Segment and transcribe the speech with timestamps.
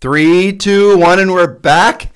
[0.00, 2.12] Three, two, one, and we're back.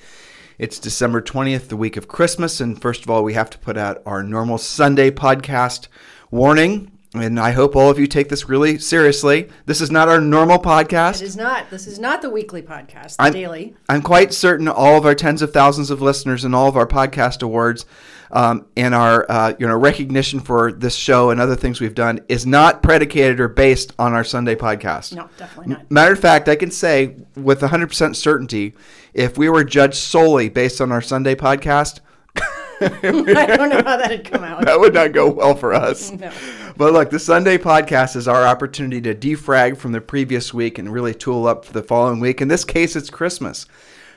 [0.57, 2.61] It's December 20th, the week of Christmas.
[2.61, 5.89] And first of all, we have to put out our normal Sunday podcast
[6.31, 6.93] warning.
[7.13, 9.49] And I hope all of you take this really seriously.
[9.65, 11.15] This is not our normal podcast.
[11.15, 11.69] It is not.
[11.71, 13.75] This is not the weekly podcast, the I'm, daily.
[13.89, 16.87] I'm quite certain all of our tens of thousands of listeners and all of our
[16.87, 17.85] podcast awards
[18.33, 22.19] um, and our uh, you know recognition for this show and other things we've done
[22.27, 25.15] is not predicated or based on our Sunday podcast.
[25.15, 25.89] No, definitely not.
[25.91, 28.73] Matter of fact, I can say with 100% certainty,
[29.13, 31.99] if we were judged solely based on our Sunday podcast,
[32.81, 34.65] I don't know how that'd come out.
[34.65, 36.11] that would not go well for us.
[36.19, 36.31] No.
[36.75, 40.91] But look, the Sunday podcast is our opportunity to defrag from the previous week and
[40.91, 42.41] really tool up for the following week.
[42.41, 43.67] In this case, it's Christmas.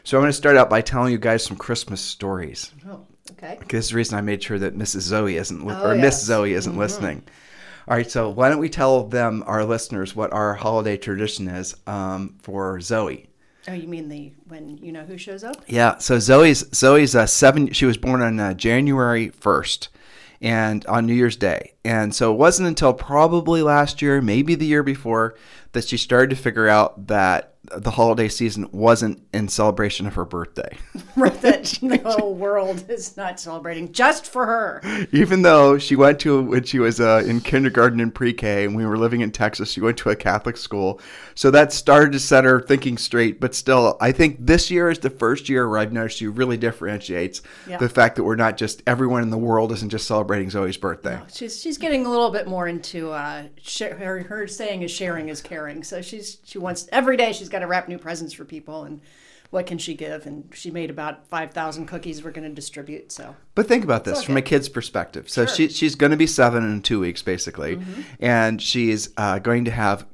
[0.04, 2.72] So I'm going to start out by telling you guys some Christmas stories.
[2.88, 3.58] Oh, okay.
[3.68, 5.00] This is the reason I made sure that Mrs.
[5.02, 6.22] Zoe isn't, li- Oh, or Miss.
[6.22, 7.22] Zoe isn't listening.
[7.88, 11.76] All right, so why don't we tell them, our listeners, what our holiday tradition is
[11.86, 13.28] um, for Zoe?
[13.68, 15.56] Oh, you mean the when you know who shows up?
[15.66, 17.72] Yeah, so Zoe's Zoe's uh, seven.
[17.72, 19.88] She was born on uh, January first,
[20.40, 24.66] and on New Year's Day, and so it wasn't until probably last year, maybe the
[24.66, 25.36] year before,
[25.72, 30.24] that she started to figure out that the holiday season wasn't in celebration of her
[30.24, 30.76] birthday.
[31.16, 34.82] Right, that the whole world is not celebrating just for her.
[35.12, 38.84] Even though she went to when she was uh, in kindergarten and pre-K, and we
[38.84, 41.00] were living in Texas, she went to a Catholic school,
[41.34, 43.40] so that started to set her thinking straight.
[43.40, 46.58] But still, I think this year is the first year where I've noticed she really
[46.58, 47.78] differentiates Yeah.
[47.78, 51.18] the fact that we're not just everyone in the world isn't just celebrating Zoe's birthday.
[51.32, 55.30] She's she's getting a little bit more into uh, share, her her saying is sharing
[55.30, 55.82] is caring.
[55.82, 59.00] So she's she wants every day she's got to wrap new presents for people and
[59.50, 60.26] what can she give?
[60.26, 63.12] And she made about five thousand cookies we're going to distribute.
[63.12, 64.26] So But think about this okay.
[64.26, 65.30] from a kid's perspective.
[65.30, 68.02] So she, she's going to be seven in two weeks, basically, Mm-hmm.
[68.18, 70.04] and she's uh, going to have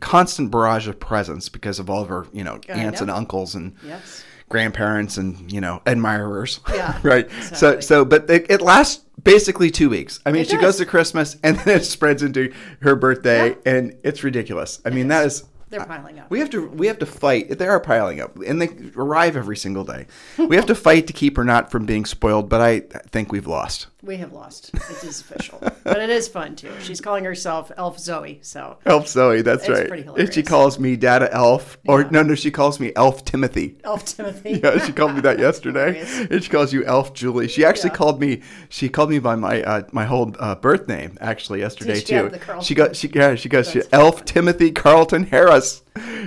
[0.00, 3.76] constant barrage of presents because of all of her, you know, aunts and uncles and
[3.84, 6.58] yes, grandparents and you know admirers.
[6.68, 7.30] Yeah, right.
[7.30, 7.36] So
[7.70, 7.82] exactly.
[7.82, 10.18] so, but it, it lasts basically two weeks.
[10.26, 13.96] I mean, It she goes to Christmas and then it spreads into her birthday, and
[14.02, 14.80] it's ridiculous.
[14.84, 15.44] I mean, that is.
[15.68, 16.30] They're piling up.
[16.30, 17.58] We have to we have to fight.
[17.58, 20.06] They are piling up, and they arrive every single day.
[20.38, 23.46] We have to fight to keep her not from being spoiled, but I think we've
[23.46, 23.88] lost.
[24.06, 24.70] We have lost.
[24.72, 26.72] It is official, but it is fun too.
[26.80, 28.38] She's calling herself Elf Zoe.
[28.40, 30.06] So Elf Zoe, that's It's right.
[30.18, 32.08] And she calls me Data Elf, or Yeah.
[32.12, 33.76] no, no, she calls me Elf Timothy.
[33.84, 34.60] Elf Timothy.
[34.64, 36.00] Yeah, she called me that yesterday,
[36.30, 37.48] and she calls you Elf Julie.
[37.48, 37.96] She actually Yeah.
[37.96, 38.42] called me.
[38.68, 42.30] She called me by my uh, my whole uh, birth name actually yesterday too.
[42.62, 45.82] She got she yeah she goes she, Elf Timothy Carlton Harris.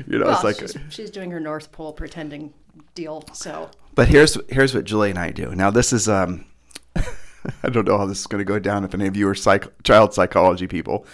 [0.06, 0.60] You know, Well, it's like.
[0.60, 2.54] she's, she's doing her North Pole pretending
[2.94, 3.24] deal.
[3.34, 5.56] So But here's here's what Julie and I do.
[5.56, 6.46] Now this is um.
[7.64, 9.36] I don't know how this is going to go down if any of you are
[9.36, 11.06] psych- child psychology people.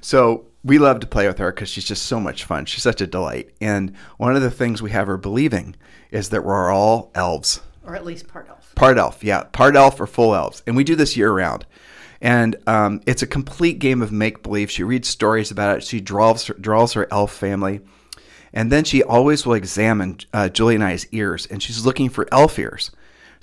[0.00, 2.64] So we love to play with her because she's just so much fun.
[2.64, 3.50] She's such a delight.
[3.60, 5.76] And one of the things we have her believing
[6.10, 7.60] is that we're all elves.
[7.86, 8.74] or at least part elf.
[8.74, 11.66] Part elf, yeah, part elf or full elves, and we do this year round.
[12.20, 14.70] And um, it's a complete game of make believe.
[14.70, 15.84] She reads stories about it.
[15.84, 17.80] She draws draws her elf family,
[18.52, 22.26] and then she always will examine uh, Julie and I's ears, and she's looking for
[22.32, 22.90] elf ears.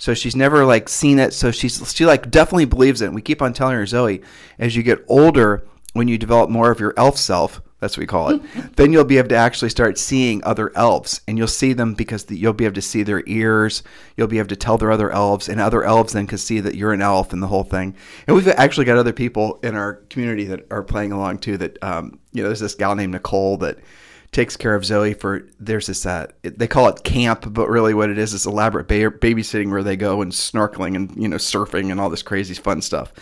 [0.02, 1.32] So she's never like seen it.
[1.32, 3.06] So she's she like definitely believes it.
[3.06, 4.20] And we keep on telling her, Zoe,
[4.58, 8.08] as you get older, when you develop more of your elf self, that's what we
[8.08, 8.42] call it,
[8.76, 12.24] then you'll be able to actually start seeing other elves, and you'll see them because
[12.24, 13.84] the, you'll be able to see their ears.
[14.16, 16.74] You'll be able to tell they're other elves, and other elves then can see that
[16.74, 17.94] you're an elf and the whole thing.
[18.26, 21.58] And we've actually got other people in our community that are playing along too.
[21.58, 23.78] That um, you know, there's this gal named Nicole that
[24.32, 28.10] takes care of Zoe for there's this uh, they call it camp, but really what
[28.10, 31.90] it is is elaborate ba- babysitting where they go and snorkeling and you know surfing
[31.90, 33.12] and all this crazy fun stuff.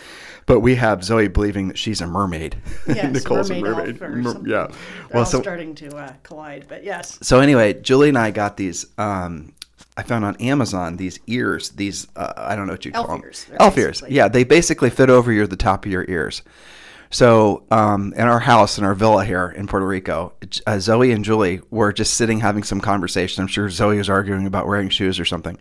[0.47, 2.55] But we have Zoe believing that she's a mermaid.
[2.87, 4.23] Yes, Nicole's mermaid, a mermaid.
[4.23, 4.67] Mer- yeah.
[4.67, 4.77] They're
[5.13, 6.65] Well, so starting to uh, collide.
[6.67, 8.85] But yes, so anyway, Julie and I got these.
[8.97, 9.53] Um,
[9.97, 11.69] I found on Amazon these ears.
[11.71, 13.21] These uh, I don't know what you call them.
[13.23, 14.01] ears, Elf ears.
[14.09, 16.41] Yeah, they basically fit over your the top of your ears.
[17.11, 20.33] So um, in our house in our villa here in Puerto Rico,
[20.65, 23.41] uh, Zoe and Julie were just sitting having some conversation.
[23.41, 25.57] I'm sure Zoe was arguing about wearing shoes or something,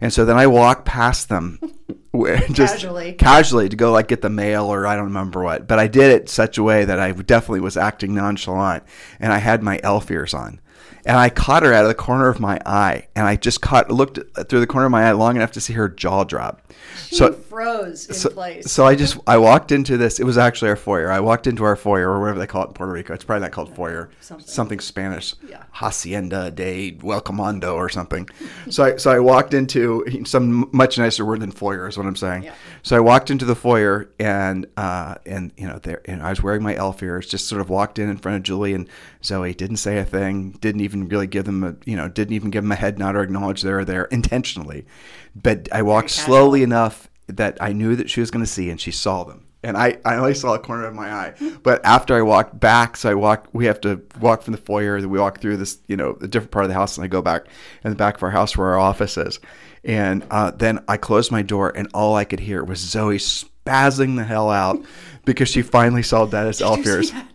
[0.00, 1.58] and so then I walk past them.
[2.52, 3.14] just Casually.
[3.14, 6.10] casually to go like get the mail or I don't remember what, but I did
[6.10, 8.84] it such a way that I definitely was acting nonchalant
[9.18, 10.60] and I had my elf ears on.
[11.04, 13.90] And I caught her out of the corner of my eye, and I just caught
[13.90, 14.18] looked
[14.48, 16.72] through the corner of my eye long enough to see her jaw drop.
[17.06, 18.70] she so froze in so, place.
[18.70, 20.20] so I just I walked into this.
[20.20, 21.10] It was actually our foyer.
[21.10, 23.14] I walked into our foyer or whatever they call it in Puerto Rico.
[23.14, 24.10] It's probably not called foyer.
[24.20, 24.46] Something.
[24.46, 25.34] Something Spanish.
[25.48, 25.64] Yeah.
[25.72, 28.28] Hacienda de Welcomando or something.
[28.70, 32.16] so I so I walked into some much nicer word than foyer is what I'm
[32.16, 32.44] saying.
[32.44, 32.54] Yeah.
[32.82, 36.42] So I walked into the foyer and uh and you know there and I was
[36.42, 37.26] wearing my elf ears.
[37.26, 38.88] Just sort of walked in in front of Julie and
[39.24, 39.54] Zoe.
[39.54, 40.52] Didn't say a thing.
[40.60, 43.16] Didn't even really give them a you know didn't even give them a head nod
[43.16, 44.86] or acknowledge they were there intentionally.
[45.34, 48.80] But I walked slowly enough that I knew that she was going to see, and
[48.80, 49.46] she saw them.
[49.64, 51.34] And I, I only saw a corner of my eye.
[51.62, 55.00] But after I walked back, so I walk, we have to walk from the foyer,
[55.00, 57.08] then we walk through this, you know, a different part of the house, and I
[57.08, 57.46] go back
[57.84, 59.38] in the back of our house where our office is.
[59.84, 64.16] And uh, then I closed my door, and all I could hear was Zoe spazzing
[64.16, 64.84] the hell out
[65.24, 67.28] because she finally saw Dennis Did you see Elfiers.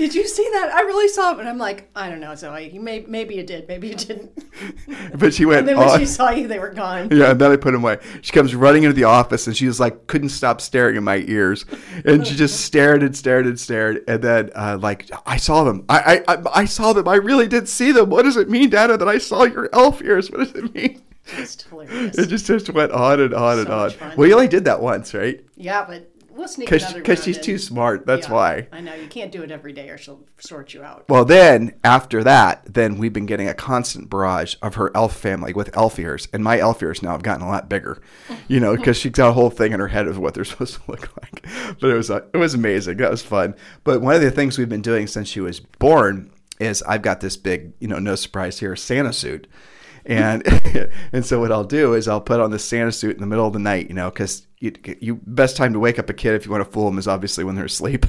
[0.00, 0.72] Did you see that?
[0.72, 2.70] I really saw it, and I'm like, I don't know, Zoe.
[2.70, 4.32] You may, maybe you did, maybe you didn't.
[5.18, 5.98] But she went And then when on.
[5.98, 7.10] she saw you, they were gone.
[7.10, 7.98] Yeah, and then I put them away.
[8.22, 11.18] She comes running into the office and she was like, couldn't stop staring at my
[11.28, 11.66] ears,
[12.06, 15.84] and she just stared and stared and stared, and then uh, like, I saw them.
[15.90, 17.06] I, I I saw them.
[17.06, 18.08] I really did see them.
[18.08, 20.30] What does it mean, Dana, that I saw your elf ears?
[20.30, 21.02] What does it mean?
[21.36, 22.16] Just hilarious.
[22.16, 23.92] It just just went on and on and on.
[24.16, 25.44] Well, you only did that once, right?
[25.56, 27.42] Yeah, but we'll sneak Because because she's in.
[27.44, 28.06] too smart.
[28.06, 28.68] That's Yeah, why.
[28.72, 31.04] I know you can't do it every day, or she'll sort you out.
[31.08, 35.52] Well, then after that, then we've been getting a constant barrage of her elf family
[35.52, 38.02] with elf ears, and my elf ears now have gotten a lot bigger,
[38.48, 40.74] you know, because she's got a whole thing in her head of what they're supposed
[40.74, 41.46] to look like.
[41.80, 42.96] But it was uh, it was amazing.
[42.96, 43.54] That was fun.
[43.84, 47.20] But one of the things we've been doing since she was born is I've got
[47.20, 49.46] this big, you know, no surprise here, Santa suit.
[50.06, 50.42] And
[51.12, 53.46] and so what I'll do is I'll put on the Santa suit in the middle
[53.46, 56.34] of the night, you know, because you, you best time to wake up a kid
[56.34, 58.04] if you want to fool them is obviously when they're asleep.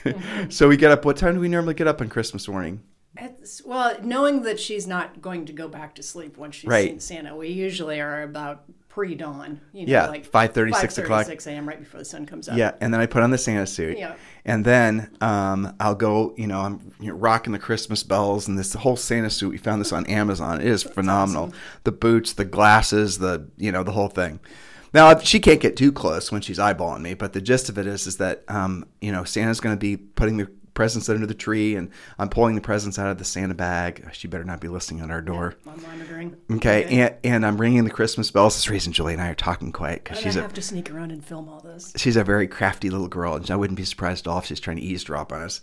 [0.48, 1.04] so we get up.
[1.04, 2.82] What time do we normally get up on Christmas morning?
[3.16, 6.88] It's, well, knowing that she's not going to go back to sleep once she's Right.
[6.88, 9.60] seen Santa, we usually are about pre-dawn.
[9.72, 11.26] You know, Yeah, like 5:30, 6 o'clock.
[11.26, 11.68] 6 a.m.
[11.68, 12.56] right before the sun comes up.
[12.56, 13.98] Yeah, and then I put on the Santa suit.
[13.98, 14.16] Yeah.
[14.44, 18.58] And then um, I'll go, you know, I'm you know, rocking the Christmas bells and
[18.58, 19.50] this whole Santa suit.
[19.50, 20.60] We found this on Amazon.
[20.60, 21.52] It is phenomenal.
[21.84, 24.40] The boots, the glasses, the you know, the whole thing.
[24.94, 27.86] Now she can't get too close when she's eyeballing me, but the gist of it
[27.86, 31.34] is, is that um, you know Santa's going to be putting the presents under the
[31.34, 34.08] tree, and I'm pulling the presents out of the Santa bag.
[34.12, 35.54] She better not be listening at our door.
[35.66, 36.36] I'm monitoring.
[36.50, 38.54] Okay, and, and I'm ringing the Christmas bells.
[38.56, 40.90] This reason Julie and I are talking quiet because she's I a have to sneak
[40.90, 41.92] around and film all this.
[41.96, 44.60] she's a very crafty little girl, and I wouldn't be surprised at all if she's
[44.60, 45.60] trying to eavesdrop on us.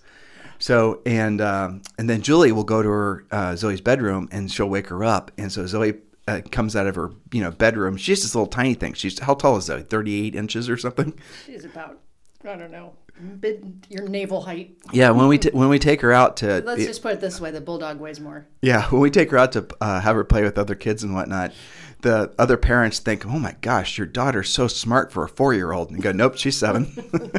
[0.60, 4.70] So and um, and then Julie will go to her uh, Zoe's bedroom, and she'll
[4.70, 5.94] wake her up, and so Zoe.
[6.30, 7.98] Uh, comes out of her, you know, bedroom.
[7.98, 8.94] She's this little tiny thing.
[8.94, 9.82] She's how tall is Zoe?
[9.82, 11.18] Thirty-eight inches or something.
[11.46, 12.00] She's about,
[12.46, 14.78] I don't know, mid, your navel height.
[14.94, 15.10] Yeah.
[15.10, 17.50] When we t- when we take her out to Let's just put it this way:
[17.50, 18.46] the bulldog weighs more.
[18.62, 21.16] Yeah, when we take her out to uh, have her play with other kids and
[21.16, 21.52] whatnot,
[22.02, 26.02] the other parents think, "Oh my gosh, your daughter's so smart for a four-year-old," and
[26.02, 26.92] go, "Nope, she's seven.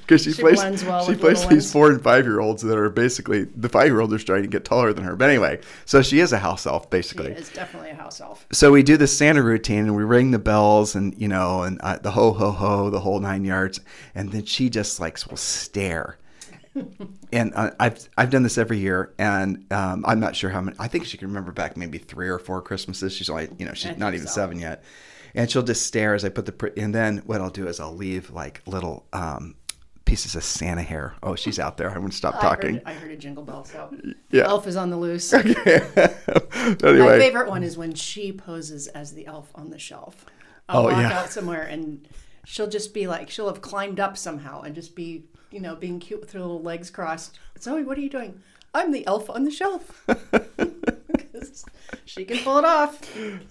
[0.00, 1.72] Because she, She plays, well she plays these ones.
[1.72, 5.16] four and five-year-olds that are basically the five-year-olds are trying to get taller than her.
[5.16, 7.32] But anyway, so she is a house elf She basically.
[7.32, 8.46] is definitely a house elf.
[8.52, 11.80] So we do the Santa routine and we ring the bells and you know and
[11.80, 13.80] uh, the ho ho ho the whole nine yards,
[14.14, 16.16] and then she just like will stare.
[17.32, 20.76] and uh, I've I've done this every year, and um, I'm not sure how many.
[20.78, 23.12] I think she can remember back maybe three or four Christmases.
[23.12, 24.32] She's only you know she's not even so.
[24.34, 24.84] seven yet,
[25.34, 27.80] and she'll just stare as I put the pr- and then what I'll do is
[27.80, 29.56] I'll leave like little um,
[30.04, 31.14] pieces of Santa hair.
[31.22, 31.88] Oh, she's out there.
[31.88, 32.74] I'm gonna stop I talking.
[32.74, 33.92] heard, I heard a jingle bell, so
[34.30, 34.44] Yeah.
[34.44, 35.32] elf is on the loose.
[35.32, 40.26] anyway, My favorite one is when she poses as the elf on the shelf.
[40.68, 41.18] I'll Oh, walk yeah.
[41.18, 42.06] out somewhere and
[42.44, 46.00] she'll just be like, she'll have climbed up somehow and just be, you know, being
[46.00, 47.38] cute with her little legs crossed.
[47.60, 48.42] Zoe, what are you doing?
[48.72, 50.06] I'm the elf on the shelf.
[52.04, 53.00] she can pull it off.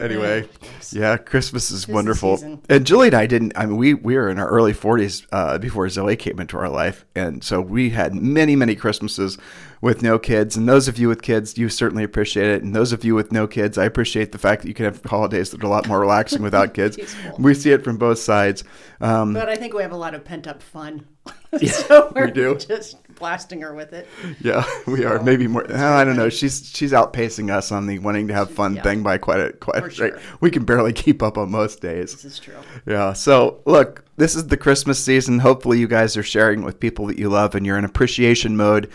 [0.00, 0.48] Anyway,
[0.92, 2.36] yeah, Christmas is wonderful.
[2.36, 2.60] season.
[2.68, 3.52] And Julie and I didn't.
[3.56, 6.68] I mean, we we were in our early forties uh, before Zoe came into our
[6.68, 9.38] life, and so we had many many Christmases
[9.80, 10.56] with no kids.
[10.56, 12.62] And those of you with kids, you certainly appreciate it.
[12.62, 15.02] And those of you with no kids, I appreciate the fact that you can have
[15.04, 16.96] holidays that are a lot more relaxing without kids.
[16.96, 17.36] Peaceful.
[17.38, 18.64] We see it from both sides.
[19.00, 21.06] Um, But I think we have a lot of pent up fun.
[21.66, 22.56] so we're do.
[22.56, 24.06] just blasting her with it.
[24.40, 25.70] yeah, we are maybe more.
[25.72, 26.28] I don't know.
[26.28, 28.82] She's she's outpacing us on the wanting to have fun yeah.
[28.82, 30.20] thing by quite a quite a sure.
[30.40, 32.12] We can barely keep up on most days.
[32.12, 32.54] This is true.
[32.86, 33.12] Yeah.
[33.12, 35.40] So look, this is the Christmas season.
[35.40, 38.90] Hopefully, you guys are sharing with people that you love, and you're in appreciation mode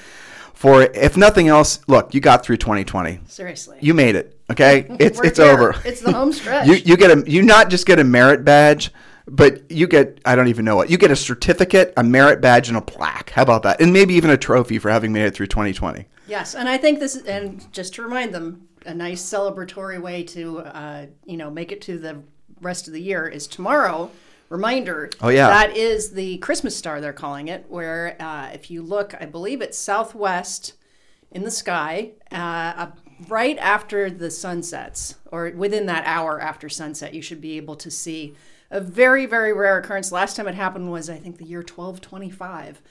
[0.54, 0.84] for.
[0.84, 3.20] If nothing else, look, you got through 2020.
[3.28, 3.78] Seriously.
[3.82, 4.38] You made it.
[4.52, 5.76] Okay, it's We're it's over.
[5.86, 6.68] It's the home stretch.
[6.68, 8.92] you you get a you not just get a merit badge,
[9.28, 12.68] but you get I don't even know what you get a certificate, a merit badge,
[12.68, 13.32] and a plaque.
[13.32, 13.82] How about that?
[13.82, 16.06] And maybe even a trophy for having made it through 2020.
[16.28, 20.24] Yes, and I think this is, and just to remind them, a nice celebratory way
[20.24, 22.22] to, uh, you know, make it to the
[22.62, 24.10] rest of the year is tomorrow.
[24.50, 25.10] Reminder.
[25.22, 25.48] Oh, yeah.
[25.48, 27.66] That is the Christmas star they're calling it.
[27.70, 30.74] Where uh, if you look, I believe it's southwest
[31.32, 32.92] in the sky, uh, uh,
[33.28, 37.76] right after the sun sets, or within that hour after sunset, you should be able
[37.78, 38.36] to see
[38.74, 40.12] a very very rare occurrence.
[40.12, 42.82] Last time it happened was I think the year 1225,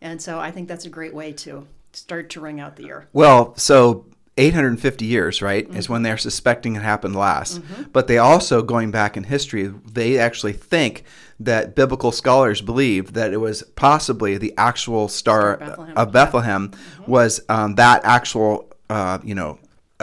[0.00, 3.08] and so I think that's a great way to start to ring out the year.
[3.12, 4.06] Well, so
[4.38, 7.60] 850 years, right, is when they're suspecting it happened last.
[7.92, 11.04] But they also, going back in history, they actually think
[11.38, 15.96] that biblical scholars believe that it was possibly the actual star, Star of Bethlehem.
[15.96, 16.70] of Bethlehem
[17.06, 19.58] was um, that actual, uh, you know,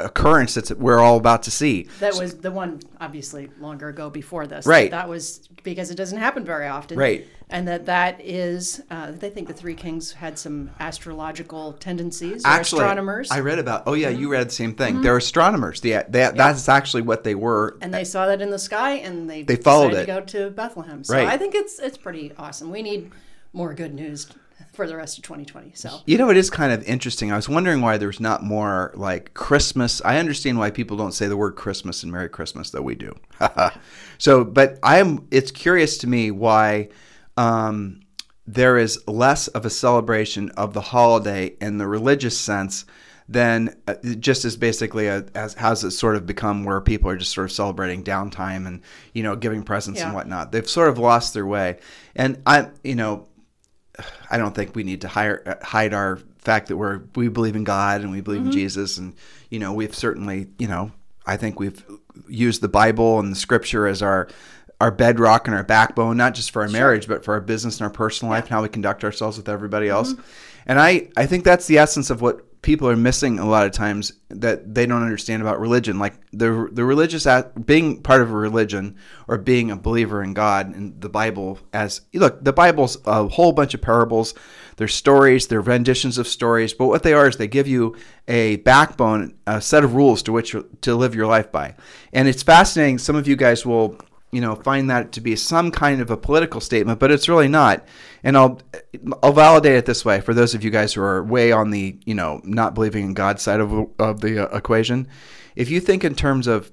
[0.06, 1.88] occurrence that we're all about to see.
[2.00, 4.65] That was the one, obviously, longer ago before this.
[4.65, 4.91] Right.
[4.91, 6.98] That was because it doesn't happen very often.
[6.98, 7.27] Right.
[7.51, 12.46] And that that is, uh, they think the Three Kings had some astrological tendencies.
[12.46, 13.29] Or Actually, astronomers.
[13.29, 13.38] Mm-hmm.
[13.38, 13.84] I read about.
[13.88, 15.01] Oh yeah, you read the same thing.
[15.01, 15.82] They're astronomers.
[15.82, 17.77] The, that that's actually what they were.
[17.82, 20.27] and they saw that in the sky, and they They followed decided it.
[20.27, 21.03] to go to Bethlehem.
[21.03, 21.27] So Right.
[21.27, 22.70] I think it's it's pretty awesome.
[22.72, 23.12] We need
[23.51, 24.27] more good news
[24.74, 25.74] for the rest of 2020.
[25.76, 27.32] So You know, it is kind of interesting.
[27.32, 30.02] I was wondering why there's not more like Christmas.
[30.04, 33.16] I understand why people don't say the word Christmas and Merry Christmas, though we do.
[34.18, 35.28] so, but I am.
[35.32, 36.90] It's curious to me why
[37.38, 38.02] um,
[38.48, 42.86] there is less of a celebration of the holiday in the religious sense
[43.30, 47.16] than uh, just as basically a, as has it sort of become where people are
[47.16, 48.82] just sort of celebrating downtime and
[49.14, 50.52] you know giving presents and whatnot.
[50.52, 51.78] They've sort of lost their way,
[52.16, 53.28] and I, you know,
[54.29, 57.56] I don't think we need to hire, uh, hide our fact that we're we believe
[57.56, 59.15] in God and we believe in Jesus, and
[59.50, 60.91] you know we've certainly you know
[61.25, 61.84] I think we've
[62.27, 64.27] used the Bible and the Scripture as our
[64.82, 67.84] our bedrock and our backbone, not just for our marriage, but for our business and
[67.84, 70.13] our personal life and how we conduct ourselves with everybody else.
[70.65, 73.72] And I I think that's the essence of what people are missing a lot of
[73.72, 75.98] times that they don't understand about religion.
[75.98, 78.98] Like the the religious at, being part of a religion
[79.28, 83.54] or being a believer in God and the Bible as look the Bible's a whole
[83.54, 84.34] bunch of parables.
[84.75, 87.96] They're stories they're renditions of stories but what they are is they give you
[88.28, 91.75] a backbone a set of rules to which to live your life by.
[92.13, 92.98] And it's fascinating.
[92.98, 93.98] Some of you guys will
[94.31, 97.48] you know find that to be some kind of a political statement but it's really
[97.48, 97.86] not.
[98.24, 98.62] And i'll
[99.24, 101.98] i'll validate it this way for those of you guys who are way on the
[102.05, 105.07] you know not believing in god side of, of the uh, equation.
[105.55, 106.71] If you think in terms of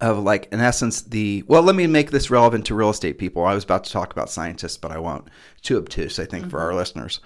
[0.00, 3.44] of like in essence the well let me make this relevant to real estate people.
[3.44, 5.28] I was about to talk about scientists but i won't.
[5.62, 7.20] Too obtuse i think for our listeners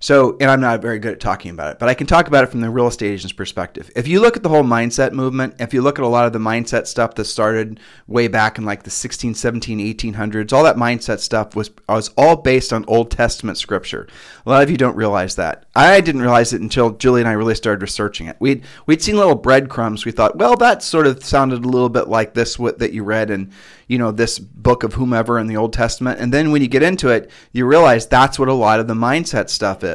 [0.00, 2.44] so and i'm not very good at talking about it but i can talk about
[2.44, 3.90] it from the real estate agent's perspective.
[3.94, 6.32] If you look at the whole mindset movement if you look at a lot of
[6.32, 10.76] the mindset stuff that started way back in like the 16 17 1800s all that
[10.76, 14.06] mindset stuff was was all based on old testament scripture.
[14.44, 15.64] A lot of you don't realize that.
[15.74, 18.36] I didn't realize it until julie and i really started researching it.
[18.40, 20.04] We'd we'd seen little breadcrumbs.
[20.04, 23.04] We thought well that sort of sounded a little bit like this what that you
[23.04, 23.52] read in
[23.86, 26.20] you know this book of whomever in the old testament.
[26.20, 28.94] And then when you get into it you realize that's what a lot of the
[28.94, 29.85] mindset stuff is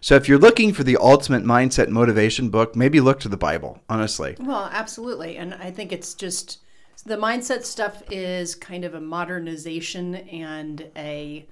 [0.00, 3.80] so if you're looking for the ultimate mindset motivation book maybe look to the bible
[3.88, 5.36] honestly Well, absolutely.
[5.36, 6.58] And I think it's just
[7.04, 11.46] the mindset stuff is kind of a modernization and a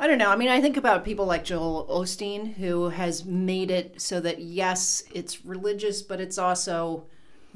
[0.00, 0.30] I don't know.
[0.30, 4.40] I mean, I think about people like Joel Osteen who has made it so that
[4.40, 7.04] yes, it's religious, but it's also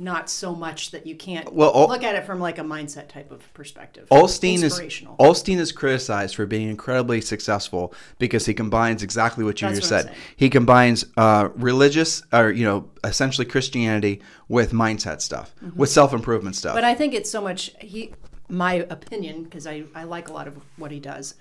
[0.02, 3.09] not so much that you can't Well, Ol- look at it from like a mindset
[3.09, 4.09] type of perspective.
[4.11, 4.78] Osteen is.
[4.78, 9.92] Osteen is criticized for being incredibly successful because he combines exactly what you That's just
[9.92, 10.16] what said.
[10.37, 16.56] He combines uh, religious or you know essentially Christianity with mindset stuff, with self improvement
[16.56, 16.71] stuff.
[16.71, 16.78] Mm-hmm.
[16.78, 18.12] But I think it's so much he
[18.49, 21.35] my opinion because I, I like a lot of what he does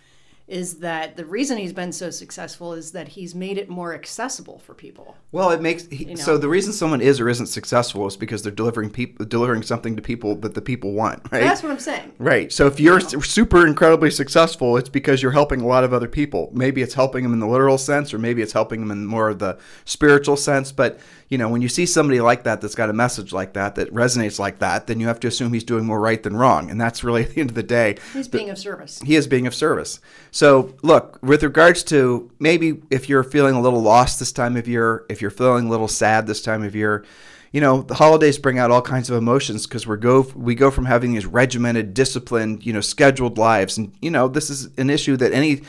[0.52, 4.60] is that the reason he's been so successful is that he's made it more accessible
[4.60, 5.16] for people.
[5.32, 6.16] Well, it makes he, know.
[6.16, 9.96] so the reason someone is or isn't successful is because they're delivering people delivering something
[9.96, 11.42] to people that the people want, right?
[11.42, 12.12] That's what I'm saying.
[12.20, 12.52] Right.
[12.52, 16.10] So if you're s- super incredibly successful, it's because you're helping a lot of other
[16.10, 16.50] people.
[16.54, 19.30] Maybe it's helping them in the literal sense, or maybe it's helping them in more
[19.30, 20.74] of the spiritual sense.
[20.74, 21.00] But
[21.32, 23.92] you know, when you see somebody like that that's got a message like that that
[23.94, 26.80] resonates like that, then you have to assume he's doing more right than wrong, and
[26.80, 29.00] that's really at the end of the day He's being of service.
[29.00, 30.02] he is being of service.
[30.32, 34.68] So, look, with regards to maybe if you're feeling a little lost this time of
[34.68, 37.06] year, if you're feeling a little sad this time of year,
[37.54, 40.70] you know, the holidays bring out all kinds of emotions because we go we go
[40.70, 44.90] from having these regimented, disciplined, you know, scheduled lives, and you know, this is an
[44.90, 45.62] issue that any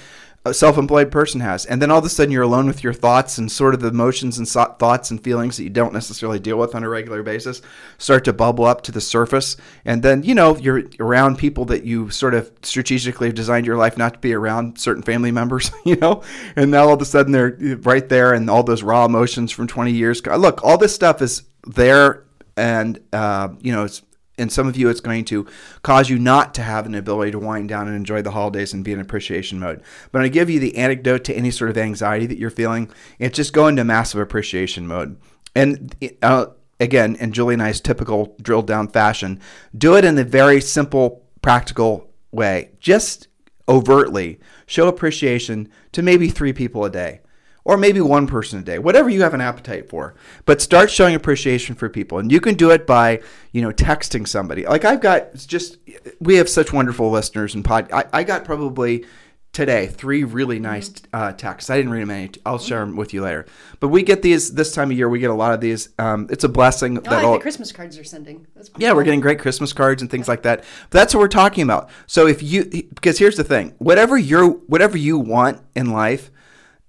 [0.44, 3.38] uh, self-employed person has, and then all of a sudden you're alone with your thoughts
[3.38, 6.58] and sort of the emotions and so- thoughts and feelings that you don't necessarily deal
[6.58, 7.62] with on a regular basis
[7.98, 11.84] start to bubble up to the surface, and then you know you're around people that
[11.84, 15.70] you sort of strategically have designed your life not to be around certain family members,
[15.84, 16.22] you know,
[16.56, 19.66] and now all of a sudden they're right there, and all those raw emotions from
[19.66, 20.24] 20 years.
[20.26, 22.24] Look, all this stuff is there,
[22.56, 24.02] and uh, you know it's
[24.38, 25.46] and some of you it's going to
[25.82, 28.84] cause you not to have an ability to wind down and enjoy the holidays and
[28.84, 29.82] be in appreciation mode.
[30.10, 32.90] But I give you the antidote to any sort of anxiety that you're feeling.
[33.18, 35.16] It's just go into massive appreciation mode.
[35.54, 36.46] And uh,
[36.80, 39.40] again, in Julie and I's typical drilled down fashion,
[39.76, 42.70] do it in a very simple, practical way.
[42.80, 43.28] Just
[43.68, 47.20] overtly show appreciation to maybe three people a day
[47.64, 50.14] or maybe one person a day, whatever you have an appetite for.
[50.44, 52.18] But start showing appreciation for people.
[52.18, 54.66] And you can do it by, you know, texting somebody.
[54.66, 55.78] Like I've got just,
[56.20, 57.90] we have such wonderful listeners and pod.
[57.92, 59.04] I, I got probably
[59.52, 61.70] today three really nice uh, texts.
[61.70, 62.30] I didn't read them any.
[62.44, 63.46] I'll share them with you later.
[63.80, 65.08] But we get these this time of year.
[65.08, 65.90] We get a lot of these.
[65.98, 68.46] Um, it's a blessing I that all, the Christmas cards they're sending.
[68.54, 70.64] That's yeah, we're getting great Christmas cards and things like that.
[70.90, 71.90] But that's what we're talking about.
[72.06, 76.30] So if you because here's the thing, whatever you're whatever you want in life,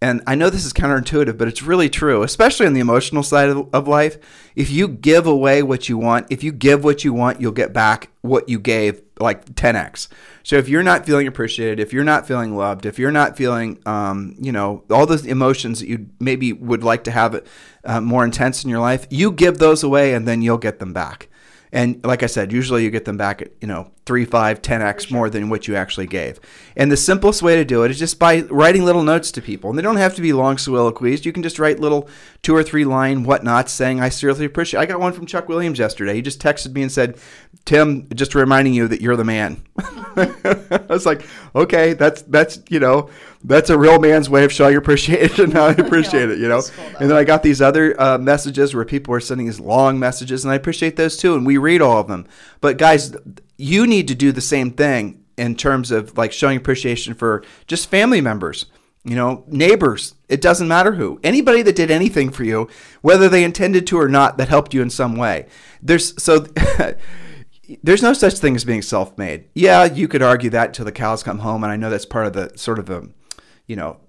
[0.03, 3.48] and I know this is counterintuitive, but it's really true, especially on the emotional side
[3.48, 4.17] of, of life.
[4.53, 7.72] If you give away what you want, if you give what you want, you'll get
[7.72, 10.10] back what you gave like 10x.
[10.43, 13.79] So if you're not feeling appreciated, if you're not feeling loved, if you're not feeling,
[13.86, 17.41] um, you know, all those emotions that you maybe would like to have
[17.86, 20.91] uh, more intense in your life, you give those away and then you'll get them
[20.91, 21.29] back.
[21.74, 25.12] And like I said, usually you get them back at, you know, 3, 5, 10x
[25.12, 26.39] more than what you actually gave.
[26.77, 29.72] And the simplest way to do it is just by writing little notes to people.
[29.72, 31.25] And they don't have to be long soliloquies.
[31.25, 32.08] You can just write little
[32.43, 35.79] two or three line whatnots saying, I seriously appreciate I got one from Chuck Williams
[35.79, 36.13] yesterday.
[36.13, 37.17] He just texted me and said,
[37.65, 39.63] Tim, just reminding you that you're the man.
[40.17, 43.09] I was like, okay, that's, that's, you know,
[43.45, 45.55] that's a real man's way of showing appreciation.
[45.55, 46.62] I appreciate it, you know.
[47.00, 50.43] And then I got these other uh, messages where people are sending these long messages,
[50.43, 51.35] and I appreciate those too.
[51.35, 52.27] And we read all of them.
[52.59, 53.15] But guys,
[53.57, 57.89] you need to do the same thing in terms of like showing appreciation for just
[57.89, 58.65] family members,
[59.03, 60.15] you know, neighbors.
[60.29, 61.19] It doesn't matter who.
[61.24, 62.69] Anybody that did anything for you,
[63.01, 65.48] whether they intended to or not, that helped you in some way.
[65.81, 66.48] There's so.
[67.81, 69.45] There's no such thing as being self-made.
[69.55, 72.27] Yeah, you could argue that till the cows come home, and I know that's part
[72.27, 73.10] of the sort of the,
[73.67, 74.01] you know,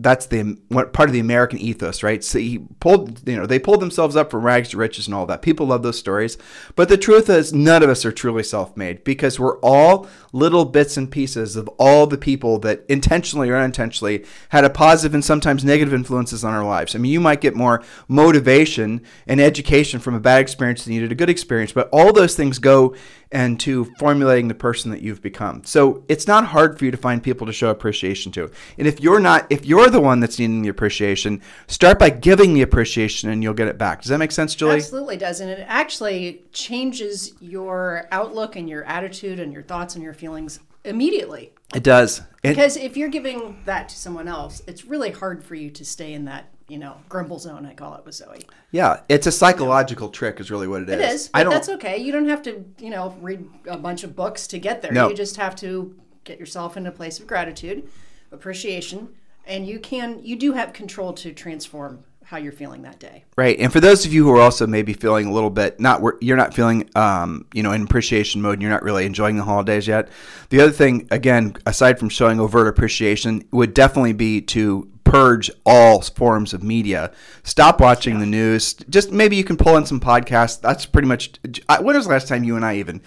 [0.00, 2.24] that's the what part of the American ethos, right?
[2.24, 5.26] So he pulled, you know, they pulled themselves up from rags to riches and all
[5.26, 5.42] that.
[5.42, 6.38] People love those stories,
[6.74, 10.96] but the truth is, none of us are truly self-made because we're all little bits
[10.96, 15.64] and pieces of all the people that intentionally or unintentionally had a positive and sometimes
[15.64, 16.94] negative influences on our lives.
[16.94, 21.00] I mean, you might get more motivation and education from a bad experience than you
[21.00, 22.94] did a good experience, but all those things go
[23.32, 25.62] into formulating the person that you've become.
[25.64, 28.50] So it's not hard for you to find people to show appreciation to.
[28.76, 32.54] And if you're not, if you're the one that's needing the appreciation, start by giving
[32.54, 34.02] the appreciation and you'll get it back.
[34.02, 34.76] Does that make sense, Julie?
[34.76, 35.40] Absolutely does.
[35.40, 40.58] And it actually changes your outlook and your attitude and your thoughts and your feelings
[40.84, 41.52] immediately.
[41.74, 42.20] It does.
[42.42, 45.84] And- Because if you're giving that to someone else, it's really hard for you to
[45.84, 48.46] stay in that, you know, grumble zone, I call it with Zoe.
[48.70, 50.94] yeah, it's a psychological trick, is really what it is.
[50.94, 51.52] It is, I but don't.
[51.52, 51.98] that's okay.
[51.98, 54.92] You don't have to, you know, read a bunch of books to get there.
[54.92, 55.08] No.
[55.08, 57.88] You just have to get yourself in a place of gratitude,
[58.30, 59.08] appreciation,
[59.46, 63.24] and you can, you do have control to transform how you're feeling that day.
[63.36, 66.00] Right, and for those of you who are also maybe feeling a little bit not
[66.20, 69.42] you're not feeling um, you know in appreciation mode, and you're not really enjoying the
[69.42, 70.08] holidays yet.
[70.50, 76.00] The other thing, again, aside from showing overt appreciation, would definitely be to purge all
[76.02, 77.10] forms of media.
[77.42, 78.74] Stop watching the news.
[78.88, 80.60] Just maybe you can pull in some podcasts.
[80.60, 81.32] That's pretty much.
[81.68, 83.00] I- When was the last time you and I even?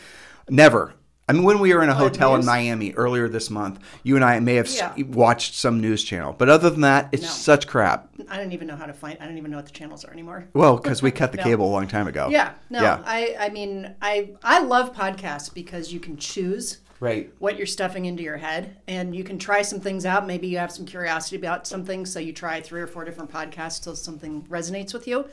[0.49, 0.93] Never.
[1.29, 2.45] I mean, when we were in a hotel in?
[2.45, 4.91] Miami earlier this month, you and I may have s- Yeah.
[5.07, 6.35] watched some news channel.
[6.37, 7.29] But other than that, it's No.
[7.29, 8.09] such crap.
[8.29, 10.11] I don't even know how to find, I don't even know what the channels are
[10.11, 10.49] anymore.
[10.53, 11.43] Well, because we cut the No.
[11.45, 12.27] cable a long time ago.
[12.29, 12.99] Yeah, no, Yeah.
[13.05, 17.33] I, I mean, I, I love podcasts because you can choose Right.
[17.39, 18.77] what you're stuffing into your head.
[18.87, 20.25] And you can try some things out.
[20.25, 23.83] Maybe you have some curiosity about something so you try three or four different podcasts
[23.83, 25.25] till something resonates with you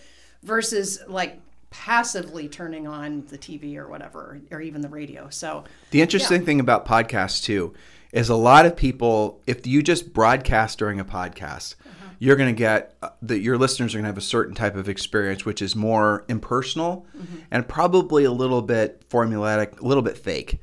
[0.42, 5.28] versus like passively turning on the tv or whatever or even the radio.
[5.30, 7.74] So The interesting thing about podcasts too
[8.12, 11.76] is a lot of people, if you just broadcast during a podcast,
[12.18, 14.74] you're going to get uh, that your listeners are going to have a certain type
[14.74, 17.06] of experience, which is more impersonal
[17.52, 20.60] and probably a little bit formulaic, a little bit fake.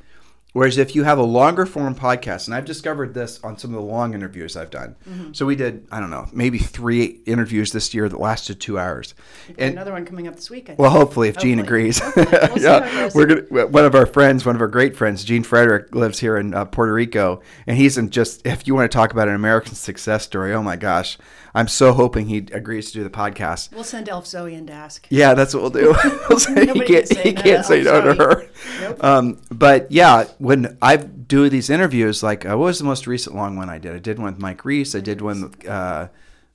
[0.58, 3.80] Whereas if you have a longer form podcast, and I've discovered this on some of
[3.80, 4.96] the long interviews I've done.
[5.32, 9.13] So we did, I don't know, maybe three interviews this year that lasted two hours.
[9.60, 10.80] And another one coming up this week I think.
[10.80, 12.02] well, hopefully, if Gene agrees.
[12.15, 13.67] We'll see how it yeah, we're gonna.
[13.67, 16.65] One of our friends, one of our great friends, Gene Frederick, lives here in uh,
[16.65, 18.43] Puerto Rico, and he's in just.
[18.43, 21.20] If you want to talk about an American success story, oh my gosh,
[21.58, 23.74] I'm so hoping he agrees to do the podcast.
[23.74, 25.96] we'll send elf zoe in to ask Yeah, that's what we'll do.
[26.30, 28.50] We'll say he can't, can say he no can't to say no to her.
[28.82, 29.04] Nope.
[29.04, 33.36] Um, but yeah, when I do these interviews, like uh, what was the most recent
[33.36, 33.96] long one I did?
[33.96, 34.93] I did one with Mike Reese.
[34.93, 36.10] I did one with uh,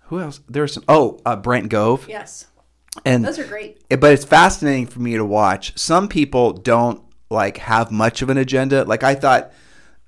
[0.06, 0.40] who else?
[0.48, 0.84] There was some.
[0.86, 2.08] Oh, uh, Brent Gove.
[2.08, 2.46] yes
[3.04, 3.82] And Those are great.
[3.88, 5.76] but it's fascinating for me to watch.
[5.76, 8.84] Some people don't like have much of an agenda.
[8.84, 9.52] Like I thought,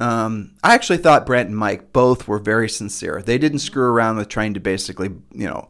[0.01, 3.23] um, I actually thought Brent and Mike both were very sincere.
[3.23, 5.69] They didn't screw around with trying to basically, you know,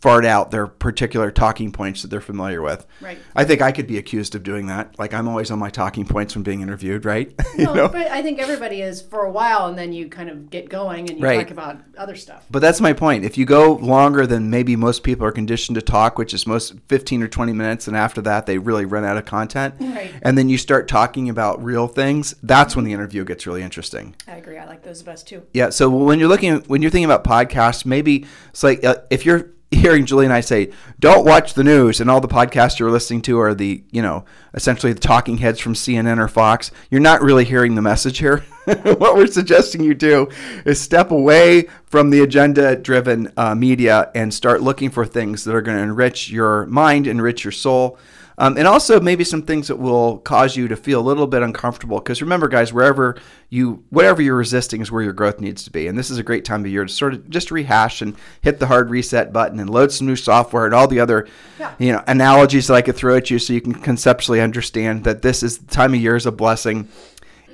[0.00, 2.86] fart out their particular talking points that they're familiar with.
[3.00, 3.18] Right.
[3.34, 4.96] I think I could be accused of doing that.
[4.98, 7.34] Like I'm always on my talking points when being interviewed, right?
[7.58, 7.88] you No, know?
[7.88, 11.10] but I think everybody is for a while, and then you kind of get going
[11.10, 11.40] and you Right.
[11.40, 12.44] talk about other stuff.
[12.48, 13.24] But that's my point.
[13.24, 16.74] If you go longer than maybe most people are conditioned to talk, which is most
[16.88, 20.12] 15 or 20 minutes, and after that they really run out of content, Right.
[20.22, 24.14] and then you start talking about real things, that's when the interview gets really interesting.
[24.28, 24.58] I agree.
[24.58, 25.42] I like those best too.
[25.52, 25.70] Yeah.
[25.70, 29.50] So when you're looking, when you're thinking about podcasts, maybe it's like uh, if you're
[29.78, 33.20] hearing Julie and I say, "Don't watch the news," and all the podcasts you're listening
[33.22, 36.70] to are the, you know, essentially the talking heads from CNN or Fox.
[36.90, 38.38] You're not really hearing the message here.
[38.64, 40.28] what we're suggesting you do
[40.64, 45.62] is step away from the agenda-driven uh, media and start looking for things that are
[45.62, 47.98] going to enrich your mind, enrich your soul.
[48.40, 51.42] Um, and also maybe some things that will cause you to feel a little bit
[51.42, 51.98] uncomfortable.
[51.98, 53.16] Because remember, guys, wherever
[53.50, 55.88] you, whatever you're resisting is where your growth needs to be.
[55.88, 58.60] And this is a great time of year to sort of just rehash and hit
[58.60, 61.26] the hard reset button and load some new software and all the other,
[61.58, 61.72] Yeah.
[61.80, 65.22] you know, analogies that I could throw at you so you can conceptually understand that
[65.22, 66.86] this is the time of year is a blessing.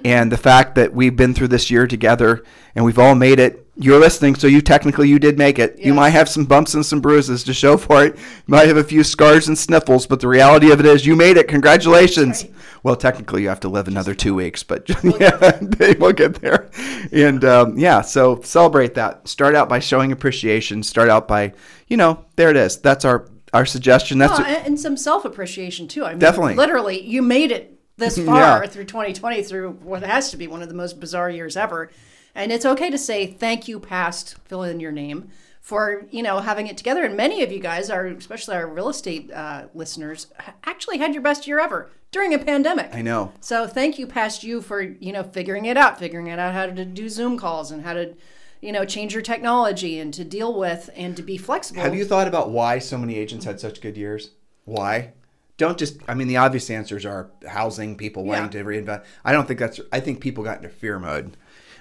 [0.05, 2.45] And the fact that we've been through this year together
[2.75, 3.64] and we've all made it.
[3.77, 5.81] You're listening, so you technically you did make it.
[5.81, 8.17] You might have some bumps and some bruises to show for it.
[8.17, 11.17] You might have a few scars and sniffles, but the reality of it is you
[11.17, 11.49] made it.
[11.49, 12.45] Congratulations.
[12.45, 12.55] Right.
[12.85, 14.89] Well, technically you have to live another two weeks, but
[15.21, 15.59] yeah,
[15.99, 16.71] we'll get there.
[17.11, 19.27] And um, yeah, so celebrate that.
[19.27, 20.83] Start out by showing appreciation.
[20.85, 21.53] Start out by,
[21.89, 22.77] you know, there it is.
[22.77, 24.19] That's our our suggestion.
[24.19, 26.05] That's Oh, and, some self appreciation too.
[26.05, 26.55] I mean, Definitely.
[26.55, 28.25] Literally, you made it this Yeah.
[28.27, 31.91] far through 2020, through what has to be one of the most bizarre years ever.
[32.35, 35.29] And it's okay to say thank you, past, fill in your name,
[35.61, 37.05] for you know having it together.
[37.05, 40.27] And many of you guys are, especially our real estate uh, listeners,
[40.65, 42.91] actually had your best year ever during a pandemic.
[42.95, 43.33] I know.
[43.41, 46.67] So thank you, past you, for you know figuring it out, figuring it out how
[46.67, 48.15] to do Zoom calls and how to,
[48.61, 51.81] you know, change your technology and to deal with and to be flexible.
[51.83, 54.31] Have you thought about why so many agents had such good years?
[54.65, 55.13] Why?
[55.57, 55.99] Don't just.
[56.09, 58.63] I mean, the obvious answers are housing, people wanting Yeah.
[58.63, 59.05] to reinvent.
[59.25, 59.79] I don't think that's.
[59.93, 61.37] I think people got into fear mode.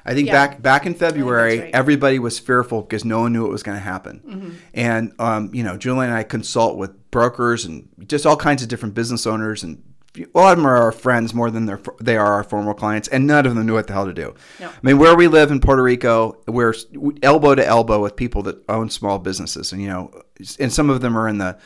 [0.06, 0.34] I think Yeah.
[0.34, 1.72] back back in February, right.
[1.74, 4.22] everybody was fearful because no one knew what was going to happen.
[4.28, 4.50] Mm-hmm.
[4.74, 8.70] And um, you know, Julie and I consult with brokers and just all kinds of
[8.70, 9.82] different business owners, and
[10.18, 13.46] a lot of them are our friends more than they're, our formal clients, and none
[13.46, 14.36] of them knew what the hell to do.
[14.60, 14.68] No.
[14.68, 16.76] I mean, where we live in Puerto Rico, we're
[17.24, 20.12] elbow to elbow with people that own small businesses, and you know,
[20.60, 21.58] and some of them are in the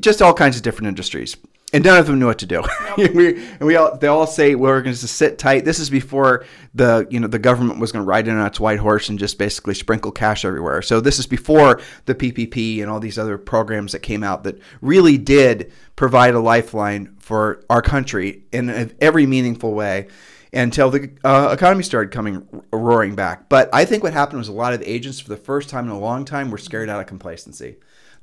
[0.00, 1.36] just all kinds of different industries,
[1.72, 2.62] and none of them knew what to do.
[2.96, 5.64] we, and we all they all say we're going to sit tight.
[5.64, 8.60] This is before the you know the government was going to ride in on its
[8.60, 10.80] white horse and just basically sprinkle cash everywhere.
[10.82, 14.60] So this is before the PPP and all these other programs that came out that
[14.80, 20.06] really did provide a lifeline for our country in every meaningful way
[20.52, 23.48] until the uh, economy started coming roaring back.
[23.48, 25.90] But I think what happened was a lot of agents, for the first time in
[25.90, 27.76] a long time, were scared out of complacency.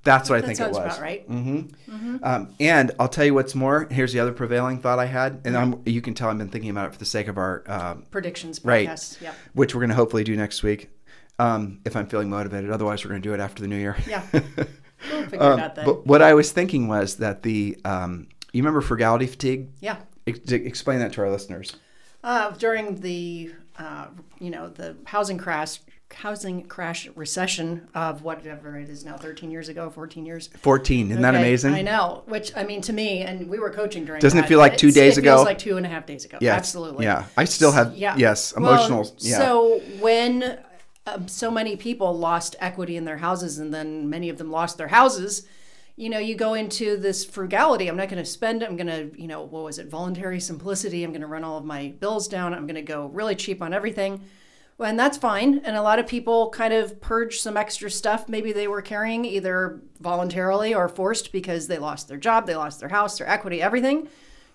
[0.04, 0.78] That's what I That think it was.
[0.78, 1.26] about right.
[1.30, 3.88] Um, and I'll tell you what's more.
[3.90, 6.70] Here's the other prevailing thought I had, and I'm, you can tell I've been thinking
[6.72, 8.90] about it for the sake of our, um, predictions Right.
[9.22, 9.36] Yep.
[9.54, 10.90] which we're going to hopefully do next week,
[11.40, 12.70] um, if I'm feeling motivated.
[12.72, 13.96] Otherwise, we're going to do it after the new year.
[14.08, 14.24] Yeah.
[15.12, 15.84] We'll figure Um, out then.
[15.86, 19.68] but what I was thinking was that the, um, you remember frugality fatigue?
[19.82, 19.98] yeah.
[20.26, 21.76] Ex- explain that to our listeners.
[22.24, 24.06] Uh, during the uh,
[24.40, 25.80] you know the housing crash
[26.14, 31.12] housing crash recession of whatever it is now 13 years ago 14 years 14.
[31.12, 31.74] Isn't that amazing?
[31.74, 34.60] i know which i mean to me and we were coaching during Doesn't it feel
[34.60, 35.36] like two days it ago?
[35.38, 36.58] feels like two and a half days ago Yes.
[36.58, 37.26] absolutely Yeah.
[37.38, 39.16] I still have, yeah yes, Well, emotional.
[39.20, 39.38] yeah.
[39.38, 40.60] so when
[41.06, 44.78] um, so many people lost equity in their houses and then many of them lost
[44.78, 45.46] their houses
[45.96, 49.12] you know you go into this frugality i'm not going to spend i'm going to
[49.22, 52.28] you know what was it voluntary simplicity i'm going to run all of my bills
[52.28, 54.22] down i'm going to go really cheap on everything well,
[54.84, 55.60] and that's fine.
[55.64, 59.26] And a lot of people kind of purge some extra stuff maybe they were carrying
[59.26, 63.62] either voluntarily or forced because they lost their job they lost their house their equity
[63.62, 64.08] everything.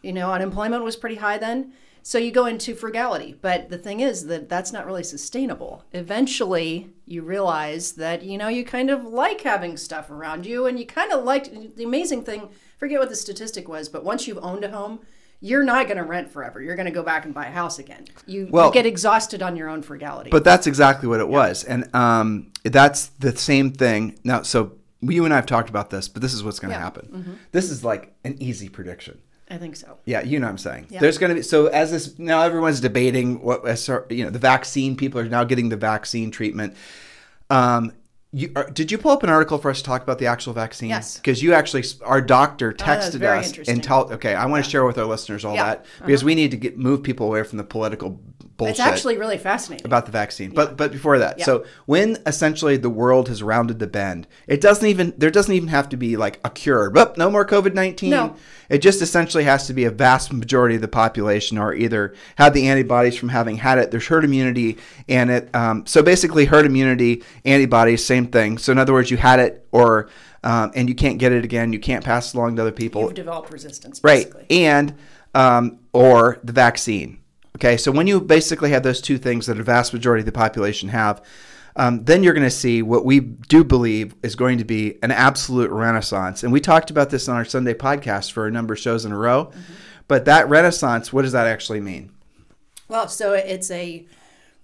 [0.03, 1.73] You know unemployment was pretty high then.
[2.03, 3.37] So you go into frugality.
[3.41, 5.85] But the thing is that that's not really sustainable.
[5.93, 10.79] Eventually you realize that you know you kind of like having stuff around you and
[10.79, 14.39] you kind of like the amazing thing forget what the statistic was but once you've
[14.45, 15.01] owned a home
[15.41, 17.79] you're not going to rent forever you're going to go back and buy a house
[17.79, 21.29] again you, Well- you get exhausted on your own frugality But that's exactly what it
[21.29, 24.19] was, and um, that's the same thing.
[24.25, 26.79] Now, so you and I have talked about this, but this is what's going to
[26.79, 26.91] Yeah.
[26.91, 27.17] Mm-hmm.
[27.17, 27.39] happen.
[27.53, 29.19] This is like an easy prediction.
[29.51, 30.87] i think so Yeah, you know what I'm saying.
[30.91, 31.01] Yeah.
[31.01, 33.63] There's going to be so as this now everyone's debating what
[34.11, 34.97] you know the vaccine.
[34.97, 36.75] People are now getting the vaccine treatment.
[37.49, 37.93] Um,
[38.31, 40.53] You, uh, did you pull up an article for us to talk about the actual
[40.53, 40.91] vaccine?
[40.91, 41.17] Yes.
[41.17, 44.13] Because you actually, our doctor texted very us and tell.
[44.13, 45.63] Okay, I want to share with our listeners all Yeah.
[45.63, 45.75] Uh-huh.
[45.77, 48.21] that because we need to get move people away from the political
[48.59, 49.87] bullshit It's actually really fascinating.
[49.87, 50.51] about the vaccine.
[50.51, 51.45] But but before that, Yeah.
[51.47, 55.69] so when essentially the world has rounded the bend, it doesn't even there doesn't even
[55.69, 56.91] have to be like a cure.
[56.91, 58.11] But no more COVID nineteen.
[58.11, 58.37] No.
[58.69, 62.53] It just essentially has to be a vast majority of the population are either had
[62.53, 63.91] the antibodies from having had it.
[63.91, 64.77] There's herd immunity,
[65.09, 65.49] and it.
[65.55, 68.59] Um, so basically, herd immunity, antibodies, same thing.
[68.59, 70.11] So in other words, you had it, or
[70.45, 71.73] um, and you can't get it again.
[71.73, 73.03] You can't pass it along to other people.
[73.03, 74.31] You've developed resistance, Right.
[74.51, 74.95] And
[75.35, 77.21] um, or the vaccine.
[77.57, 80.33] Okay, so when you basically have those two things that a vast majority of the
[80.33, 81.25] population have,
[81.77, 85.11] um, then you're going to see what we do believe is going to be an
[85.11, 86.43] absolute renaissance.
[86.43, 89.13] And we talked about this on our Sunday podcast for a number of shows in
[89.13, 89.53] a row.
[90.09, 92.11] But that renaissance, what does that actually mean?
[92.89, 94.07] Well, so it's a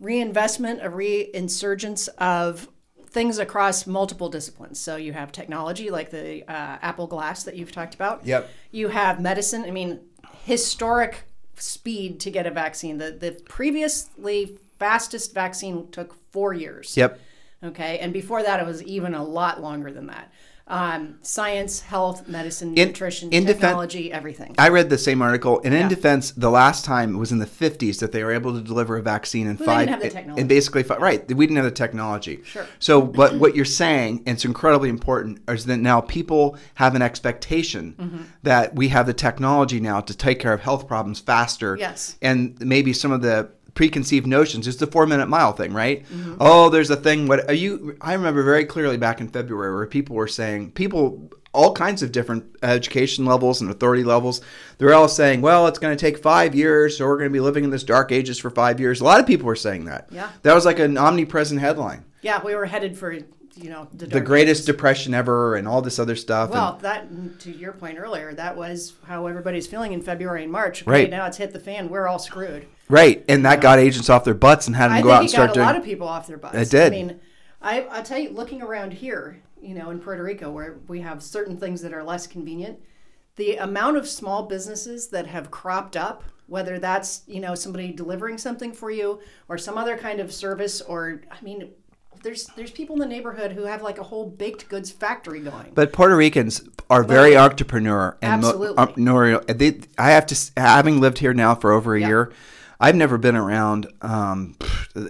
[0.01, 2.69] reinvestment, a reinsurgence of
[3.11, 4.81] things across multiple disciplines.
[4.81, 8.27] So you have technology, like the uh, Apple Glass that you've talked about.
[8.27, 8.51] Yep.
[8.73, 9.65] You have medicine.
[9.65, 10.01] I mean,
[10.45, 11.23] historic
[11.57, 12.99] speed to get a vaccine.
[12.99, 16.97] The the previously fastest vaccine took four years.
[16.97, 17.21] Yep.
[17.63, 20.33] Okay, and before that, it was even a lot longer than that.
[20.67, 24.55] Um, science, health, medicine, In- nutrition, in defen- technology, everything.
[24.57, 25.89] I read the same article, and in Yeah.
[25.89, 28.97] defense, the last time it was in the 50s that they were able to deliver
[28.97, 29.81] a vaccine in they five.
[29.81, 30.41] didn't have the technology.
[30.41, 31.29] in basically, fi- right?
[31.37, 32.41] We didn't have the technology.
[32.45, 32.65] Sure.
[32.79, 37.03] So, but what you're saying, and it's incredibly important, is that now people have an
[37.03, 38.23] expectation Mm-hmm.
[38.45, 41.77] that we have the technology now to take care of health problems faster.
[41.79, 42.17] Yes.
[42.23, 46.37] And maybe some of the preconceived notions it's the four minute mile thing right Mm-hmm.
[46.41, 49.87] oh there's a thing what are you i remember very clearly back in february where
[49.87, 54.41] people were saying people all kinds of different education levels and authority levels
[54.79, 57.41] they're all saying well it's going to take five years so we're going to be
[57.41, 60.07] living in this dark ages for five years a lot of people were saying that
[60.11, 60.31] Yeah.
[60.43, 64.21] that was like an omnipresent headline yeah, we were headed for you know the, the
[64.21, 68.33] greatest depression ever and all this other stuff and- Well, that to your point earlier,
[68.35, 70.83] that was how everybody's feeling in February and March.
[70.83, 71.11] Okay, Right.
[71.11, 71.89] now it's hit the fan.
[71.89, 72.67] We're all screwed.
[72.89, 75.31] Right and that got agents off their butts and had them I go out and
[75.31, 76.57] start got a lot of people off their butts.
[76.57, 76.87] It did.
[76.87, 77.21] I mean,
[77.63, 81.23] I I tell you, looking around here, you know, in Puerto Rico, where we have
[81.23, 82.79] certain things that are less convenient,
[83.37, 86.25] the amount of small businesses that have cropped up.
[86.47, 90.83] Whether that's you know somebody delivering something for you or some other kind of service,
[90.83, 91.71] or I mean,
[92.23, 95.73] there's there's people in the neighborhood who have like a whole baked goods factory going.
[95.75, 98.77] But Puerto Ricans are very entrepreneur and Absolutely.
[98.77, 99.59] entrepreneurial.
[99.59, 102.09] They, I have to, having lived here now for over a Yeah.
[102.09, 102.33] year,
[102.81, 103.87] I've never been around.
[104.03, 104.57] Um,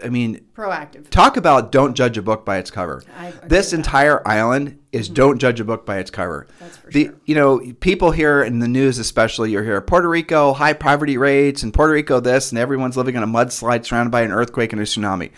[0.02, 1.10] I mean, Proactive.
[1.10, 3.02] talk about don't judge a book by its cover.
[3.44, 6.46] This entire island is don't judge a book by its cover.
[6.48, 6.64] Mm-hmm.
[6.64, 7.14] That's for the, sure.
[7.26, 11.62] You know, people here in the news, especially, you hear Puerto Rico high poverty rates
[11.62, 14.80] and Puerto Rico this, and everyone's living in a mudslide surrounded by an earthquake and
[14.80, 15.32] a tsunami.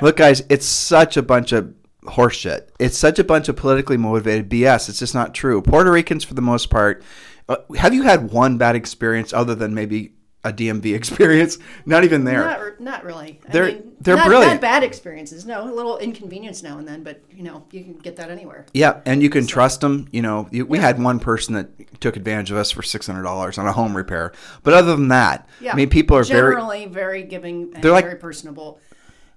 [0.00, 2.68] Look, guys, it's such a bunch of horseshit.
[2.78, 4.88] It's such a bunch of politically motivated BS.
[4.88, 5.60] It's just not true.
[5.60, 7.02] Puerto Ricans, for the most part,
[7.48, 10.12] uh, have you had one bad experience other than maybe
[10.44, 11.58] a DMV experience?
[11.86, 12.44] Not even there.
[12.44, 13.40] Not, not really.
[13.50, 14.54] They're- mean, they're not, brilliant.
[14.54, 15.44] Not bad experiences.
[15.44, 18.64] No, a little inconvenience now and then, but you know, you can get that anywhere.
[18.72, 20.08] Yeah, and you can trust them.
[20.10, 23.24] You know, you, we had one person that took advantage of us for six hundred
[23.24, 24.32] dollars on a home repair.
[24.62, 25.74] But other than that, Yeah.
[25.74, 28.80] I mean, people are very generally very, giving and They're like- very personable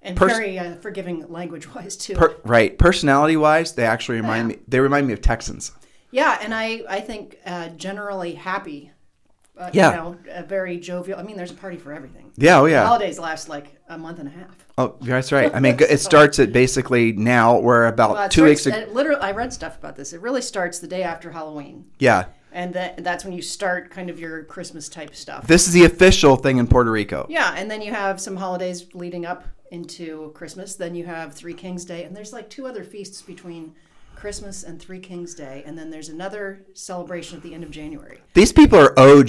[0.02, 2.16] and Pers- very uh, forgiving language wise too.
[2.16, 2.78] per, right.
[2.80, 4.56] Personality wise, they actually remind Yeah.
[4.56, 4.64] me.
[4.70, 5.74] They remind me of Texans.
[6.12, 8.93] yeah, and I I think uh, generally happy.
[9.58, 9.90] Uh, Yeah.
[9.92, 11.20] You know, uh, very jovial.
[11.20, 12.32] I mean, there's a party for everything.
[12.38, 12.86] Yeah, oh yeah.
[12.86, 14.66] Holidays last like a month and a half.
[14.80, 15.54] Oh, that's right.
[15.54, 17.60] I mean, it starts at basically now.
[17.60, 18.78] We're about Well, two starts- weeks.
[18.86, 18.92] ago.
[18.92, 20.12] literally, I read stuff about this.
[20.14, 24.10] It really starts the day after Halloween, yeah, and that, that's when you start kind
[24.10, 25.46] of your Christmas type stuff.
[25.46, 27.28] this is the official thing in Puerto Rico.
[27.30, 30.76] Yeah, and then you have some holidays leading up into Christmas.
[30.76, 33.76] Then you have Three Kings Day, and there's like two other feasts between
[34.24, 38.22] Christmas and Three Kings Day, and then there's another celebration at the end of January.
[38.34, 39.28] These people are OG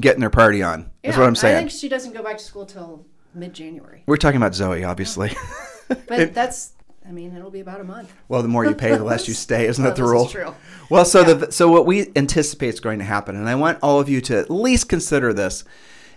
[0.00, 0.90] getting their party on.
[1.04, 1.58] Is what I'm saying.
[1.58, 5.30] I think she doesn't go back to school till mid-January, We're talking about Zoe, obviously.
[6.08, 6.72] but that's.
[7.06, 8.12] I mean, it'll be about a month.
[8.26, 9.66] Well, the more you pay, the less you stay.
[9.68, 10.26] Isn't that the rule?
[10.26, 10.52] true.
[10.90, 14.00] Well, so the so what we anticipate is going to happen, and I want all
[14.00, 15.62] of you to at least consider this,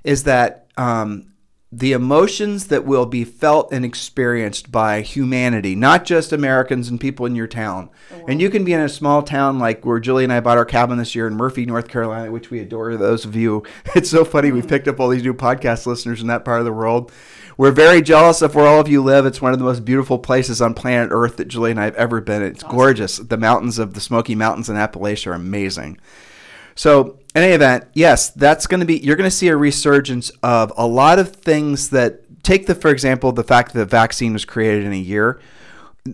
[0.04, 1.32] is that um,
[1.78, 7.26] the emotions that will be felt and experienced by humanity, not just Americans and people
[7.26, 7.90] in your town.
[8.14, 10.58] Oh, and you can be in a small town like where Julie and I bought
[10.58, 12.96] our cabin this year in Murphy, North Carolina, which we adore.
[12.96, 13.64] Those of you,
[13.96, 14.70] it's so funny we mm.
[14.70, 17.12] picked up all these new podcast listeners in that part of the world.
[17.58, 19.26] We're very jealous of where all of you live.
[19.26, 21.96] It's one of the most beautiful places on planet Earth that Julie and I have
[21.96, 22.42] ever been.
[22.42, 23.18] It's gorgeous.
[23.18, 25.98] The mountains of the Smoky Mountains in Appalachia are amazing.
[26.76, 30.30] So, in any event, yes, that's going to be, you're going to see a resurgence
[30.44, 34.34] of a lot of things that take the, for example, the fact that the vaccine
[34.34, 35.40] was created in a year.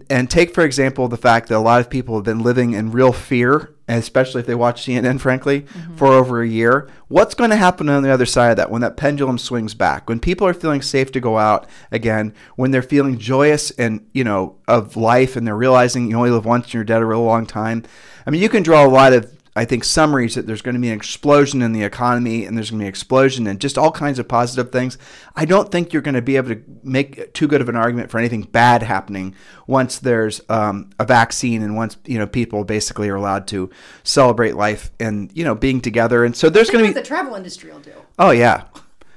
[0.09, 2.91] and take for example the fact that a lot of people have been living in
[2.91, 5.95] real fear, especially if they watch CNN, frankly, mm-hmm.
[5.97, 6.89] for over a year.
[7.09, 10.07] What's going to happen on the other side of that when that pendulum swings back?
[10.07, 14.23] When people are feeling safe to go out again, when they're feeling joyous and you
[14.23, 17.23] know of life, and they're realizing you only live once and you're dead a real
[17.23, 17.83] long time.
[18.25, 20.81] I mean, you can draw a lot of I think summaries that there's going to
[20.81, 23.77] be an explosion in the economy and there's going to be an explosion and just
[23.77, 24.97] all kinds of positive things.
[25.35, 28.09] I don't think you're going to be able to make too good of an argument
[28.09, 29.35] for anything bad happening
[29.67, 33.69] once there's um, a vaccine and once you know people basically are allowed to
[34.03, 36.23] celebrate life and you know being together.
[36.23, 37.93] And so there's going to be the travel industry will do.
[38.19, 38.65] oh yeah.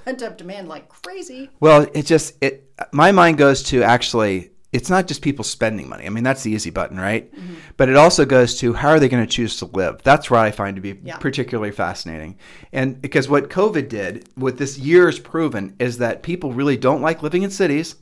[0.05, 1.49] Pent up demand like crazy.
[1.61, 6.05] Well, it just it my mind goes to actually it's not just people spending money.
[6.05, 7.33] I mean, that's the easy button, right?
[7.33, 7.55] Mm-hmm.
[7.77, 10.03] But it also goes to how are they going to choose to live?
[10.03, 11.17] That's what I find to be Yeah.
[11.19, 12.39] particularly fascinating.
[12.73, 17.03] And because what COVID did, what this year has proven, is that people really don't
[17.03, 17.95] like living in cities.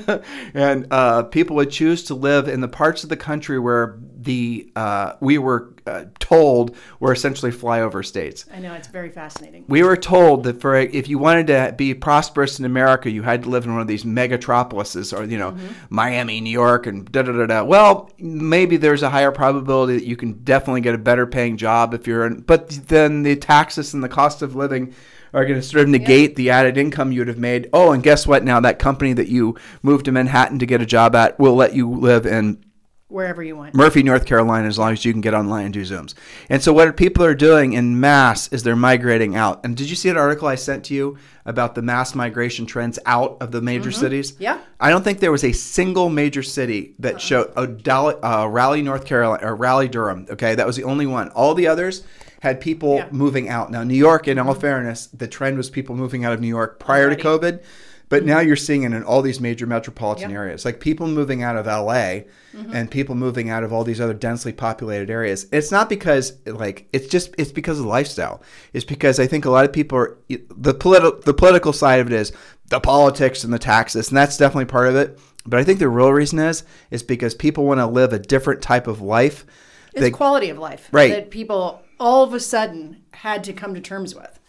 [0.54, 4.70] and uh, people would choose to live in the parts of the country where the
[4.76, 8.44] uh, we were uh, told were essentially flyover states.
[8.52, 9.64] I know it's very fascinating.
[9.68, 13.44] We were told that for if you wanted to be prosperous in America, you had
[13.44, 15.56] to live in one of these megatropolises, or you know,
[15.88, 17.64] Miami, New York, and da da da da.
[17.64, 21.94] Well, maybe there's a higher probability that you can definitely get a better paying job
[21.94, 24.94] if you're in, but then the taxes and the cost of living
[25.32, 27.68] are going to sort of negate the added income you would have made.
[27.72, 28.44] Oh, and guess what?
[28.44, 31.74] Now that company that you moved to Manhattan to get a job at will let
[31.74, 32.62] you live in
[33.10, 33.74] Wherever you want.
[33.74, 36.14] Murphy, North Carolina, as long as you can get online and do Zooms.
[36.48, 39.64] And so, what people are doing in mass is they're migrating out.
[39.64, 42.98] And did you see an article I sent to you about the mass migration trends
[43.06, 44.32] out of the major cities?
[44.32, 44.42] Mm-hmm.
[44.44, 44.60] Yeah.
[44.78, 48.82] I don't think there was a single major city that showed oh, Dal- uh, Raleigh,
[48.82, 50.26] North Carolina, or Raleigh, Durham.
[50.30, 51.30] Okay, that was the only one.
[51.30, 52.04] All the others
[52.40, 53.04] had people Yeah.
[53.06, 53.16] Mm-hmm.
[53.16, 53.70] moving out.
[53.70, 56.78] Now, New York, in all fairness, the trend was people moving out of New York
[56.78, 57.62] prior to COVID.
[58.10, 60.36] But now you're seeing it in all these major metropolitan Yep.
[60.38, 62.74] areas, like people moving out of LA Mm-hmm.
[62.74, 65.46] and people moving out of all these other densely populated areas.
[65.52, 68.42] It's not because like it's just it's because of lifestyle.
[68.72, 72.08] It's because I think a lot of people are the political the political side of
[72.08, 72.32] it is
[72.68, 75.16] the politics and the taxes, and that's definitely part of it.
[75.46, 78.60] But I think the real reason is is because people want to live a different
[78.60, 79.46] type of life.
[79.92, 81.12] It's They- quality of life Right.
[81.12, 84.39] that people all of a sudden had to come to terms with.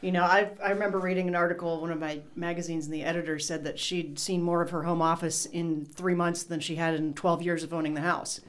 [0.00, 3.38] You know, I, I remember reading an article, one of my magazines, and the editor
[3.40, 6.94] said that she'd seen more of her home office in three months than she had
[6.94, 8.40] in 12 years of owning the house.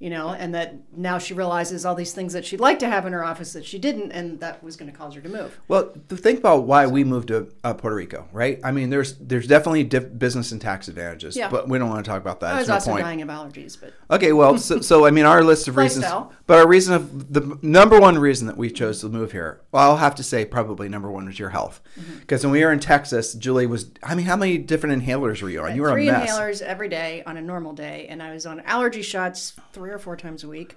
[0.00, 3.04] You know, and that now she realizes all these things that she'd like to have
[3.04, 5.58] in her office that she didn't, and that was going to cause her to move.
[5.66, 8.60] Well, to think about why we moved to uh, Puerto Rico, right?
[8.62, 11.50] I mean, there's there's definitely diff- business and tax advantages, Yeah.
[11.50, 12.54] but we don't want to talk about that.
[12.54, 13.02] I was There's no also point.
[13.02, 16.06] dying of allergies, but Okay, well, so, so I mean, our list of reasons,
[16.46, 19.90] but our reason of the number one reason that we chose to move here, well,
[19.90, 22.18] I'll have to say probably number one was your health, Mm-hmm.
[22.20, 23.90] because when we were in Texas, Julie was.
[24.04, 25.74] I mean, how many different inhalers were you on?
[25.74, 29.02] You were three inhalers every day on a normal day, and I was on allergy
[29.02, 30.76] shots three or four times a week.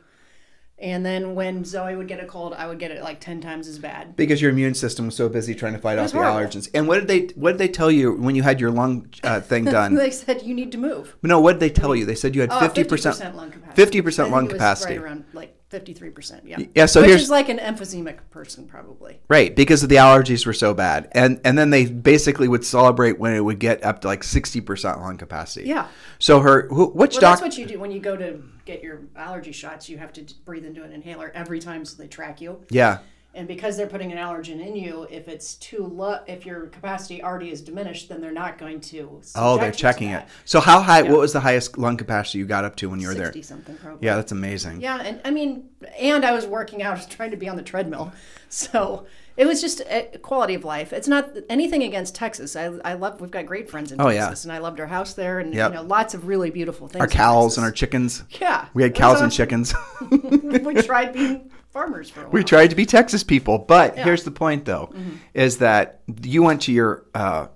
[0.79, 3.67] And then when Zoe would get a cold, I would get it like ten times
[3.67, 4.15] as bad.
[4.15, 6.39] Because your immune system was so busy trying to fight off the horrible.
[6.39, 6.69] allergens.
[6.73, 9.41] And what did they what did they tell you when you had your lung uh,
[9.41, 9.93] thing done?
[9.93, 11.15] they said you need to move.
[11.21, 12.05] no, what did they tell you?
[12.05, 14.01] They said you had Oh, fifty 50% lung capacity.
[14.01, 14.97] 50% lung it was capacity.
[14.97, 16.47] Right around like fifty-three percent.
[16.47, 16.57] Yeah.
[16.73, 19.19] Yeah, so Which here's- is like an emphysemic person probably.
[19.29, 23.35] Right, because the allergies were so bad, and and then they basically would celebrate when
[23.35, 25.67] it would get up to like sixty percent lung capacity.
[25.67, 25.87] Yeah.
[26.21, 27.39] So her, who, which Well, doc?
[27.39, 29.89] that's what you do when you go to get your allergy shots.
[29.89, 32.61] You have to breathe into an inhaler every time, so they track you.
[32.69, 32.99] yeah,
[33.33, 37.23] And because they're putting an allergen in you, if it's too low, if your capacity
[37.23, 39.19] already is diminished, then they're not going to.
[39.33, 40.23] Oh, they're checking it.
[40.45, 41.01] So how high?
[41.01, 43.25] What was the highest lung capacity you got up to when you were there?
[43.33, 44.05] Sixty something probably.
[44.05, 44.79] Yeah, that's amazing.
[44.81, 47.55] Yeah, and I mean, and I was working out, I was trying to be on
[47.55, 48.13] the treadmill,
[48.49, 49.07] so
[49.37, 50.91] it was just a quality of life.
[50.93, 52.55] It's not anything against Texas.
[52.55, 53.21] I, I love.
[53.21, 54.27] We've got great friends in Oh, yeah.
[54.27, 55.71] Texas, and I loved our house there, and Yep.
[55.71, 57.01] you know, lots of really beautiful things.
[57.01, 58.23] Our cows and our chickens.
[58.39, 59.73] yeah, We had cows and chickens.
[60.11, 62.31] we tried being farmers for a while.
[62.33, 63.99] we tried to be Texas people, but Yeah.
[63.99, 64.03] Mm-hmm.
[64.09, 64.93] here's the point, though,
[65.33, 67.05] is that you went to your.
[67.13, 67.47] Uh,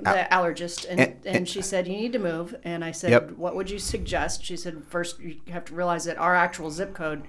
[0.00, 3.30] the allergist and, And- and, she said you need to move and i said Yep.
[3.36, 6.92] what would you suggest she said first you have to realize that our actual zip
[6.94, 7.22] code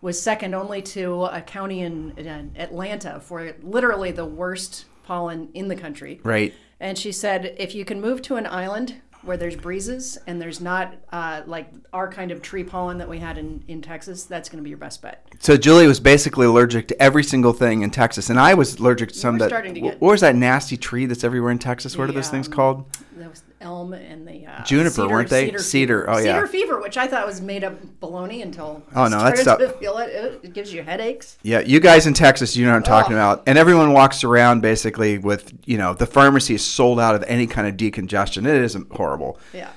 [0.00, 5.68] was second only to a county in, in atlanta for literally the worst pollen in
[5.68, 6.54] the country right.
[6.80, 10.60] and she said if you can move to an island where there's breezes and there's
[10.60, 14.48] not uh, like our kind of tree pollen that we had in, in texas that's
[14.48, 17.82] going to be your best bet So Julie was basically allergic to every single thing
[17.82, 19.48] in Texas, and I was allergic to some that.
[19.48, 21.96] starting to get- was that nasty tree that's everywhere in Texas?
[21.96, 22.96] What are those things um, called?
[23.16, 25.46] was elm and the uh, Juniper, cedar, weren't they?
[25.46, 26.10] Cedar, Cedar, fever.
[26.10, 26.34] oh, yeah.
[26.34, 29.68] Cedar fever, which I thought was made up baloney until Oh, no, that's stuff- to
[29.70, 30.10] feel it.
[30.10, 30.40] it.
[30.44, 31.38] It gives you headaches.
[31.42, 33.18] Yeah, you guys in Texas, you know what I'm talking Oh.
[33.18, 33.42] about.
[33.46, 37.46] And everyone walks around basically with, you know, the pharmacy is sold out of any
[37.46, 38.46] kind of decongestion.
[38.46, 39.38] It is horrible.
[39.52, 39.70] Yeah.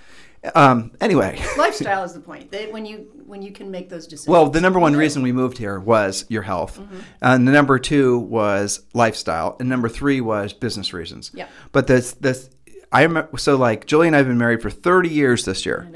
[0.55, 2.49] Um, anyway, Lifestyle is the point.
[2.49, 4.27] They, when you when you can make those decisions.
[4.27, 6.79] well, the number one reason we moved here was your health,
[7.21, 11.29] and the number two was lifestyle, and number three was business reasons.
[11.35, 11.45] Yeah.
[11.71, 12.49] But this this
[12.91, 15.87] I so like Julie and I have been married for 30 years this year,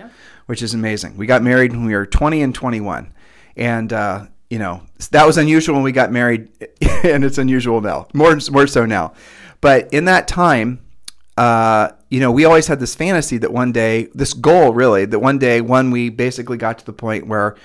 [0.45, 1.17] which is amazing.
[1.17, 3.13] We got married when we were 20 and 21,
[3.57, 4.81] and uh, you know
[5.11, 6.49] that was unusual when we got married,
[7.03, 9.13] and it's unusual now, more more so now.
[9.61, 10.79] But in that time,
[11.37, 15.19] uh, you know, we always had this fantasy that one day, this goal really, that
[15.19, 17.55] one day, when we basically got to the point where,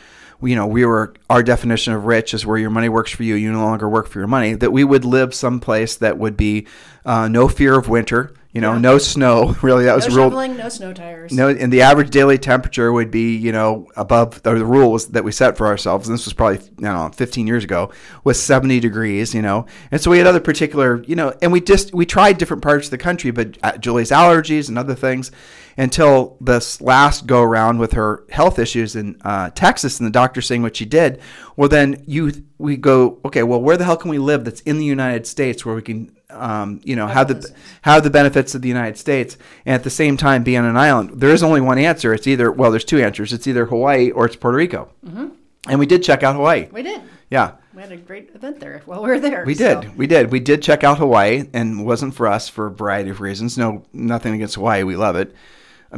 [0.43, 3.35] you know, we were our definition of rich is where your money works for you,
[3.37, 4.55] you no longer work for your money.
[4.55, 6.67] That we would live someplace that would be
[7.05, 8.79] uh, no fear of winter, you know, Yeah.
[8.81, 9.55] no snow.
[9.63, 10.17] Really, that no was real.
[10.17, 11.33] shoveling, no snow tires.
[11.33, 15.23] No, and the average daily temperature would be, you know, above or the rules that
[15.25, 16.09] we set for ourselves.
[16.09, 17.91] And this was probably, I don't know, 15 years ago,
[18.25, 19.67] was 70 degrees, you know.
[19.91, 22.87] And so we had other particular, you know, and we just we tried different parts
[22.87, 25.31] of the country, but uh, Julie's allergies and other things,
[25.79, 30.41] until this last go around with her health issues in uh, Texas, and the doctor
[30.43, 31.21] saying what she did.
[31.57, 34.79] Well, then you we go, okay, well, where the hell can we live that's in
[34.79, 37.51] the United States where we can, um, you know, have the
[37.83, 40.77] have the benefits of the United States and at the same time be on an
[40.77, 41.21] island.
[41.21, 42.13] There is only one answer.
[42.15, 43.33] It's either well, there's two answers.
[43.33, 44.91] It's either Hawaii or it's Puerto Rico.
[45.07, 45.29] Mm-hmm.
[45.69, 46.69] And we did check out Hawaii.
[46.73, 47.03] We did.
[47.31, 49.45] Yeah, We had a great event there while we were there.
[49.47, 49.97] we so- did.
[49.97, 50.33] We did.
[50.33, 53.57] We did check out Hawaii, and wasn't for us for a variety of reasons.
[53.57, 54.83] No, nothing against Hawaii.
[54.83, 55.33] We love it,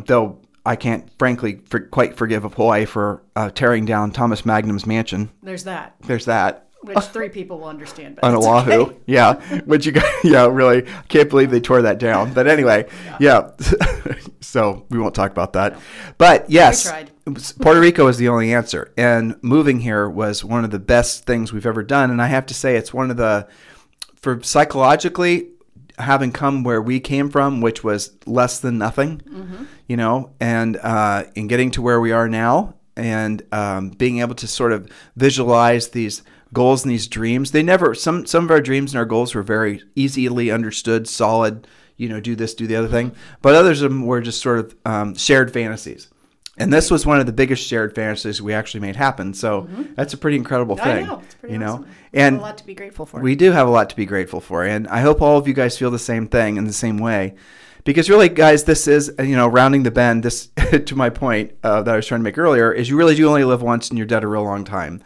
[0.07, 0.41] though.
[0.67, 5.31] I can't, frankly, for, quite forgive Hawaii for uh, tearing down Thomas Magnum's mansion.
[5.43, 6.69] There's that, There's that.
[6.83, 8.17] Which three people will understand.
[8.17, 8.73] But on Oahu.
[8.73, 8.97] okay.
[9.07, 12.33] Yeah, which you got, yeah, really I can't believe they tore that down.
[12.33, 13.51] But anyway, yeah.
[14.41, 15.79] so we won't talk about that.
[16.19, 16.93] But yes.
[17.61, 21.53] Puerto Rico is the only answer, and moving here was one of the best things
[21.53, 22.11] we've ever done.
[22.11, 23.47] And I have to say, it's one of the
[24.21, 25.49] for psychologically
[25.99, 31.25] having come where we came from, which was less than nothing, you know, and uh,
[31.35, 35.89] in getting to where we are now, and um, being able to sort of visualize
[35.91, 36.23] these
[36.53, 37.51] goals and these dreams.
[37.51, 41.67] They never some some of our dreams and our goals were very easily understood, solid.
[41.97, 43.13] You know, do this, do the other thing.
[43.43, 46.09] But others of them were just sort of um, shared fantasies.
[46.59, 49.33] And this was one of the biggest shared fantasies we actually made happen.
[49.33, 51.07] So that's a pretty incredible I thing.
[51.07, 51.23] know.
[51.41, 51.91] Pretty you know, awesome.
[52.13, 53.21] and a lot to be grateful for.
[53.21, 55.55] we do have a lot to be grateful for, and I hope all of you
[55.55, 57.37] guys feel the same thing in the same way,
[57.85, 60.25] because really, guys, this is you know rounding the bend.
[60.25, 60.49] This
[60.87, 63.29] to my point uh, that I was trying to make earlier is you really do
[63.29, 65.03] only live once, and you're dead a real long time,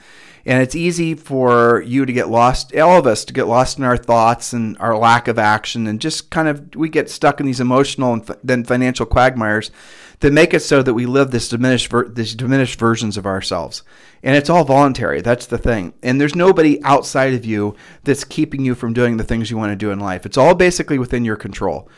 [0.47, 3.85] and it's easy for you to get lost, all of us to get lost in
[3.85, 7.47] our thoughts and our lack of action, and just kind of we get stuck in
[7.47, 9.73] these emotional and f- then financial quagmires
[10.21, 13.83] that make it so that we live this diminished ver- these diminished versions of ourselves.
[14.23, 15.21] And it's all voluntary.
[15.21, 15.95] That's the thing.
[16.01, 17.75] And there's nobody outside of you
[18.05, 20.25] that's keeping you from doing the things you want to do in life.
[20.25, 21.91] It's all basically within your control.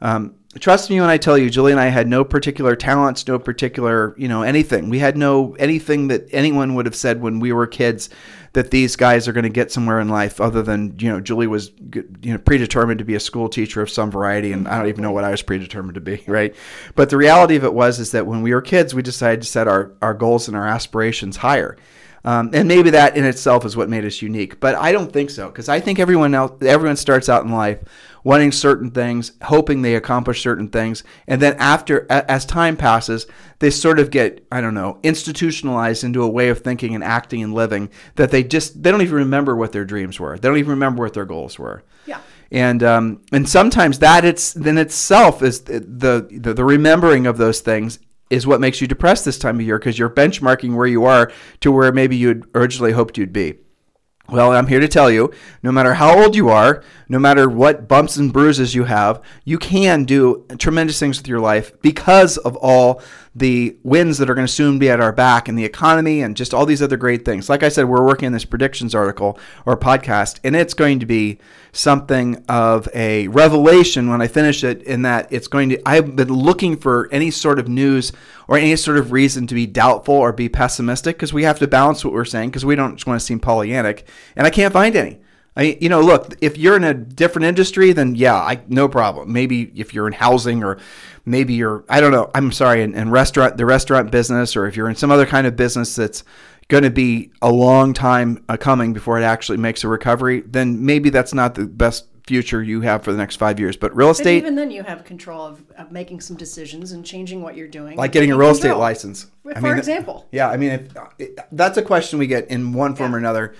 [0.00, 3.38] Um, trust me when I tell you, Julie and I had no particular talents, no
[3.38, 4.90] particular, you know, anything.
[4.90, 8.10] We had no anything that anyone would have said when we were kids
[8.52, 11.46] that these guys are going to get somewhere in life other than, you know, Julie
[11.46, 14.52] was, you know, predetermined to be a school teacher of some variety.
[14.52, 16.54] And I don't even know what I was predetermined to be, right?
[16.94, 19.48] But the reality of it was, is that when we were kids, we decided to
[19.48, 21.78] set our, our goals and our aspirations higher.
[22.24, 24.60] Um, and maybe that in itself is what made us unique.
[24.60, 27.80] But I don't think so because I think everyone else, everyone starts out in life
[28.24, 33.26] wanting certain things, hoping they accomplish certain things, and then after, a- as time passes,
[33.58, 37.42] they sort of get I don't know institutionalized into a way of thinking and acting
[37.42, 40.38] and living that they just they don't even remember what their dreams were.
[40.38, 42.20] They don't even remember what their goals were yeah.
[42.50, 47.60] and um, and sometimes that it's then itself is the, the the remembering of those
[47.60, 47.98] things
[48.32, 51.30] is what makes you depressed this time of year because you're benchmarking where you are
[51.60, 53.58] to where maybe you'd originally hoped you'd be.
[54.28, 55.30] Well, I'm here to tell you
[55.62, 59.58] no matter how old you are, no matter what bumps and bruises you have, you
[59.58, 63.02] can do tremendous things with your life because of all
[63.34, 66.36] the wins that are going to soon be at our back and the economy and
[66.36, 67.48] just all these other great things.
[67.48, 71.06] Like I said, we're working on this predictions article or podcast, and it's going to
[71.06, 71.38] be
[71.72, 75.88] something of a revelation when I finish it, in that it's going to.
[75.88, 78.12] I've been looking for any sort of news
[78.48, 81.66] or any sort of reason to be doubtful or be pessimistic because we have to
[81.66, 84.02] balance what we're saying because we don't just want to seem Pollyannic,
[84.36, 85.20] and I can't find any.
[85.56, 89.32] I, you know, look, if you're in a different industry, then yeah, I, no problem.
[89.32, 90.78] Maybe if you're in housing or
[91.26, 94.76] maybe you're, I don't know, I'm sorry, in, in restaurant, the restaurant business, or if
[94.76, 96.24] you're in some other kind of business that's
[96.68, 101.10] going to be a long time coming before it actually makes a recovery, then maybe
[101.10, 103.76] that's not the best future you have for the next five years.
[103.76, 107.04] But real But estate, even then, you have control of, of making some decisions and
[107.04, 107.98] changing what you're doing.
[107.98, 108.80] like getting a real estate control.
[108.80, 109.26] license.
[109.42, 110.28] For I mean, example.
[110.32, 110.88] Yeah, I mean,
[111.18, 113.54] if, that's a question we get in one form or another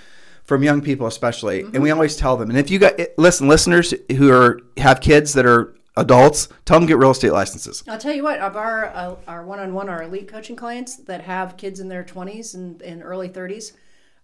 [0.52, 1.92] from young people, especially, and we Mm-hmm.
[1.94, 2.50] always tell them.
[2.50, 6.86] And if you got listen, listeners who are have kids that are adults, tell them
[6.86, 7.82] to get real estate licenses.
[7.88, 11.56] I'll tell you what, of our uh, our one-on-one, our elite coaching clients that have
[11.56, 13.72] kids in their 20s and, and early 30s,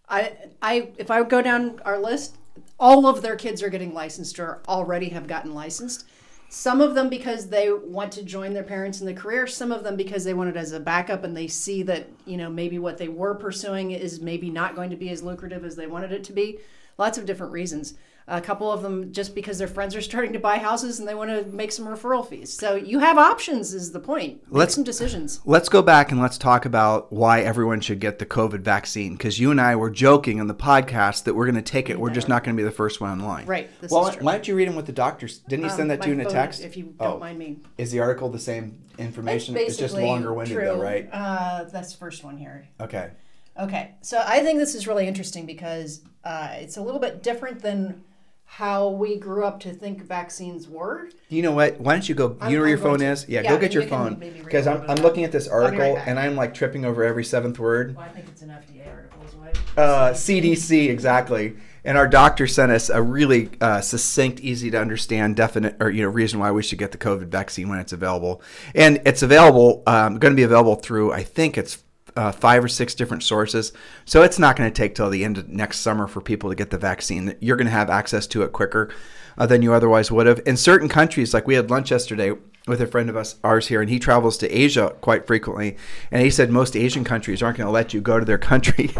[0.06, 2.36] I I if I go down our list,
[2.78, 6.04] all of their kids are getting licensed or already have gotten licensed.
[6.50, 9.84] Some of them because they want to join their parents in the career, some of
[9.84, 12.78] them because they want it as a backup and they see that, you know, maybe
[12.78, 16.10] what they were pursuing is maybe not going to be as lucrative as they wanted
[16.10, 16.58] it to be.
[16.96, 17.94] Lots of different reasons.
[18.30, 21.14] A couple of them just because their friends are starting to buy houses and they
[21.14, 22.52] want to make some referral fees.
[22.52, 24.42] So you have options, is the point.
[24.48, 25.40] Make Let's- some decisions.
[25.46, 29.12] Let's go back and let's talk about why everyone should get the COVID vaccine.
[29.14, 31.98] Because you and I were joking on the podcast that we're going to take it.
[31.98, 33.46] We're just not going to be the first one online.
[33.46, 34.24] Right, this well, is true.
[34.24, 35.38] why don't you read them with the doctors?
[35.38, 36.62] Didn't he send that to you in a text?
[36.62, 37.18] If you don't Oh.
[37.18, 37.60] mind me.
[37.78, 39.56] Is the article the same information?
[39.56, 40.64] It's just longer winded, true.
[40.66, 41.08] though, right?
[41.10, 42.68] Uh, that's the first one here.
[42.80, 43.10] Okay.
[43.58, 47.60] Okay, so I think this is really interesting because uh, it's a little bit different
[47.60, 48.04] than
[48.50, 51.08] how we grew up to think vaccines were.
[51.28, 51.78] You know what?
[51.78, 52.36] Why don't you go?
[52.40, 53.04] I'm- you know where I'm your phone to.
[53.04, 53.28] is?
[53.28, 54.14] Yeah, Yeah, go get your you phone.
[54.14, 57.04] Because a I'm, I'm looking at this I'll right article and I'm like tripping over
[57.04, 57.94] every seventh word.
[57.94, 59.52] Well, I think it's an FDA article as well.
[59.76, 61.56] Uh, CDC, exactly.
[61.84, 66.02] And our doctor sent us a really uh, succinct, easy to understand, definite, or you
[66.02, 68.42] know, reason why we should get the COVID vaccine when it's available.
[68.74, 71.84] And it's available, um, going to be available through, I think it's
[72.18, 73.72] uh, five or six different sources.
[74.04, 76.56] So it's not going to take till the end of next summer for people to
[76.56, 77.36] get the vaccine.
[77.38, 78.92] You're going to have access to it quicker
[79.38, 80.42] uh, than you otherwise would have.
[80.44, 82.32] In certain countries, like we had lunch yesterday
[82.66, 85.76] with a friend of us, ours here, and he travels to Asia quite frequently.
[86.10, 88.90] And he said most Asian countries aren't going to let you go to their country.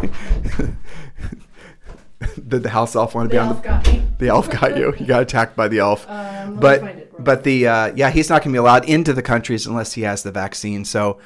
[2.21, 3.69] Did the house elf want to be on elf the?
[3.69, 4.03] got me.
[4.19, 4.95] The elf got you.
[4.97, 6.07] You got attacked by the elf.
[6.39, 8.89] Um, but find it real but the uh, yeah, he's not going to be allowed
[8.89, 10.85] into the countries unless he has the vaccine.
[10.85, 11.19] So.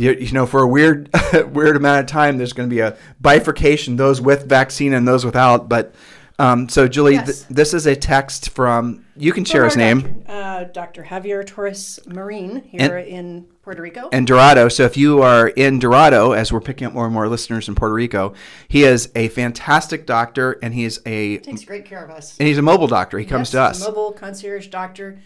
[0.00, 1.10] You, you know, for a weird,
[1.52, 5.24] weird amount of time, there's going to be a bifurcation: those with vaccine and those
[5.26, 5.68] without.
[5.68, 5.94] But
[6.38, 7.44] um, so, Julie, Yes.
[7.44, 9.04] th- this is a text from.
[9.14, 10.00] You can share his name.
[10.26, 11.02] Doctor, uh, Dr.
[11.04, 14.08] Javier Torres Marine here in Puerto Rico.
[14.10, 14.68] and Dorado.
[14.70, 17.74] So if you are in Dorado, as we're picking up more and more listeners in
[17.74, 18.32] Puerto Rico,
[18.68, 22.38] he is a fantastic doctor, and he is a takes great care of us.
[22.38, 23.18] and he's a mobile doctor.
[23.18, 23.82] He comes to us.
[23.84, 25.18] a mobile concierge doctor.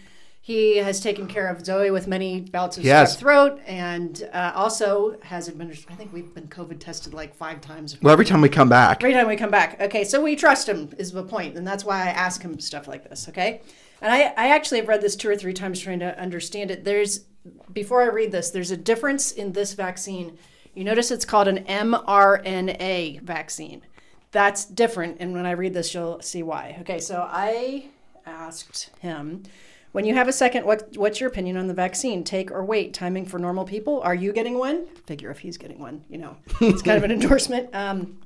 [0.45, 4.51] He has taken care of Zoe with many bouts of He strep throat, and uh,
[4.53, 5.91] also has administered.
[5.91, 7.99] I think we've been COVID tested like five times.
[7.99, 9.81] Well, every time we come back, Every time we come back.
[9.81, 12.87] Okay, so we trust him is the point, and that's why I ask him stuff
[12.87, 13.27] like this.
[13.27, 13.63] Okay,
[14.03, 16.83] and I, I actually have read this two or three times trying to understand it.
[16.83, 17.21] There's
[17.73, 20.37] before I read this, there's a difference in this vaccine.
[20.75, 23.81] You notice it's called an mRNA vaccine.
[24.29, 26.77] That's different, and when I read this, you'll see why.
[26.81, 27.87] Okay, so I
[28.27, 29.41] asked him.
[29.95, 32.25] When you have a second, what, what's your opinion on the vaccine?
[32.25, 32.93] Take or wait?
[32.93, 34.01] Timing for normal people?
[34.01, 34.87] Are you getting one?
[35.07, 37.73] Figure if he's getting one, you know, it's kind of an endorsement.
[37.73, 38.19] Um,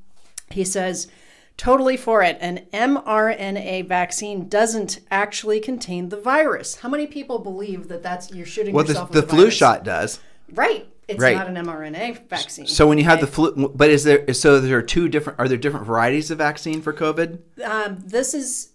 [0.50, 1.10] he says,
[1.58, 2.40] totally for it.
[2.42, 6.78] An mRNA vaccine doesn't actually contain the virus.
[6.78, 9.54] How many people believe that that's you're shooting well, the, yourself the with flu virus?
[9.54, 10.20] shot does.
[10.52, 10.88] Right.
[11.08, 11.36] It's Right.
[11.38, 12.66] not an mRNA vaccine.
[12.66, 14.34] So when you have the flu, but is there?
[14.34, 15.38] So there are two different.
[15.38, 17.40] Are there different varieties of vaccine for COVID?
[17.64, 18.72] um, this is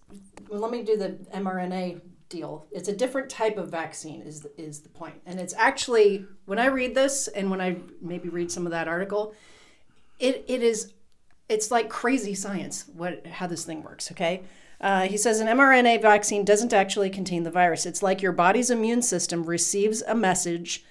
[0.49, 1.99] well, let me do the mRNA
[2.35, 2.67] deal.
[2.71, 5.15] It's a different type of vaccine is is the point.
[5.25, 8.87] And it's actually when I read this and when I maybe read some of that
[8.87, 9.33] article,
[10.19, 10.93] it it is
[11.47, 14.43] it's like crazy science what how this thing works, okay?
[14.81, 17.85] Uh, he says an mRNA vaccine doesn't actually contain the virus.
[17.85, 20.83] It's like your body's immune system receives a message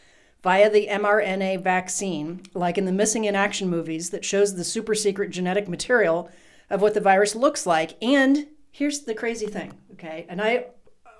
[0.42, 4.94] via the mRNA vaccine, like in the Missing in Action movies, that shows the super
[4.94, 6.30] secret genetic material
[6.70, 7.96] of what the virus looks like.
[8.02, 10.26] And here's the crazy thing, okay?
[10.28, 10.66] And I,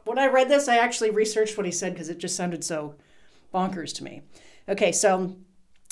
[0.05, 2.94] when I read this, I actually researched what he said because it just sounded so
[3.52, 4.22] bonkers to me.
[4.68, 5.36] Okay, so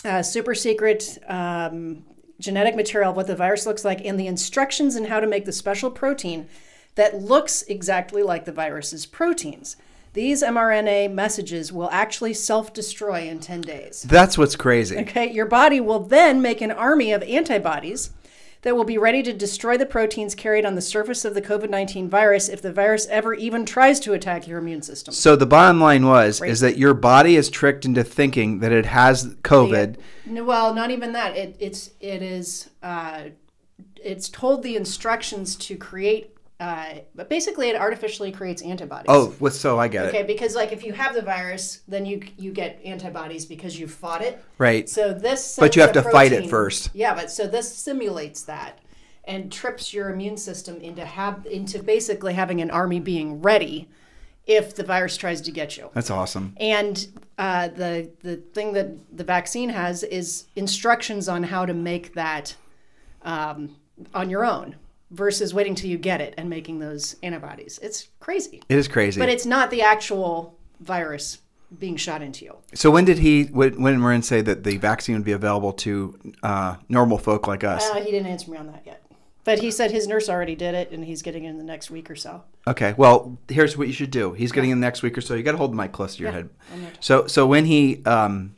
[0.04, 2.04] uh, super secret um,
[2.40, 5.44] genetic material of what the virus looks like and the instructions in how to make
[5.44, 6.48] the special protein
[6.94, 9.76] that looks exactly like the virus's proteins.
[10.14, 14.02] These mRNA messages will actually self destroy in 10 days.
[14.02, 14.98] That's what's crazy.
[14.98, 18.10] Okay, your body will then make an army of antibodies
[18.62, 21.68] that will be ready to destroy the proteins carried on the surface of the COVID
[21.68, 25.12] 19 virus if the virus ever even tries to attack your immune system.
[25.12, 28.86] So the bottom line was is that your body is tricked into thinking that it
[28.86, 29.96] has COVID.
[30.26, 31.36] Well, not even that.
[31.36, 33.24] It, it's it is uh,
[33.96, 39.06] it's told the instructions to create, uh, but basically it artificially creates antibodies.
[39.08, 40.28] Oh, well, so I get Okay, it.
[40.28, 44.22] because like if you have the virus, then you you get antibodies because you fought
[44.22, 44.40] it.
[44.58, 44.88] Right.
[44.88, 46.90] So this, But you have to fight it first.
[46.94, 48.78] Yeah, but so this simulates that
[49.24, 53.88] and trips your immune system into have into basically having an army being ready
[54.46, 55.90] if the virus tries to get you.
[55.94, 56.54] That's awesome.
[56.58, 57.08] And
[57.38, 62.54] uh, the the thing that the vaccine has is instructions on how to make that
[63.22, 63.74] um,
[64.14, 64.76] on your own
[65.12, 67.78] versus waiting till you get it and making those antibodies.
[67.82, 68.62] It's crazy.
[68.68, 69.20] It is crazy.
[69.20, 71.38] But it's not the actual virus
[71.78, 72.56] being shot into you.
[72.74, 73.44] so when did he?
[73.44, 77.64] When, when Marin say that the vaccine would be available to uh, normal folk like
[77.64, 77.88] us?
[77.88, 79.02] Uh, he didn't answer me on that yet.
[79.44, 81.90] But he said his nurse already did it and he's getting it in the next
[81.90, 82.44] week or so.
[82.66, 82.94] Okay.
[82.96, 84.34] Well, here's what you should do.
[84.34, 85.34] He's getting in the next week or so.
[85.34, 86.50] You got to hold the mic close to your Yeah, head.
[87.00, 88.54] So, so when he, um,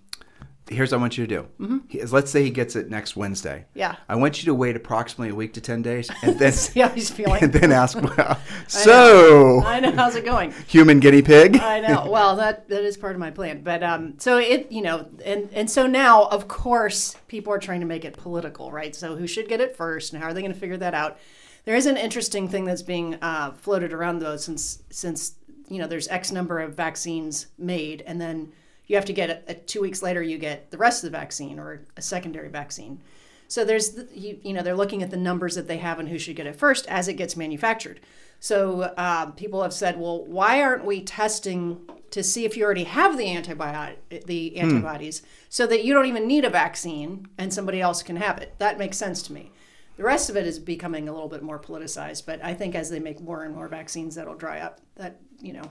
[0.68, 1.48] here's what I want you to do.
[1.60, 1.78] Mm-hmm.
[1.88, 3.66] He, let's say he gets it next Wednesday.
[3.74, 3.96] Yeah.
[4.08, 6.88] I want you to wait approximately a week to ten days, and then See how
[6.88, 7.42] he's feeling.
[7.42, 8.00] and then ask.
[8.00, 9.92] Well, so, I know.
[9.92, 10.52] How's it going?
[10.66, 11.56] human guinea pig.
[11.60, 12.08] I know.
[12.08, 13.62] Well, that that is part of my plan.
[13.62, 17.80] But um, so it, you know, and and so now, of course, people are trying
[17.80, 18.94] to make it political, right?
[18.94, 21.18] So who should get it first, and how are they going to figure that out?
[21.64, 25.34] There is an interesting thing that's being uh, floated around though, since since
[25.68, 28.52] you know there's X number of vaccines made, and then
[28.86, 29.44] you have to get it.
[29.48, 33.02] Uh, two weeks later, you get the rest of the vaccine or a secondary vaccine.
[33.48, 36.08] So there's, the, you, you know, they're looking at the numbers that they have and
[36.08, 38.00] who should get it first as it gets manufactured.
[38.40, 41.80] So uh, people have said, well, why aren't we testing
[42.10, 46.26] to see if you already have the antibiotic, the antibodies, so that you don't even
[46.26, 48.54] need a vaccine and somebody else can have it?
[48.58, 49.50] That makes sense to me.
[49.96, 52.90] The rest of it is becoming a little bit more politicized, but I think as
[52.90, 54.80] they make more and more vaccines, that'll dry up.
[54.96, 55.70] That you know,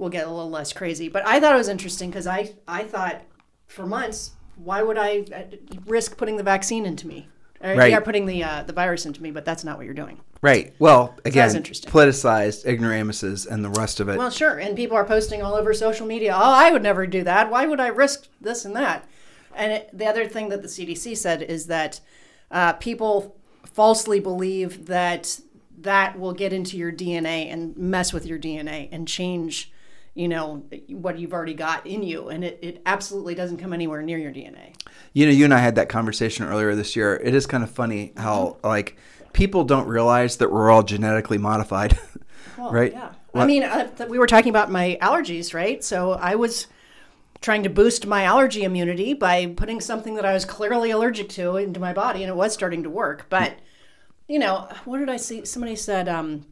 [0.00, 1.08] will get a little less crazy.
[1.08, 3.22] But I thought it was interesting because I I thought
[3.66, 7.28] for months, why would I uh, risk putting the vaccine into me?
[7.62, 7.90] Or, Right.
[7.90, 10.20] Yeah, putting the uh, the virus into me, but that's not what you're doing.
[10.42, 10.74] Right.
[10.78, 11.92] Well, again, interesting.
[11.92, 14.16] politicized ignoramuses and the rest of it.
[14.16, 14.58] Well, sure.
[14.58, 17.50] And people are posting all over social media, oh, I would never do that.
[17.50, 19.06] Why would I risk this and that?
[19.54, 22.00] And it, the other thing that the CDC said is that
[22.50, 23.36] uh, people
[23.66, 25.40] falsely believe that
[25.80, 29.72] that will get into your DNA and mess with your DNA and change,
[30.14, 32.28] you know, what you've already got in you.
[32.28, 34.74] And it, it absolutely doesn't come anywhere near your DNA.
[35.12, 37.16] You know, you and I had that conversation earlier this year.
[37.16, 38.96] It is kind of funny how like
[39.32, 41.98] people don't realize that we're all genetically modified,
[42.58, 42.92] Well, right?
[42.92, 43.12] Yeah.
[43.32, 45.82] Well- I mean, uh, th- we were talking about my allergies, right?
[45.84, 46.66] So I was
[47.40, 51.56] trying to boost my allergy immunity by putting something that I was clearly allergic to
[51.56, 53.26] into my body, and it was starting to work.
[53.30, 53.54] But,
[54.28, 55.44] you know, what did I see?
[55.46, 56.44] Somebody said, um,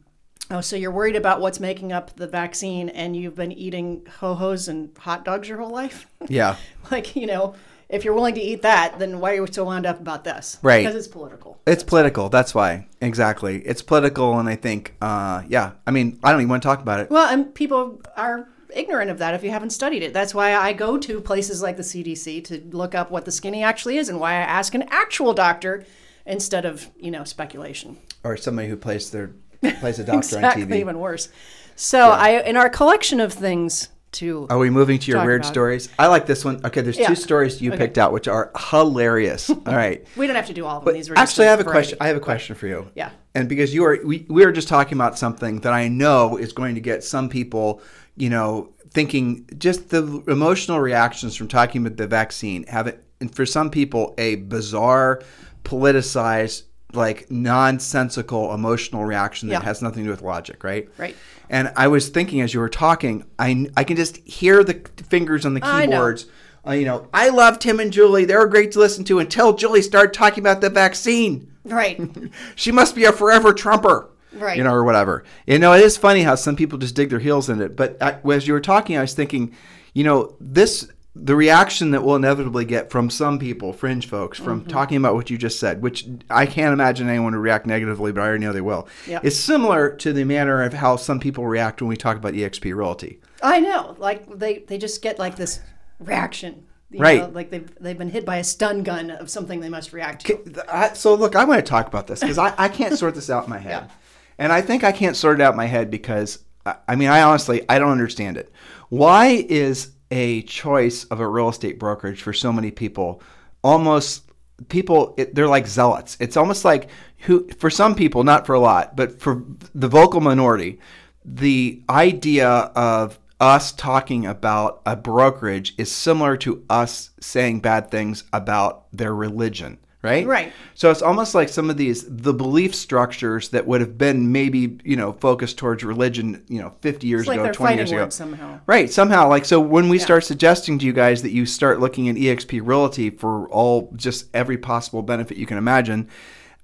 [0.51, 4.33] oh, so you're worried about what's making up the vaccine, and you've been eating ho
[4.33, 6.07] hos and hot dogs your whole life?
[6.27, 6.57] Yeah.
[6.91, 7.55] like, you know,
[7.89, 10.59] if you're willing to eat that, then why are you so wound up about this?
[10.61, 10.85] Right.
[10.85, 11.59] Because it's political.
[11.65, 12.29] It's political.
[12.29, 12.87] That's why.
[13.01, 13.61] Exactly.
[13.65, 15.71] It's political, and I think, uh, yeah.
[15.87, 17.09] I mean, I don't even want to talk about it.
[17.09, 20.13] Well, and people are ignorant of that if you haven't studied it.
[20.13, 23.63] That's why I go to places like the CDC to look up what the skinny
[23.63, 25.85] actually is and why I ask an actual doctor
[26.25, 27.97] instead of, you know, speculation.
[28.23, 29.31] Or somebody who plays their
[29.61, 30.75] plays a doctor exactly, on TV.
[30.79, 31.29] even worse.
[31.75, 35.51] So, I in our collection of things to Are we moving to your weird about
[35.51, 35.87] stories?
[35.99, 36.59] I like this one.
[36.65, 37.07] Okay, there's Yeah.
[37.09, 37.77] two stories you Okay.
[37.77, 39.49] picked out, which are hilarious.
[39.49, 40.05] All right.
[40.17, 40.93] we don't have to do all of them.
[40.95, 41.75] These were Actually, I have a variety.
[41.77, 41.97] question.
[42.01, 42.87] I have a question for you.
[42.95, 43.11] Yeah.
[43.35, 46.53] And because you are, we, we were just talking about something that I know is
[46.53, 47.81] going to get some people,
[48.17, 53.33] you know, thinking just the emotional reactions from talking about the vaccine have it, and
[53.33, 55.21] for some people, a bizarre,
[55.63, 56.63] politicized,
[56.93, 59.63] like nonsensical emotional reaction that Yeah.
[59.63, 60.89] has nothing to do with logic, right?
[60.97, 61.15] Right.
[61.49, 65.45] And I was thinking as you were talking, I, I can just hear the fingers
[65.45, 65.91] on the I know.
[65.91, 66.25] keyboards.
[66.67, 68.25] Uh, you know, I love Tim and Julie.
[68.25, 71.51] They were great to listen to until Julie started talking about the vaccine.
[71.63, 71.99] Right.
[72.55, 74.09] She must be a forever Trumper.
[74.33, 74.57] Right.
[74.57, 75.23] You know, or whatever.
[75.47, 77.75] You know, it is funny how some people just dig their heels in it.
[77.75, 79.55] But I, as you were talking, I was thinking,
[79.93, 80.87] you know, this,
[81.21, 84.69] the reaction that we'll inevitably get from some people, fringe folks, from Mm-hmm.
[84.69, 88.21] talking about what you just said, which I can't imagine anyone would react negatively, but
[88.21, 89.25] I already know they will, Yep.
[89.25, 92.73] is similar to the manner of how some people react when we talk about EXP
[92.75, 93.19] Realty.
[93.43, 93.95] I know.
[93.99, 95.59] Like they, they just get like this
[95.99, 96.65] reaction.
[96.91, 97.21] you Right.
[97.21, 100.25] know, like they've, they've been hit by a stun gun of something they must react
[100.25, 100.65] to.
[100.73, 103.29] I, so look, I want to talk about this because I, I can't sort this
[103.29, 103.89] out in my head,
[104.37, 107.09] and I think I can't sort it out in my head because I, I mean
[107.09, 108.51] I honestly I don't understand it.
[108.89, 113.21] Why is a choice of a real estate brokerage for so many people
[113.63, 114.29] almost
[114.67, 116.17] people it, they're like zealots.
[116.19, 116.89] It's almost like
[117.19, 119.43] who for some people, not for a lot, but for
[119.73, 120.79] the vocal minority,
[121.23, 128.25] the idea of us talking about a brokerage is similar to us saying bad things
[128.33, 130.25] about their religion, right?
[130.25, 130.53] Right.
[130.75, 134.77] So it's almost like some of these the belief structures that would have been maybe
[134.83, 138.09] you know focused towards religion, you know, fifty years like ago, twenty years ago.
[138.09, 138.59] somehow.
[138.65, 139.27] Right, somehow.
[139.27, 142.61] Like so when we start suggesting to you guys that you start looking at EXP
[142.63, 146.09] Realty for all just every possible benefit you can imagine,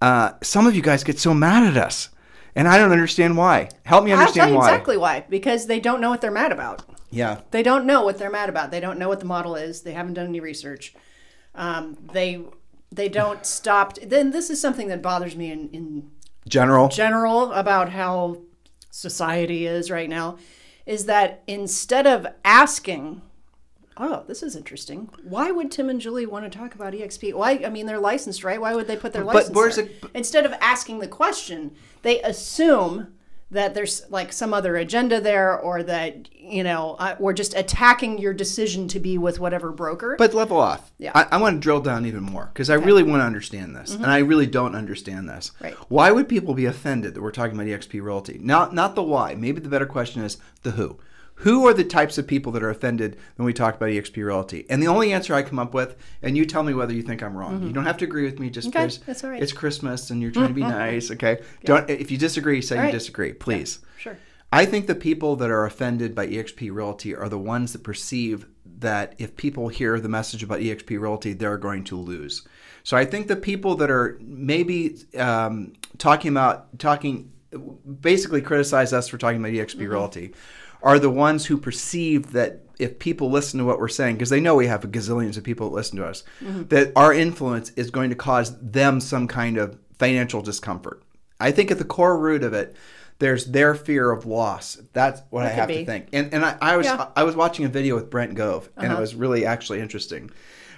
[0.02, 2.10] uh, some of you guys get so mad at us.
[2.58, 3.68] And I don't understand why.
[3.84, 4.70] Help me I'll tell understand you why.
[4.70, 5.26] exactly why.
[5.28, 6.84] Because they don't know what they're mad about.
[7.12, 7.42] Yeah.
[7.52, 8.72] They don't know what they're mad about.
[8.72, 9.82] They don't know what the model is.
[9.82, 10.94] They haven't done any research.
[11.54, 12.46] Um, they
[12.96, 13.96] they don't stop.
[14.02, 16.12] Then this is something that bothers me in, in
[16.48, 16.88] General.
[16.90, 18.42] general about how
[18.92, 20.38] society is right now
[20.86, 23.22] is that instead of asking,
[23.98, 25.10] oh, this is interesting.
[25.24, 27.34] Why would Tim and Julie want to talk about EXP?
[27.34, 27.62] Why?
[27.66, 28.62] I mean, they're licensed, right?
[28.62, 29.86] Why would they put their But license where's there?
[29.86, 31.72] it- Instead of asking the question,
[32.04, 33.15] they assume
[33.52, 38.18] that there's like some other agenda there, or that you know, uh, or just attacking
[38.18, 40.16] your decision to be with whatever broker.
[40.18, 40.92] But level off.
[40.98, 41.12] Yeah.
[41.14, 41.34] Mm-hmm.
[41.34, 43.94] I, I want to drill down even more because I really want to understand this,
[43.94, 45.52] and I really don't understand this.
[45.62, 45.76] Right.
[45.90, 48.40] Why would people be offended that we're talking about EXP Realty?
[48.42, 49.36] Not not the why.
[49.36, 51.00] Maybe the better question is the who.
[51.40, 54.66] Who are the types of people that are offended when we talk about EXP Realty?
[54.70, 57.22] And the only answer I come up with, and you tell me whether you think
[57.22, 57.62] I'm wrong.
[57.64, 58.78] You don't have to agree with me just Mm-hmm.
[58.78, 59.44] Okay, because all right.
[59.44, 61.12] it's Christmas and you're trying to be nice.
[61.12, 61.42] Okay.
[61.64, 61.90] Don't.
[61.90, 62.92] If you disagree, say you right.
[62.92, 63.80] disagree, please.
[63.98, 64.18] sure.
[64.52, 68.48] I think the people that are offended by EXP Realty are the ones that perceive
[68.80, 72.48] that if people hear the message about EXP Realty, they're going to lose.
[72.84, 77.32] So I think the people that are maybe um, talking about talking,
[78.00, 80.34] basically criticize us for talking about EXP Realty,
[80.86, 84.40] are the ones who perceive that if people listen to what we're saying, because they
[84.40, 88.10] know we have gazillions of people that listen to us, that our influence is going
[88.12, 91.02] to cause them some kind of financial discomfort.
[91.40, 92.76] I think at the core root of it,
[93.20, 94.78] there's their fear of loss.
[94.94, 95.78] That's what I have be.
[95.78, 96.10] to think.
[96.12, 96.96] And and I, I was Yeah.
[96.96, 97.12] Uh-huh.
[97.16, 100.32] I was watching a video with Brent Gove, and it was really actually interesting.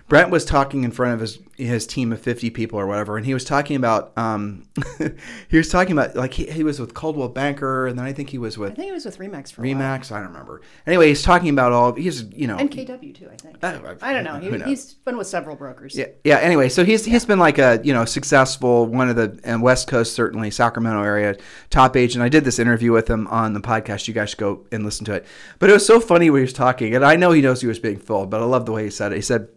[0.08, 3.26] Brent was talking in front of his his team of 50 people or whatever, and
[3.26, 4.68] he was talking about um,
[5.50, 8.30] he was talking about like he, he was with Coldwell Banker, and then I think
[8.30, 9.82] he was with I think it was with Remax for a while.
[9.82, 10.12] Remax.
[10.12, 10.62] I don't remember.
[10.86, 13.30] Anyway, he's talking about all he's you know and KW too.
[13.30, 13.58] I think.
[13.62, 14.40] Oh, I don't know.
[14.40, 15.98] He, he's been with several brokers.
[15.98, 16.38] Yeah, yeah.
[16.38, 19.88] Anyway, so he's he's been like a you know successful one of the and West
[19.88, 21.36] Coast certainly Sacramento area
[21.70, 22.24] top agent.
[22.24, 24.08] I did this interview with him on the podcast.
[24.08, 25.26] You guys should go and listen to it.
[25.60, 27.68] But it was so funny when he was talking, and I know he knows he
[27.68, 29.16] was being filled, but I love the way he said it.
[29.16, 29.50] He said,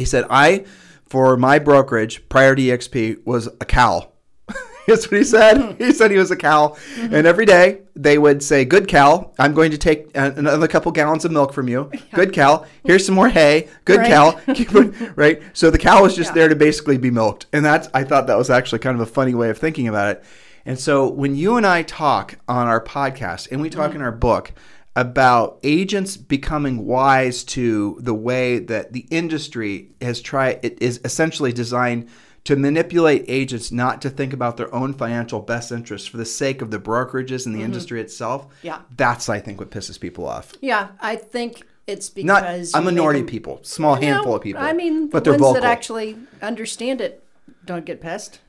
[0.00, 0.64] he said, I
[1.04, 4.12] for my brokerage prior to EXP was a cow.
[4.86, 5.56] That's what he said.
[5.58, 5.84] Mm-hmm.
[5.84, 7.14] He said he was a cow, mm-hmm.
[7.14, 11.26] and every day they would say, "Good cow, I'm going to take another couple gallons
[11.26, 11.90] of milk from you.
[12.14, 13.68] Good cow, here's some more hay.
[13.84, 14.08] Good Right.
[14.08, 16.34] cow, Keep it- right?" So the cow was just Yeah.
[16.34, 19.12] there to basically be milked, and that's I thought that was actually kind of a
[19.12, 20.24] funny way of thinking about it.
[20.64, 23.96] And so when you and I talk on our podcast, and we talk mm-hmm.
[23.96, 24.52] in our book
[24.96, 31.52] about agents becoming wise to the way that the industry has tried it is essentially
[31.52, 32.08] designed
[32.44, 36.62] to manipulate agents not to think about their own financial best interests for the sake
[36.62, 37.66] of the brokerages and the mm-hmm.
[37.66, 38.46] industry itself.
[38.62, 38.80] Yeah.
[38.96, 40.52] That's I think what pisses people off.
[40.60, 44.36] Yeah, I think it's Not because a minority them- of people, small You know, handful
[44.36, 44.62] of people.
[44.62, 45.62] I mean, but the they're ones vocal.
[45.62, 47.24] that actually understand it
[47.64, 48.40] don't get pissed.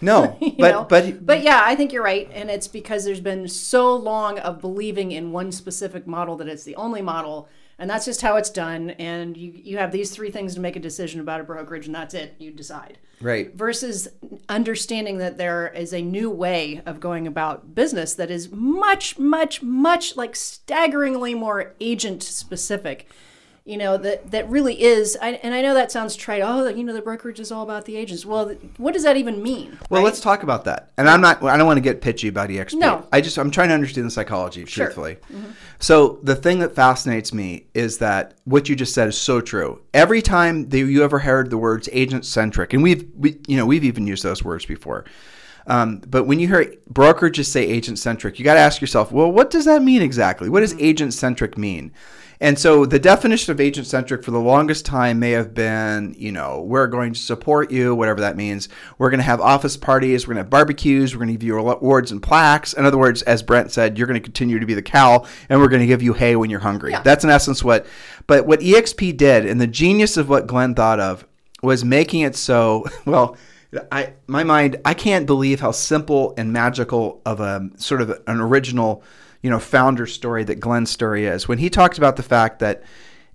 [0.00, 0.84] No, but know?
[0.84, 4.60] but but yeah, I think you're right, and it's because there's been so long of
[4.60, 7.48] believing in one specific model that it's the only model,
[7.78, 8.90] and that's just how it's done.
[8.90, 11.94] And you you have these three things to make a decision about a brokerage, and
[11.94, 12.34] that's it.
[12.38, 12.98] You decide.
[13.20, 13.54] right.
[13.54, 14.08] Versus
[14.48, 19.62] understanding that there is a new way of going about business that is much, much,
[19.62, 23.08] much like staggeringly more agent specific.
[23.64, 26.42] You know that that really is, I, and I know that sounds trite.
[26.42, 28.24] Oh, you know the brokerage is all about the agents.
[28.24, 29.78] Well, what does that even mean?
[29.90, 30.04] Well, right?
[30.06, 30.90] let's talk about that.
[30.96, 31.42] And I'm not.
[31.42, 32.74] I don't want to get pitchy about EXP.
[32.74, 33.06] No.
[33.12, 33.36] I just.
[33.38, 34.86] I'm trying to understand the psychology, Sure.
[34.86, 35.16] truthfully.
[35.32, 35.50] Mm-hmm.
[35.78, 39.82] So the thing that fascinates me is that what you just said is so true.
[39.94, 43.66] Every time that you ever heard the words agent centric, and we've, we, you know,
[43.66, 45.04] we've even used those words before.
[45.70, 49.30] Um, but when you hear brokerages say agent centric, you got to ask yourself, well,
[49.30, 50.48] what does that mean exactly?
[50.48, 51.92] What does agent centric mean?
[52.40, 56.32] And so the definition of agent centric for the longest time may have been, you
[56.32, 58.68] know, we're going to support you, whatever that means.
[58.98, 61.44] We're going to have office parties, we're going to have barbecues, we're going to give
[61.44, 62.72] you awards and plaques.
[62.72, 65.60] In other words, as Brent said, you're going to continue to be the cow and
[65.60, 66.92] we're going to give you hay when you're hungry.
[66.92, 67.02] Yeah.
[67.02, 67.86] That's in essence what,
[68.26, 71.26] but what EXP did and the genius of what Glenn thought of
[71.62, 73.36] was making it so, well,
[73.92, 78.40] I my mind I can't believe how simple and magical of a sort of an
[78.40, 79.02] original,
[79.42, 81.46] you know, founder story that Glenn's story is.
[81.46, 82.82] When he talked about the fact that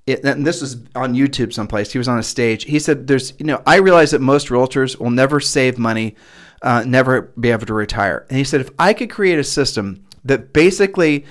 [0.05, 1.91] it, and this was on YouTube someplace.
[1.91, 2.65] He was on a stage.
[2.65, 6.15] He said, "There's, you know, I realize that most realtors will never save money,
[6.61, 10.05] uh, never be able to retire." And he said, "If I could create a system
[10.23, 11.25] that basically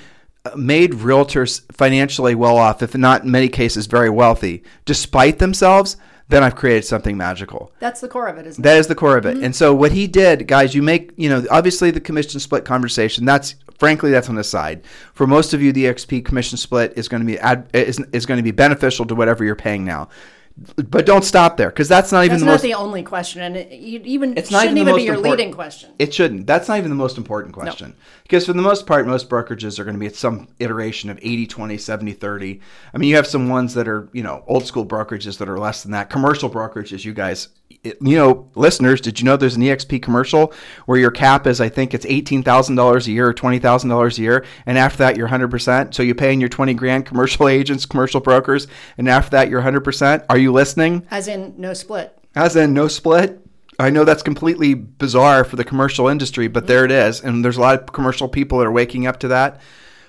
[0.45, 5.97] uh, made realtors financially well off, if not in many cases very wealthy, despite themselves,
[6.29, 8.65] then I've created something magical." That's the core of it, isn't it?
[8.65, 9.37] That is the core of it.
[9.37, 9.45] Mm-hmm.
[9.45, 13.25] And so what he did, guys, you make, you know, obviously the commission split conversation,
[13.25, 14.85] that's frankly that's on the side.
[15.13, 18.27] For most of you the XP commission split is going to be ad, is, is
[18.27, 20.09] going to be beneficial to whatever you're paying now.
[20.57, 23.43] But don't stop there because that's not even That's the not most the only question,
[23.43, 25.91] and it even It's shouldn't even even be your important- leading question.
[25.99, 26.47] It shouldn't.
[26.47, 27.97] That's not even the most important question.
[28.23, 31.19] Because for the most part, most brokerages are going to be at some iteration of
[31.21, 32.61] 80, 20, 70, 30.
[32.95, 35.59] I mean, you have some ones that are, you know, old school brokerages that are
[35.59, 36.09] less than that.
[36.09, 37.49] Commercial brokerages, you guys
[37.85, 40.53] you know, listeners, did you know there's an EXP commercial
[40.87, 43.91] where your cap is, I think it's eighteen thousand dollars a year or twenty thousand
[43.91, 45.95] dollars a year, and after that you're hundred percent.
[45.95, 49.83] So you're paying your twenty grand commercial agents, commercial brokers, and after that you're hundred
[49.83, 50.25] percent.
[50.31, 51.07] Are you listening?
[51.11, 52.19] As in no split.
[52.35, 53.41] As in no split.
[53.79, 57.57] I know that's completely bizarre for the commercial industry, but there it is, and there's
[57.57, 59.61] a lot of commercial people that are waking up to that.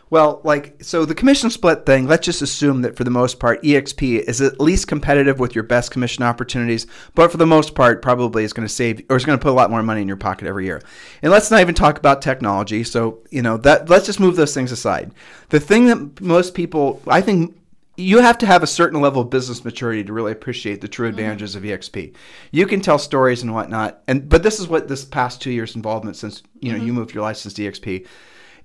[0.09, 2.07] Well, like so, the commission split thing.
[2.07, 5.63] Let's just assume that for the most part, EXP is at least competitive with your
[5.63, 6.85] best commission opportunities,
[7.15, 9.51] but for the most part, probably is going to save or is going to put
[9.51, 10.81] a lot more money in your pocket every year.
[11.23, 12.83] And let's not even talk about technology.
[12.83, 15.11] So you know that let's just move those things aside.
[15.49, 17.55] The thing that most people, I think,
[17.97, 21.07] you have to have a certain level of business maturity to really appreciate the true
[21.07, 21.17] mm-hmm.
[21.17, 22.13] advantages of EXP.
[22.51, 25.75] You can tell stories and whatnot, and but this is what this past two years
[25.75, 26.87] involvement since you know mm-hmm.
[26.87, 28.05] you moved your license to EXP,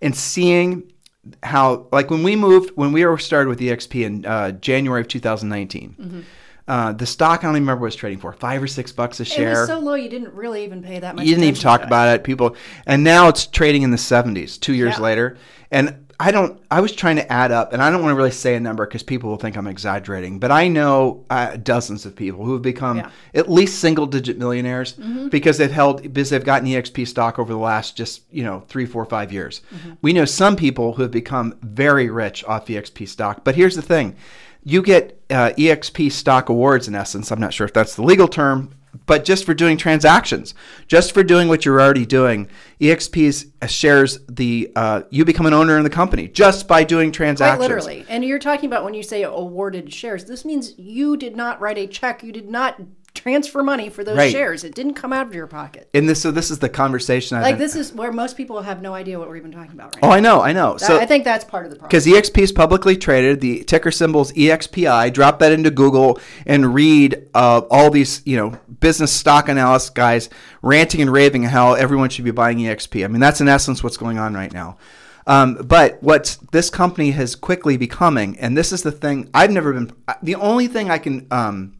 [0.02, 0.92] and seeing
[1.42, 5.08] how like when we moved when we were started with EXP in uh, January of
[5.08, 6.24] 2019.
[6.68, 8.92] Uh, the stock I don't even remember what it was trading for five or six
[8.92, 9.48] bucks a share.
[9.48, 11.24] It was so low you didn't really even pay that much.
[11.26, 12.22] You didn't even talk about it.
[12.22, 12.54] People,
[12.86, 14.60] and now it's trading in the 70s.
[14.60, 15.02] Two years Yeah.
[15.02, 15.36] later,
[15.72, 16.60] and I don't.
[16.70, 18.84] I was trying to add up, and I don't want to really say a number
[18.86, 20.38] because people will think I'm exaggerating.
[20.38, 23.04] But I know uh, dozens of people who have become Yeah.
[23.04, 23.38] Mm-hmm.
[23.38, 24.92] at least single-digit millionaires
[25.30, 28.84] because they've held because they've gotten EXP stock over the last just you know three,
[28.84, 29.62] four, five years.
[29.74, 29.92] Mm-hmm.
[30.02, 33.42] We know some people who have become very rich off EXP stock.
[33.42, 34.14] But here's the thing:
[34.62, 37.32] you get uh, EXP stock awards in essence.
[37.32, 38.74] I'm not sure if that's the legal term,
[39.06, 40.54] but just for doing transactions,
[40.86, 42.48] just for doing what you're already doing,
[42.80, 47.58] EXP shares the uh, you become an owner in the company just by doing transactions.
[47.58, 47.86] Quite transactions.
[47.86, 48.14] literally.
[48.14, 51.78] And you're talking about when you say awarded shares, this means you did not write
[51.78, 52.22] a check.
[52.22, 52.80] You did not
[53.20, 54.32] transfer money for those Right.
[54.32, 54.64] shares.
[54.64, 55.88] It didn't come out of your pocket.
[55.92, 57.36] And this, so this is the conversation.
[57.36, 59.72] I've Like been, this is where most people have no idea what we're even talking
[59.72, 60.14] about right Oh, now.
[60.14, 60.76] I know, I know.
[60.78, 61.88] So I think that's part of the problem.
[61.88, 65.12] because EXP is publicly traded, the ticker symbol's EXPI.
[65.12, 70.30] Drop that into Google and read uh, all these, you know, business stock analyst guys
[70.62, 73.04] ranting and raving how everyone should be buying EXP.
[73.04, 74.78] I mean, that's in essence what's going on right now.
[75.26, 79.72] Um, but what this company has quickly becoming, and this is the thing I've never
[79.74, 79.92] been.
[80.22, 81.76] The only thing I can um,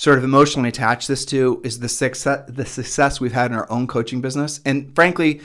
[0.00, 3.70] sort of emotionally attach this to is the success the success we've had in our
[3.70, 5.42] own coaching business and frankly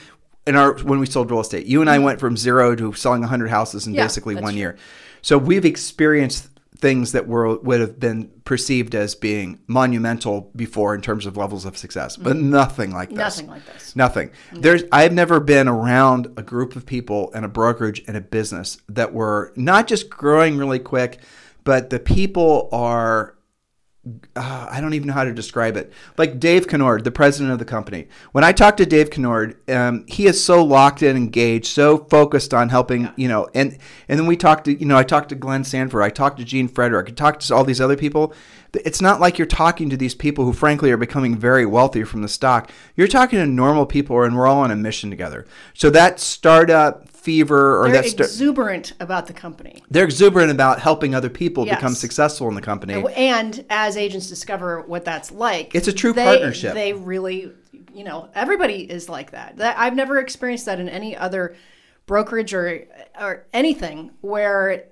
[0.47, 3.19] in our when we sold real estate you and I went from zero to selling
[3.19, 4.59] 100 houses in Yeah, basically one true.
[4.59, 4.77] year
[5.21, 6.47] so we've experienced
[6.77, 11.65] things that were would have been perceived as being monumental before in terms of levels
[11.65, 13.47] of success but nothing like this Mm-hmm.
[13.47, 13.95] Nothing like this.
[13.95, 14.31] Nothing.
[14.53, 18.77] There's I've never been around a group of people and a brokerage and a business
[18.87, 21.19] that were not just growing really quick,
[21.65, 23.34] but the people are
[24.35, 25.91] uh, I don't even know how to describe it.
[26.17, 28.07] Like Dave Conord, the president of the company.
[28.33, 32.53] When I talk to Dave Conord, um, he is so locked in, engaged, so focused
[32.53, 33.47] on helping, you know.
[33.55, 33.77] And
[34.07, 36.45] and then we talked to, you know, I talked to Glenn Sanford, I talked to
[36.45, 38.33] Gene Frederick, I talked to all these other people.
[38.73, 42.21] It's not like you're talking to these people who, frankly, are becoming very wealthy from
[42.21, 42.69] the stock.
[42.95, 45.45] You're talking to normal people, and we're all on a mission together.
[45.73, 49.83] So that startup fever, or They're that exuberant about the company.
[49.89, 51.77] they're exuberant about helping other people Yes.
[51.77, 53.03] become successful in the company.
[53.15, 56.75] And as agents discover what that's like, It's a true they, partnership.
[56.75, 57.51] They really,
[57.93, 59.57] you know, everybody is like that.
[59.57, 59.75] that.
[59.79, 61.55] I've never experienced that in any other
[62.05, 62.83] brokerage or
[63.19, 64.83] or anything where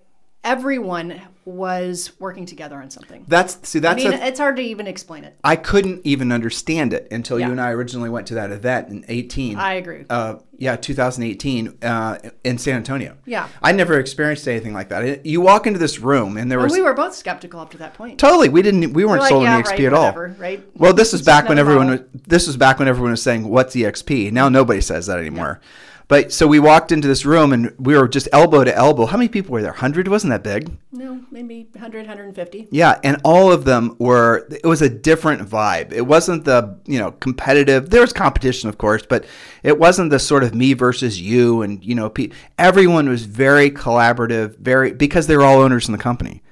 [0.43, 3.25] everyone was working together on something.
[3.27, 5.37] That's see, that's I mean, a, it's hard to even explain it.
[5.43, 7.47] I couldn't even understand it until Yeah.
[7.47, 9.57] you and I originally went to that event in 18.
[9.57, 10.05] I agree.
[10.09, 13.17] Uh, yeah, 2018 uh, in San Antonio.
[13.25, 13.47] Yeah.
[13.61, 15.25] I never experienced anything like that.
[15.25, 17.93] You walk into this room and there was we were both skeptical up to that
[17.93, 18.19] point.
[18.19, 20.05] totally we didn't we weren't We're like, sold yeah, on EXP right, at all.
[20.05, 20.63] whatever, right?
[20.77, 23.47] Well, this is It's back when everyone was, this was back when everyone was saying
[23.47, 24.31] what's EXP.
[24.31, 25.59] Now nobody says that anymore.
[26.07, 29.05] But so we walked into this room and we were just elbow to elbow.
[29.05, 29.71] How many people were there?
[29.71, 30.69] 100 wasn't that big?
[30.91, 32.67] No, maybe 100, 150.
[32.71, 34.47] Yeah, and all of them were.
[34.51, 35.91] It was a different vibe.
[35.91, 37.89] It wasn't the you know competitive.
[37.89, 39.25] There was competition, of course, but
[39.63, 41.61] it wasn't the sort of me versus you.
[41.61, 42.29] And you know, pe-
[42.59, 46.42] everyone was very collaborative, very because they were all owners in the company,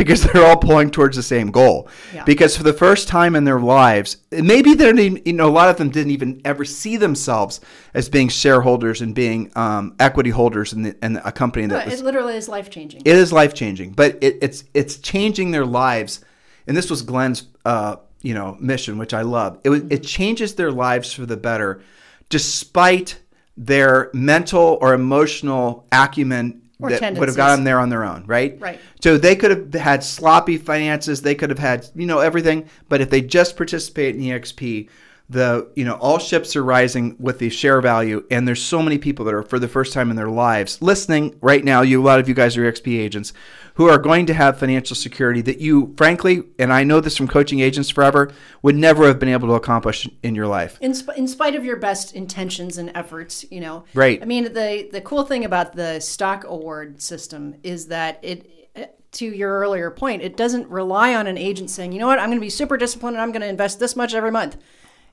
[0.00, 1.86] because they're all pulling towards the same goal.
[2.14, 2.24] Yeah.
[2.24, 5.26] Because for the first time in their lives, maybe they didn't.
[5.26, 7.60] You know, a lot of them didn't even ever see themselves
[7.92, 11.90] as being shareholders and being um, equity holders in, the, in a company that But
[11.90, 13.02] was it literally is life changing.
[13.04, 16.24] it is life changing, but it, it's it's changing their lives,
[16.66, 19.60] and this was Glenn's uh, you know mission, which I love.
[19.64, 21.82] It was, it changes their lives for the better,
[22.30, 23.20] despite
[23.56, 28.58] their mental or emotional acumen Or that would have gotten there on their own, right?
[28.60, 28.80] Right.
[29.00, 33.00] So they could have had sloppy finances, they could have had you know everything, but
[33.00, 34.88] if they just participate in EXP,
[35.30, 38.98] the you know all ships are rising with the share value and there's so many
[38.98, 42.04] people that are for the first time in their lives listening right now you a
[42.04, 43.32] lot of you guys are xp agents
[43.74, 47.28] who are going to have financial security that you frankly and i know this from
[47.28, 50.76] coaching agents forever would never have been able to accomplish in your life.
[50.80, 53.84] In, sp- in spite of your best intentions and efforts you know?
[53.94, 54.20] Right.
[54.20, 58.86] i mean the the cool thing about the stock award system is that it eh,
[59.12, 62.18] to your earlier point it doesn't rely on an agent saying you know what?
[62.18, 64.56] I'm going to be super disciplined and i'm going to invest this much every month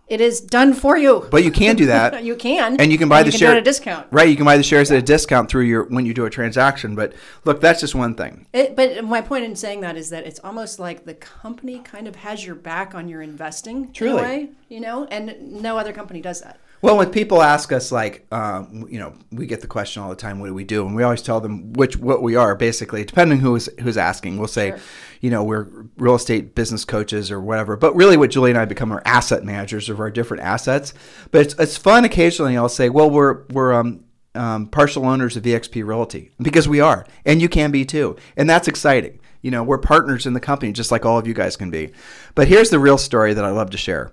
[0.07, 1.27] it is done for you.
[1.29, 2.23] But you can do that.
[2.27, 2.79] You can.
[2.79, 4.07] And you can buy the do share at a discount.
[4.11, 6.29] Right you can buy the shares at a discount through your when you do a
[6.29, 6.95] transaction.
[6.95, 7.13] But
[7.45, 8.47] look that's just one thing.
[8.51, 12.07] It, but my point in saying that is that it's almost like the company kind
[12.07, 14.11] of has your back on your investing Truly.
[14.11, 16.59] in a way, you know, and no other company does that.
[16.81, 20.15] Well, when people ask us, like, um, you know, we get the question all the
[20.15, 22.53] time, "What do we do?" And we always tell them which what we are.
[22.55, 24.79] Basically, depending who's who's asking, we'll say, Sure.
[25.21, 25.67] you know, we're
[25.97, 27.77] real estate business coaches or whatever.
[27.77, 30.93] But really, what Julie and I become are asset managers of our different assets.
[31.31, 32.55] But it's, it's fun occasionally.
[32.55, 34.03] I'll say, well, we're we're um,
[34.35, 38.47] um, partial owners of EXP Realty because we are, and you can be too, and
[38.47, 39.19] that's exciting.
[39.41, 41.91] You know, we're partners in the company, just like all of you guys can be.
[42.35, 44.11] But here's the real story that I love to share.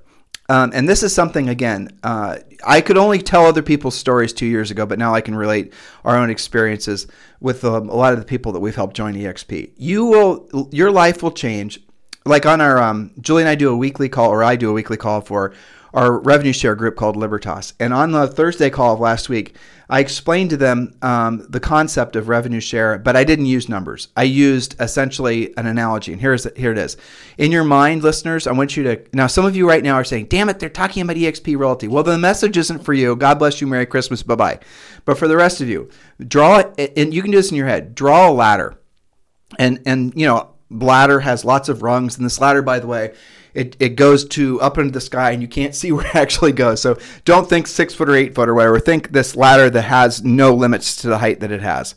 [0.49, 1.99] Um, and this is something again.
[2.03, 2.37] Uh,
[2.67, 5.73] I could only tell other people's stories two years ago, but now I can relate
[6.05, 7.07] our own experiences
[7.41, 9.73] with um, a lot of the people that we've helped join EXP.
[9.77, 11.81] You will, your life will change.
[12.27, 14.73] Like on our, um, Julie and I do a weekly call, or I do a
[14.73, 15.53] weekly call for
[15.95, 17.73] our revenue share group called Libertas.
[17.81, 19.57] And on the Thursday call of last week,
[19.89, 24.09] I explained to them um, the concept of revenue share, but I didn't use numbers.
[24.17, 26.13] I used essentially an analogy.
[26.13, 26.97] And here's here it is.
[27.39, 29.27] In your mind, listeners, I want you to now.
[29.27, 32.03] Some of you right now are saying, "Damn it, they're talking about EXP Realty." Well,
[32.03, 33.15] the message isn't for you.
[33.15, 33.67] God bless you.
[33.67, 34.23] Merry Christmas.
[34.23, 34.61] Bye bye.
[35.05, 35.91] But for the rest of you,
[36.27, 37.95] draw it, and you can do this in your head.
[37.95, 38.79] Draw a ladder
[39.59, 43.15] and and you know ladder has lots of rungs and this ladder by the way
[43.55, 46.53] it, it goes to up into the sky and you can't see where it actually
[46.53, 46.83] goes.
[46.83, 48.79] So don't think six foot or eight foot or whatever.
[48.81, 51.95] Think this ladder that has no limits to the height that it has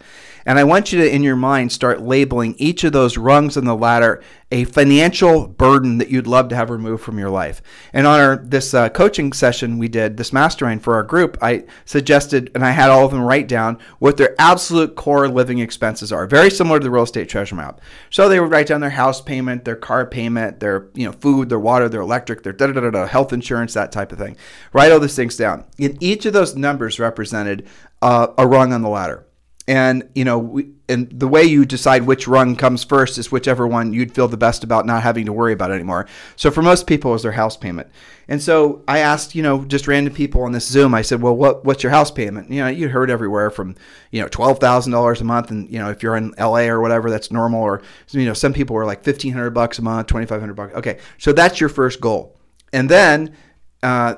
[0.47, 3.65] and i want you to in your mind start labeling each of those rungs on
[3.65, 7.61] the ladder a financial burden that you'd love to have removed from your life.
[7.91, 11.65] And on our this uh, coaching session we did this mastermind for our group i
[11.85, 16.11] suggested and i had all of them write down what their absolute core living expenses
[16.11, 16.25] are.
[16.27, 17.81] Very similar to the real estate treasure map.
[18.09, 21.49] So they would write down their house payment their car payment their you know food
[21.49, 24.37] their water their electric their da da da da health insurance that type of thing.
[24.71, 25.65] Write all these things down.
[25.77, 27.67] And each of those numbers represented
[28.01, 29.26] uh, a rung on the ladder
[29.67, 33.67] and you know, we, and the way you decide which rung comes first is whichever
[33.67, 36.07] one you'd feel the best about not having to worry about anymore.
[36.37, 37.89] So for most people, it was their house payment.
[38.29, 40.93] And so I asked, you know, just random people on this Zoom.
[40.93, 43.75] I said, "Well, what what's your house payment?" You know, you heard everywhere from
[44.11, 46.69] you know twelve thousand dollars a month, and you know if you're in L.A.
[46.69, 47.61] or whatever, that's normal.
[47.61, 50.55] Or you know, some people were like fifteen hundred bucks a month, twenty five hundred
[50.55, 50.73] bucks.
[50.75, 52.37] Okay, so that's your first goal,
[52.71, 53.35] and then.
[53.83, 54.15] Uh,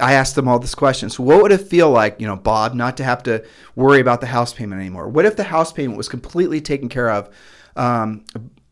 [0.00, 1.10] I asked them all this question.
[1.10, 3.44] So, what would it feel like, you know, Bob, not to have to
[3.76, 5.08] worry about the house payment anymore?
[5.08, 7.28] What if the house payment was completely taken care of
[7.76, 8.24] um,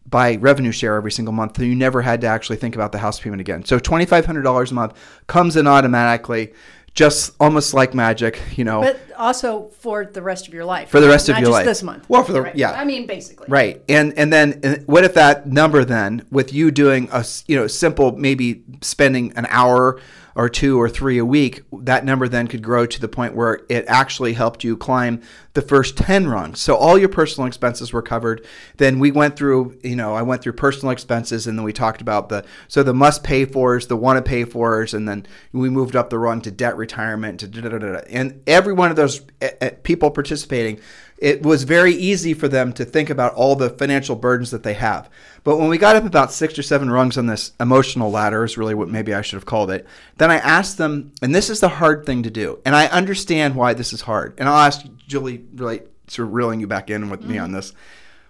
[0.07, 2.99] by revenue share every single month, so you never had to actually think about the
[2.99, 3.65] house payment again?
[3.65, 4.95] So, twenty five hundred dollars a month
[5.27, 6.55] comes in automatically,
[6.95, 8.81] just almost like magic, you know.
[8.81, 10.89] But also for the rest of your life.
[10.89, 11.67] For the rest of your just life.
[11.67, 12.09] this month.
[12.09, 12.57] Well, for the- Right.
[12.57, 12.73] yeah.
[12.73, 13.49] I mean, basically.
[13.51, 17.57] Right, and and then uh, what if that number then, with you doing a you
[17.57, 20.01] know simple maybe spending an hour
[20.35, 23.61] or two or three a week, that number then could grow to the point where
[23.69, 25.21] it actually helped you climb
[25.55, 26.61] the first ten rungs.
[26.61, 28.47] So all your personal expenses were covered.
[28.79, 32.01] Then we went through, you know, I went through personal expenses, and then we talked
[32.01, 35.69] about the so the must pay fors, the want to pay fors, and then we
[35.69, 38.01] moved up the run to debt retirement to da da da da.
[38.09, 40.81] And every one of those uh, uh, people participating
[41.23, 44.75] it was very easy for them to think about all the financial burdens that they
[44.75, 45.09] have.
[45.45, 48.59] But when we got up about six or seven rungs on this emotional ladder, is
[48.59, 49.87] really what maybe I should have called it,
[50.19, 53.55] then I asked them, and this is the hard thing to do, and I understand
[53.55, 54.35] why this is hard.
[54.37, 57.73] And I'll ask Julie, really sort of reeling you back in with me on this.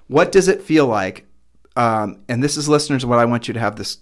[0.08, 1.24] What does it feel like?
[1.76, 3.98] Um, and this is listeners, what I want you to have this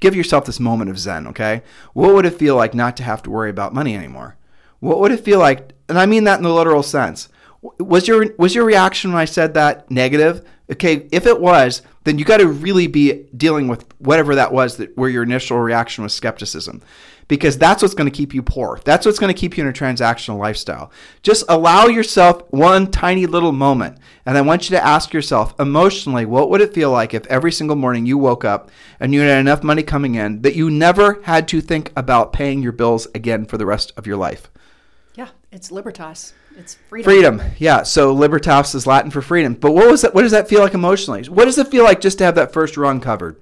[0.00, 1.62] give yourself this moment of zen, okay?
[1.94, 4.36] What would it feel like not to have to worry about money anymore?
[4.80, 5.72] What would it feel like?
[5.88, 7.30] And I mean that in the literal sense.
[7.78, 10.46] Was your was your reaction when I said that negative?
[10.70, 14.76] Okay, if it was, then you got to really be dealing with whatever that was
[14.76, 16.82] that where your initial reaction was skepticism.
[17.26, 18.78] Because that's what's going to keep you poor.
[18.84, 20.92] That's what's going to keep you in a transactional lifestyle.
[21.22, 23.96] Just allow yourself one tiny little moment.
[24.26, 27.50] And I want you to ask yourself emotionally, what would it feel like if every
[27.50, 31.22] single morning you woke up and you had enough money coming in that you never
[31.22, 34.50] had to think about paying your bills again for the rest of your life?
[35.14, 36.34] Yeah, it's libertas.
[36.56, 37.04] It's freedom.
[37.04, 37.82] Freedom, yeah.
[37.82, 39.54] So libertas is Latin for freedom.
[39.54, 40.14] But what was that?
[40.14, 41.24] What does that feel like emotionally?
[41.24, 43.40] What does it feel like just to have that first rung covered?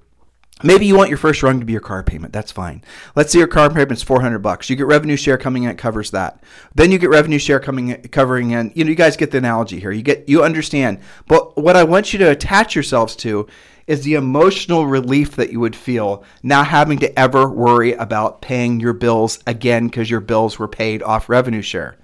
[0.61, 2.31] Maybe you want your first rung to be your car payment.
[2.31, 2.83] That's fine.
[3.15, 4.69] Let's say your car payment's 400 bucks.
[4.69, 6.41] You get revenue share coming in, it covers that.
[6.73, 8.71] Then you get revenue share coming in, covering in.
[8.73, 9.91] You know, you guys get the analogy here.
[9.91, 10.99] You get you understand.
[11.27, 13.47] But what I want you to attach yourselves to
[13.87, 18.79] is the emotional relief that you would feel not having to ever worry about paying
[18.79, 21.97] your bills again because your bills were paid off revenue share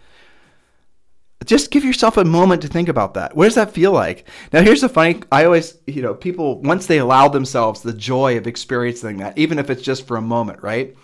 [1.45, 3.35] just give yourself a moment to think about that.
[3.35, 4.27] What does that feel like?
[4.51, 8.37] Now, here's the funny I always, you know, people, once they allow themselves the joy
[8.37, 10.95] of experiencing that, even if it's just for a moment, right?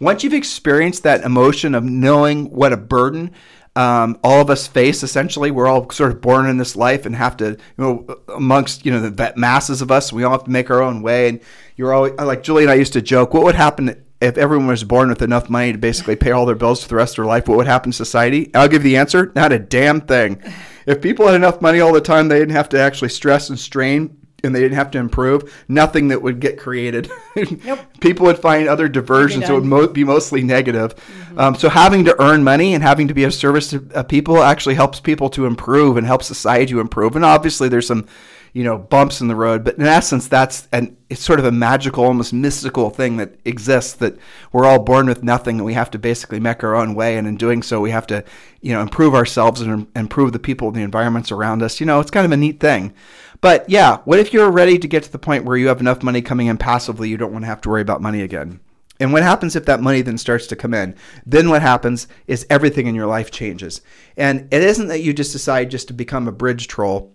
[0.00, 3.32] Once you've experienced that emotion of knowing what a burden
[3.76, 7.16] um, all of us face, essentially, we're all sort of born in this life and
[7.16, 10.50] have to, you know, amongst, you know, the masses of us, we all have to
[10.50, 11.28] make our own way.
[11.28, 11.40] And
[11.76, 14.84] you're always, like Julie and I used to joke, what would happen if everyone was
[14.84, 17.26] born with enough money to basically pay all their bills for the rest of their
[17.26, 18.50] life, what would happen to society?
[18.54, 20.42] I'll give you the answer: not a damn thing.
[20.86, 23.58] If people had enough money all the time, they didn't have to actually stress and
[23.58, 25.64] strain, and they didn't have to improve.
[25.68, 27.10] Nothing that would get created.
[27.64, 27.80] Nope.
[27.98, 30.94] people would find other diversions that would mo- be mostly negative.
[30.94, 31.38] Mm-hmm.
[31.38, 34.40] Um, so having to earn money and having to be of service to uh, people
[34.40, 37.16] actually helps people to improve and helps society to improve.
[37.16, 38.06] And obviously, there's some
[38.54, 39.64] you know bumps in the road.
[39.64, 43.92] But in essence that's an it's sort of a magical almost mystical thing that exists
[43.94, 44.16] that
[44.52, 47.18] we're all born with nothing and we have to basically make our own way.
[47.18, 48.24] And in doing so we have to
[48.62, 51.80] you know improve ourselves and improve the people and the environments around us.
[51.80, 52.94] You know it's kind of a neat thing.
[53.40, 56.02] But yeah what if you're ready to get to the point where you have enough
[56.02, 58.60] money coming in passively you don't want to have to worry about money again?
[59.00, 60.94] And what happens if that money then starts to come in?
[61.26, 63.80] Then what happens is everything in your life changes.
[64.16, 67.13] And it isn't that you just decide just to become a bridge troll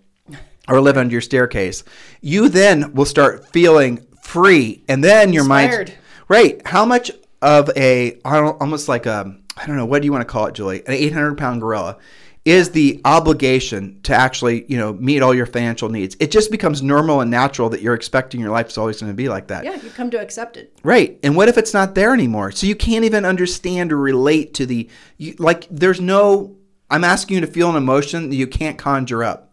[0.68, 1.84] or live under your staircase,
[2.20, 5.94] you then will start feeling free, and then your mind,
[6.28, 6.64] right?
[6.66, 7.10] How much
[7.42, 10.54] of a almost like a I don't know what do you want to call it,
[10.54, 10.82] Julie?
[10.86, 11.98] An 800 pound gorilla
[12.44, 16.16] is the obligation to actually you know meet all your financial needs.
[16.20, 19.16] It just becomes normal and natural that you're expecting your life is always going to
[19.16, 19.64] be like that.
[19.64, 20.78] Yeah, you come to accept it.
[20.82, 21.18] Right.
[21.22, 22.52] And what if it's not there anymore?
[22.52, 24.88] So you can't even understand or relate to the
[25.18, 25.66] you, like.
[25.70, 26.56] There's no.
[26.92, 29.49] I'm asking you to feel an emotion that you can't conjure up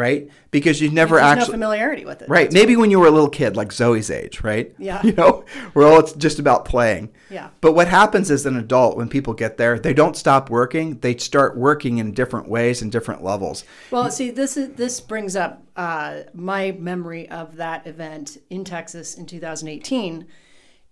[0.00, 0.30] right?
[0.50, 2.28] Because you've never There's actually no familiarity with it.
[2.28, 2.50] Right.
[2.50, 4.74] Maybe when you were a little kid, like Zoe's age, right?
[4.80, 5.02] Yeah.
[5.04, 5.44] You know,
[5.74, 7.10] where all it's just about playing.
[7.28, 7.50] Yeah.
[7.60, 10.98] But what happens as an adult when people get there, they don't stop working.
[11.00, 13.62] They start working in different ways and different levels.
[13.90, 19.14] Well, see, this is this brings up uh, my memory of that event in Texas
[19.14, 20.26] in 2018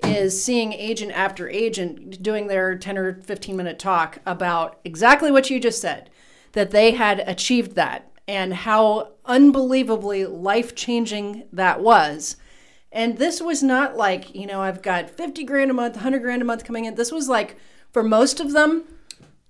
[0.05, 5.49] is seeing agent after agent doing their 10 or 15 minute talk about exactly what
[5.51, 6.11] you just said
[6.53, 12.37] that they had achieved that and how unbelievably life changing that was.
[12.93, 16.43] And this was not like, you know, I've got 50 grand a month, 100 grand
[16.43, 16.95] a month coming in.
[16.95, 17.57] This was like,
[17.91, 18.85] for most of them,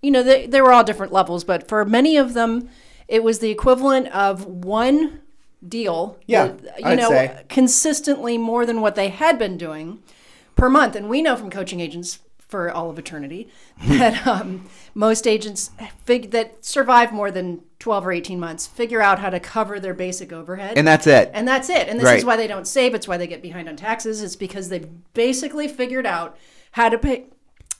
[0.00, 2.68] you know, they, they were all different levels, but for many of them,
[3.08, 5.20] it was the equivalent of one
[5.66, 6.18] deal.
[6.26, 6.48] Yeah.
[6.48, 7.44] That, you I'd know, say.
[7.48, 10.02] consistently more than what they had been doing
[10.54, 10.94] per month.
[10.94, 13.48] And we know from coaching agents for all of eternity
[13.86, 15.70] that um, most agents
[16.04, 19.94] fig- that survive more than 12 or 18 months figure out how to cover their
[19.94, 21.30] basic overhead And that's it.
[21.34, 22.18] and that's it and this Right.
[22.18, 24.88] is why they don't save it's why they get behind on taxes it's because they've
[25.14, 26.36] basically figured out
[26.72, 27.26] how to pay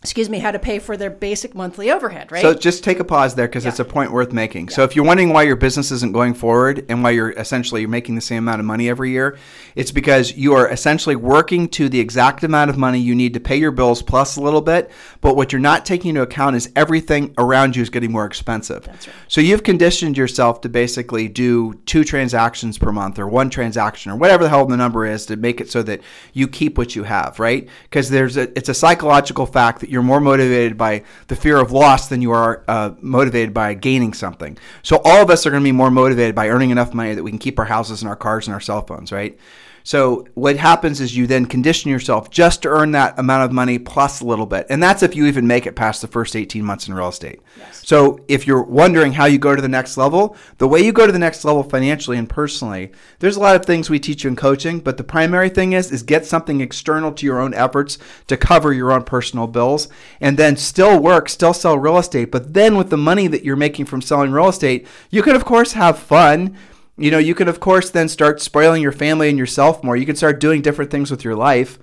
[0.02, 3.04] excuse me how to pay for their basic monthly overhead right So just take a
[3.04, 4.68] pause there because it's a point worth making.
[4.68, 7.90] So if you're wondering why your business isn't going forward and why you're essentially you're
[7.90, 9.36] making the same amount of money every year,
[9.74, 13.40] it's because you are essentially working to the exact amount of money you need to
[13.40, 14.88] pay your bills plus a little bit.
[15.20, 18.84] But what you're not taking into account is everything around you is getting more expensive.
[18.84, 19.16] That's right.
[19.26, 24.16] So you've conditioned yourself to basically do two transactions per month or one transaction or
[24.16, 26.02] whatever the hell the number is to make it so that
[26.34, 27.68] you keep what you have, right?
[27.82, 31.72] Because there's a it's a psychological fact that you're more motivated by the fear of
[31.72, 34.58] loss than you are uh, motivated by gaining something.
[34.82, 37.22] So all of us are going to be more motivated by earning enough money that
[37.22, 39.38] we can keep our houses and our cars and our cell phones, right?
[39.84, 43.78] So what happens is you then condition yourself just to earn that amount of money
[43.78, 44.66] plus a little bit.
[44.68, 47.40] And that's if you even make it past the first 18 months in real estate.
[47.56, 47.86] Yes.
[47.86, 51.06] So if you're wondering how you go to the next level, the way you go
[51.06, 54.30] to the next level financially and personally, there's a lot of things we teach you
[54.30, 57.98] in coaching, but the primary thing is is get something external to your own efforts
[58.26, 59.88] to cover your own personal bills
[60.20, 63.56] and then still work, still sell real estate, but then with the money that you're
[63.56, 66.56] making from selling real estate, you can of course have fun
[66.98, 69.96] you know, you can of course then start spoiling your family and yourself more.
[69.96, 71.78] You can start doing different things with your life.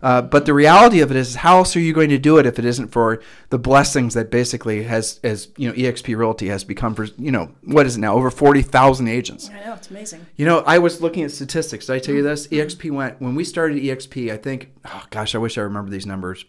[0.00, 2.46] Uh, but the reality of it is, how else are you going to do it
[2.46, 3.20] if it isn't for
[3.50, 7.50] the blessings that basically has, as you know, EXP Realty has become for, you know,
[7.64, 8.14] what is it now?
[8.14, 9.50] Over forty thousand agents.
[9.50, 11.86] i know it's amazing You know, I was looking at statistics.
[11.86, 12.46] Did I tell you this?
[12.46, 14.30] EXP went when we started EXP.
[14.32, 16.44] I think, oh gosh, I wish I remember these numbers.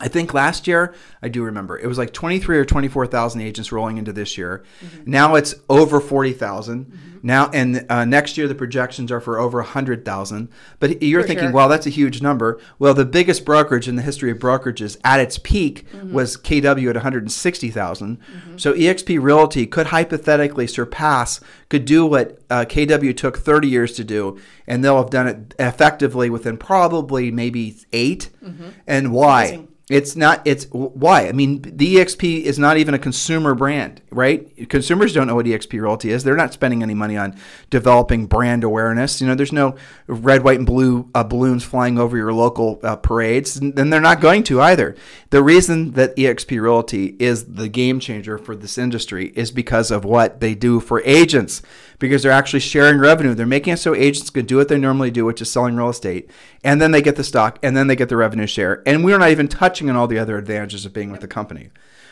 [0.00, 3.98] I think last year, I do remember, it was like 23 or 24,000 agents rolling
[3.98, 4.62] into this year.
[4.80, 5.10] Mm-hmm.
[5.10, 7.18] Now it's over 40,000.
[7.20, 10.48] Now, and uh, next year, the projections are for over 100,000.
[10.78, 11.52] But you're For thinking, sure.
[11.52, 12.60] well, that's a huge number.
[12.78, 16.12] Well, the biggest brokerage in the history of brokerages at its peak Mm-hmm.
[16.12, 18.18] was KW at 160,000.
[18.56, 24.04] So eXp Realty could hypothetically surpass, could do what uh, KW took 30 years to
[24.04, 28.30] do, and they'll have done it effectively within probably maybe 8
[28.86, 29.44] And why?
[29.44, 29.54] Mm-hmm.
[29.54, 29.68] Amazing.
[29.90, 30.42] It's not.
[30.44, 31.28] It's why.
[31.28, 34.68] I mean, the EXP is not even a consumer brand, right?
[34.68, 36.24] Consumers don't know what EXP Realty is.
[36.24, 37.34] They're not spending any money on
[37.70, 39.20] developing brand awareness.
[39.20, 42.96] You know, there's no red, white, and blue uh, balloons flying over your local uh,
[42.96, 44.94] parades, and, and they're not going to either.
[45.30, 50.04] The reason that EXP Realty is the game changer for this industry is because of
[50.04, 51.62] what they do for agents.
[51.98, 53.34] Because they're actually sharing revenue.
[53.34, 55.88] They're making it so agents can do what they normally do, which is selling real
[55.88, 56.30] estate,
[56.62, 58.82] and then they get the stock, and then they get the revenue share.
[58.86, 61.70] And we're not even touching on all the other advantages of being with the company.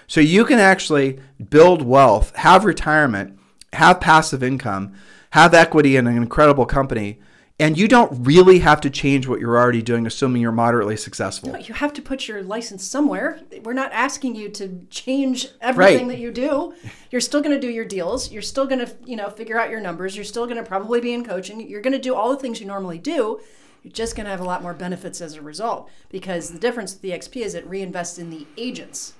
[0.09, 3.39] So you can actually build wealth, have retirement,
[3.73, 4.95] have passive income,
[5.31, 7.21] have equity in an incredible company,
[7.59, 11.51] and you don't really have to change what you're already doing, assuming you're moderately successful.
[11.53, 13.41] But you have to put your license somewhere.
[13.63, 16.17] We're not asking you to change everything Right.
[16.17, 16.75] that you do.
[17.11, 18.31] You're still going to do your deals.
[18.31, 20.15] You're still going to, you know, figure out your numbers.
[20.17, 21.67] You're still going to probably be in coaching.
[21.69, 23.41] You're going to do all the things you normally do.
[23.83, 26.93] You're just going to have a lot more benefits as a result because the difference
[26.93, 29.15] with the EXP is it reinvests in the agents.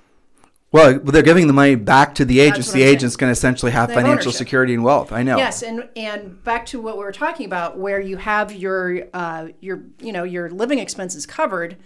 [0.71, 2.67] Well, they're giving the money back to the agents.
[2.71, 2.95] The I'm saying.
[2.95, 4.33] agents can essentially have They financial ownership.
[4.33, 5.11] security and wealth.
[5.13, 5.37] I know.
[5.37, 9.47] Yes, and and back to what we were talking about, where you have your uh,
[9.61, 11.77] your you know your living expenses covered.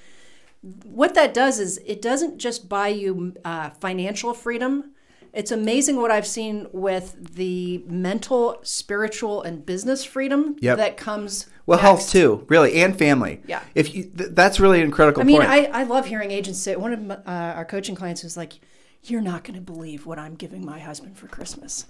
[0.84, 4.92] What that does is it doesn't just buy you uh, financial freedom.
[5.34, 10.78] It's amazing what I've seen with the mental, spiritual, and business freedom Yep.
[10.78, 11.48] that comes.
[11.66, 11.84] Well, next.
[11.84, 13.42] health too, really, and family.
[13.48, 13.62] Yeah.
[13.74, 15.50] If you, th- that's really a critical I mean, point.
[15.50, 16.76] I, I love hearing agents say.
[16.76, 18.60] One of my, uh, our coaching clients was like,
[19.04, 21.86] "You're not going to believe what I'm giving my husband for Christmas,"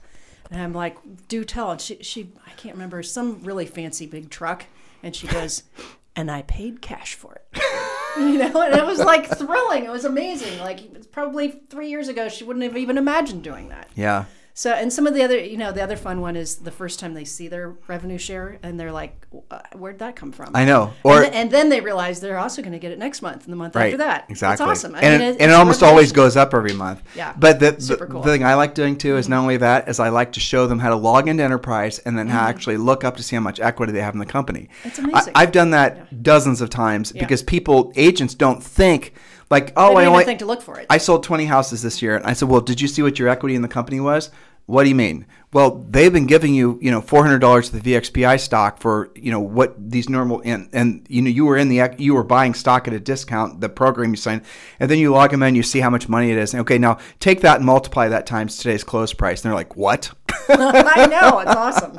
[0.50, 0.98] and I'm like,
[1.28, 4.66] "Do tell." And she, she, I can't remember some really fancy big truck,
[5.04, 5.64] and she goes,
[6.16, 7.62] "And I paid cash for it."
[8.18, 9.86] you know, and it was like thrilling.
[9.86, 10.60] It was amazing.
[10.60, 13.90] Like it's probably three years ago, she wouldn't have even imagined doing that.
[13.96, 14.26] yeah.
[14.62, 17.00] So, and some of the other, you know, the other fun one is the first
[17.00, 20.66] time they see their revenue share, and they're like, "Uh, "Where'd that come from?" I
[20.66, 20.94] know.
[21.04, 23.46] Or and, th- and then they realize they're also going to get it next month
[23.46, 23.86] and the month Right.
[23.86, 24.26] after that.
[24.30, 24.54] Exactly.
[24.54, 24.94] It's awesome.
[24.94, 27.02] I and mean, it, and it almost always goes up every month.
[27.16, 27.34] Yeah.
[27.40, 28.22] But the, the, cool.
[28.22, 30.68] the thing I like doing too is not only that, is I like to show
[30.68, 33.42] them how to log into Enterprise and then how actually look up to see how
[33.42, 34.70] much equity they have in the company.
[34.84, 35.34] It's amazing.
[35.34, 39.16] I, have done that dozens of times because people, agents don't think
[39.52, 40.86] like, oh, I only, think to look for it.
[40.90, 42.16] I sold 20 houses this year.
[42.16, 44.32] And I said, well, did you see what your equity in the company was?
[44.66, 45.26] What do you mean?
[45.54, 49.12] Well, they've been giving you, you know, four hundred dollars to the EXPI stock for,
[49.16, 52.24] you know, what these normal and and you know you were in the you were
[52.24, 54.44] buying stock at a discount, the program you signed,
[54.80, 56.54] and then you log them in, you see how much money it is.
[56.54, 59.44] And, okay, now take that and multiply that times today's close price.
[59.44, 60.12] And they're like, what?
[60.50, 61.98] I know it's awesome.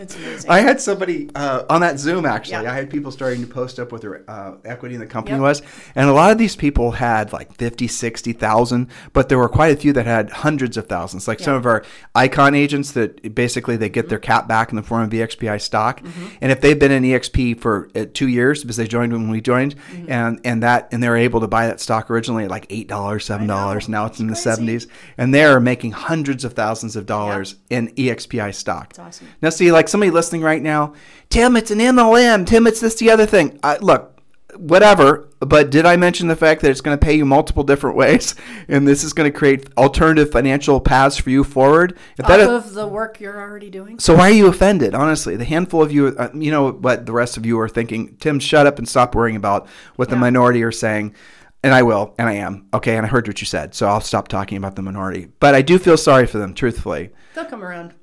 [0.00, 0.50] It's amazing.
[0.50, 2.64] I had somebody uh, on that Zoom actually.
[2.64, 2.72] Yeah.
[2.72, 5.42] I had people starting to post up what their uh, equity in the company Yep.
[5.42, 5.62] was,
[5.94, 9.76] and a lot of these people had like 50, 60,000, but there were quite a
[9.76, 11.28] few that had hundreds of thousands.
[11.28, 11.84] Like some of our
[12.14, 16.00] icon agents that basically they get their cap back in the form of EXPI stock,
[16.02, 16.26] Mm-hmm.
[16.42, 19.40] and if they've been in EXP for uh, two years because they joined when we
[19.40, 20.10] joined, Mm-hmm.
[20.12, 22.88] and and that and they were able to buy that stock originally at like eight
[22.88, 23.88] dollars, seven dollars.
[23.88, 24.86] Now it's in the seventies,
[25.16, 28.90] and they're making hundreds of thousands of dollars in EXPI stock.
[28.90, 29.28] It's awesome.
[29.42, 30.94] Now, see, like somebody listening right now,
[31.30, 32.46] Tim, it's an MLM.
[32.46, 33.58] Tim, it's this, the other thing.
[33.62, 34.20] I, look,
[34.56, 35.28] whatever.
[35.40, 38.34] But did I mention the fact that it's going to pay you multiple different ways,
[38.68, 41.96] and this is going to create alternative financial paths for you forward?
[42.18, 44.00] If Off that- of the work you're already doing.
[44.00, 44.94] so why are you offended?
[44.96, 48.16] Honestly, the handful of you, uh, you know what the rest of you are thinking.
[48.16, 51.14] Tim, shut up and stop worrying about what the minority are saying.
[51.62, 52.68] And I will, and I am.
[52.72, 55.28] Okay, and I heard what you said, so I'll stop talking about the minority.
[55.40, 57.10] But I do feel sorry for them, truthfully.
[57.34, 57.94] They'll come around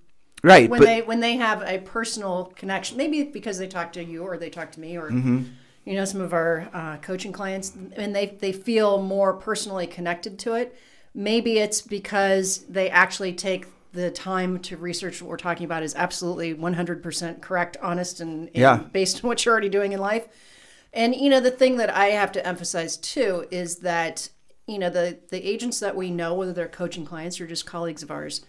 [0.45, 2.97] Right, when but they when they have a personal connection.
[2.97, 5.43] Maybe because they talk to you or they talk to me or Mm-hmm.
[5.85, 10.37] you know some of our uh, coaching clients, and they they feel more personally connected
[10.39, 10.77] to it.
[11.15, 15.95] Maybe it's because they actually take the time to research what we're talking about is
[15.95, 18.75] absolutely 100% correct, honest, and, and Yeah.
[18.91, 20.27] based on what you're already doing in life.
[20.93, 24.29] And you know, the thing that I have to emphasize too is that
[24.67, 28.03] you know the the agents that we know, whether they're coaching clients or just colleagues
[28.03, 28.45] of ours,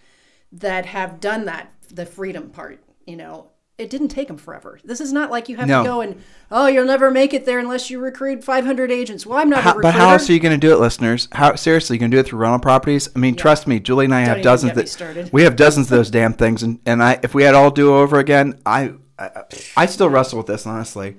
[0.51, 2.83] that have done that, the freedom part.
[3.05, 4.79] You know, it didn't take them forever.
[4.83, 5.83] This is not like you have No.
[5.83, 6.21] to go and
[6.51, 9.25] oh, you'll never make it there unless you recruit 500 agents.
[9.25, 11.27] Well, I'm not How, but how else are you going to do it, listeners?
[11.33, 13.09] How seriously, you can do it through rental properties?
[13.15, 14.73] I mean, trust me, Julie and I have dozens.
[14.73, 17.69] That, we have dozens of those damn things, and, and I if we had all
[17.71, 19.43] do over again, I, I
[19.75, 21.17] I still wrestle with this honestly.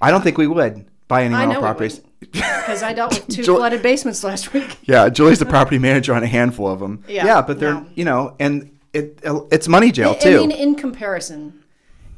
[0.00, 2.00] I don't think we would buy any rental properties.
[2.20, 4.76] because I dealt with two Jul- flooded basements last week.
[4.84, 7.04] Yeah, Julie's the property manager on a handful of them.
[7.08, 7.86] Yeah, but they're no.
[7.94, 11.62] you know, and it it's money jail I, I mean, in comparison,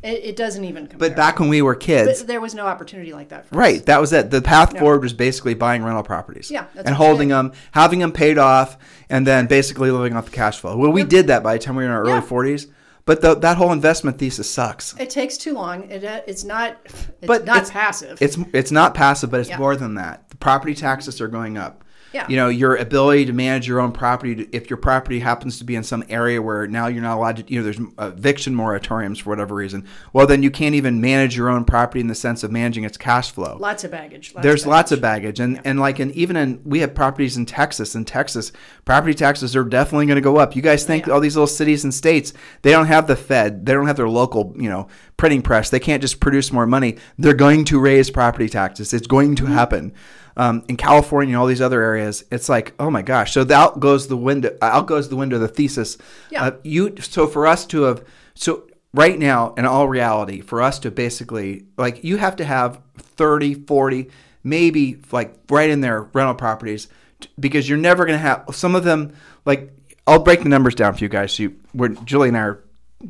[0.02, 1.08] it, it doesn't even compare.
[1.10, 3.46] but back when we were kids, But there was no opportunity like that.
[3.46, 3.78] For right?
[3.80, 3.84] Us.
[3.84, 4.30] That was it.
[4.30, 6.50] The path forward was basically buying rental properties.
[6.50, 10.30] Yeah, that's and holding them, having them paid off, and then basically living off the
[10.30, 10.76] cash flow.
[10.76, 12.12] Well, we did that by the time we were in our Yeah.
[12.18, 12.66] early forties.
[13.06, 14.94] But the, that whole investment thesis sucks.
[14.98, 15.90] It takes too long.
[15.90, 16.76] It, uh, it's not.
[16.84, 18.20] It's But not it's- passive.
[18.20, 19.58] It's it's not passive, but it's Yeah.
[19.58, 20.28] more than that.
[20.30, 21.84] The property taxes are going up.
[22.12, 22.26] Yeah.
[22.28, 25.64] You know, your ability to manage your own property, to- if your property happens to
[25.64, 29.20] be in some area where now you're not allowed to, you know, there's eviction moratoriums
[29.20, 32.42] for whatever reason, well, then you can't even manage your own property in the sense
[32.42, 33.56] of managing its cash flow.
[33.60, 34.32] lots of baggage.
[34.34, 35.38] Lots There's of lots of baggage.
[35.38, 37.94] baggage, and and like in even in we have properties in Texas.
[37.94, 38.50] In Texas,
[38.84, 40.56] property taxes are definitely going to go up.
[40.56, 41.12] You guys think Yeah.
[41.14, 42.32] all these little cities and states
[42.62, 45.70] they don't have the Fed, they don't have their local you know printing press.
[45.70, 46.96] They can't just produce more money.
[47.18, 48.92] They're going to raise property taxes.
[48.92, 49.46] It's going Mm-hmm.
[49.46, 49.92] to happen.
[50.40, 53.34] Um, in California and all these other areas, it's like, oh my gosh!
[53.34, 54.56] So out goes the window.
[54.62, 55.38] Out goes the window.
[55.38, 55.98] The thesis.
[56.30, 56.44] Yeah.
[56.44, 56.94] Uh, you.
[57.00, 58.04] So for us to have
[58.34, 62.80] so right now in all reality for us to basically like you have to have
[62.98, 64.10] 30 40
[64.42, 66.88] maybe like right in there rental properties
[67.20, 69.12] t- because you're never going to have some of them
[69.44, 69.72] like
[70.06, 72.64] i'll break the numbers down for you guys so you, we're julie and i are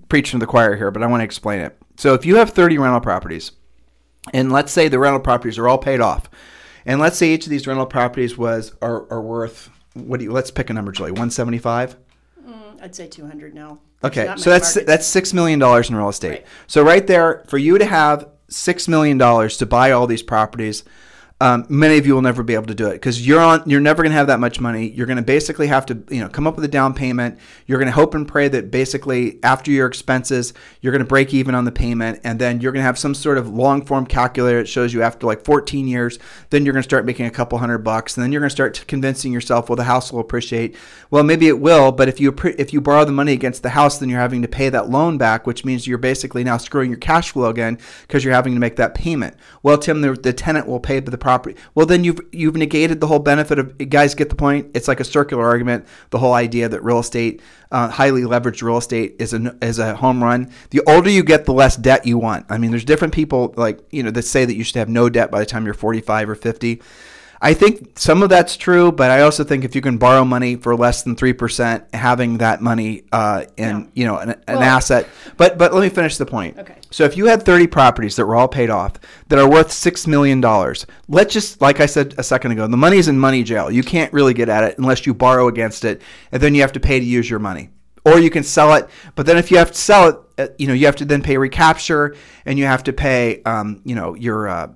[0.09, 2.51] preaching to the choir here but i want to explain it so if you have
[2.51, 3.53] 30 rental properties
[4.35, 6.29] and let's say the rental properties are all paid off
[6.87, 10.33] and let's say each of these rental properties was are, are worth what do you
[10.33, 11.97] let's pick a number julie 175
[12.47, 13.79] mm, I'd say 200 now.
[14.03, 14.87] Okay, so that's markets.
[14.87, 16.31] that's six million dollars in real estate.
[16.31, 16.47] Right.
[16.67, 20.85] So right there, for you to have six million dollars to buy all these properties,
[21.43, 23.63] um, many of you will never be able to do it because you're on.
[23.65, 24.91] You're never going to have that much money.
[24.91, 27.39] You're going to basically have to, you know, come up with a down payment.
[27.67, 30.53] You're going to hope and pray that basically after your expenses,
[30.83, 33.15] you're going to break even on the payment, and then you're going to have some
[33.15, 36.19] sort of long form calculator that shows you after like 14 years,
[36.51, 38.55] then you're going to start making a couple hundred bucks, and then you're going to
[38.55, 40.77] start convincing yourself, well, the house will appreciate.
[41.11, 43.99] Well, maybe it will, but if you if you borrow the money against the house,
[43.99, 46.99] then you're having to pay that loan back, which means you're basically now screwing your
[46.99, 49.37] cash flow again because you're having to make that payment.
[49.63, 51.57] Well, Tim, the, the tenant will pay the property.
[51.77, 54.73] Well, then you've you've negated the whole benefit of guys get the point.
[54.75, 55.87] It's like a circular argument.
[56.11, 57.41] The whole idea that real estate,
[57.71, 60.51] uh, highly leveraged real estate, is a is a home run.
[60.71, 62.47] The older you get, the less debt you want.
[62.49, 65.09] I mean, there's different people like you know that say that you should have no
[65.09, 66.83] debt by the time you're 45 or 50.
[67.43, 70.57] I think some of that's true, but I also think if you can borrow money
[70.57, 73.87] for less than three percent, having that money uh, in Yeah.
[73.95, 75.09] you know an, an Well- asset.
[75.39, 76.59] But but let me finish the point.
[76.59, 76.75] Okay.
[76.91, 78.95] So if you had 30 properties that were all paid off
[79.29, 82.77] that are worth six million dollars, let's just like I said a second ago, the
[82.77, 83.71] money's in money jail.
[83.71, 86.03] You can't really get at it unless you borrow against it,
[86.33, 87.71] and then you have to pay to use your money.
[88.05, 90.67] Or you can sell it, but then if you have to sell it, uh, you
[90.67, 92.17] know you have to then pay recapture,
[92.47, 94.69] and you have to pay, um, you know, your uh,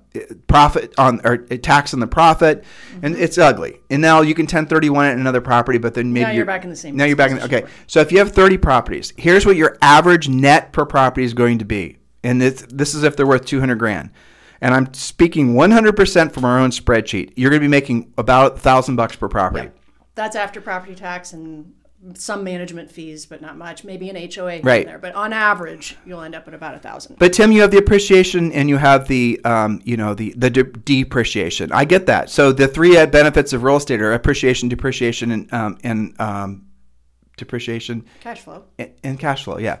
[0.45, 2.63] profit on or tax on the profit,
[3.01, 3.81] and it's ugly.
[3.89, 6.63] And now you can 1031 it in another property, but then maybe Now you're back
[6.63, 7.37] in the same Now you're back in.
[7.37, 7.63] position.
[7.63, 11.33] Okay, so if you have 30 properties, here's what your average net per property is
[11.33, 11.97] going to be.
[12.23, 14.11] And this, this is if they're worth 200 grand.
[14.61, 17.33] And I'm speaking 100% from our own spreadsheet.
[17.35, 19.65] You're going to be making about 1000 bucks per property.
[19.65, 19.77] Yep.
[20.15, 21.73] That's after property tax and
[22.13, 23.83] some management fees, but not much.
[23.83, 24.85] Maybe an HOA Right.
[24.85, 27.17] there, but on average, you'll end up at about a thousand.
[27.17, 30.49] But Tim, you have the appreciation and you have the, um, you know, the the
[30.49, 31.71] de- depreciation.
[31.71, 32.29] I get that.
[32.29, 36.65] So the three benefits of real estate are appreciation, depreciation, and um, and um,
[37.37, 38.63] depreciation Cash flow.
[38.77, 39.57] and- and cash flow.
[39.57, 39.77] Yeah.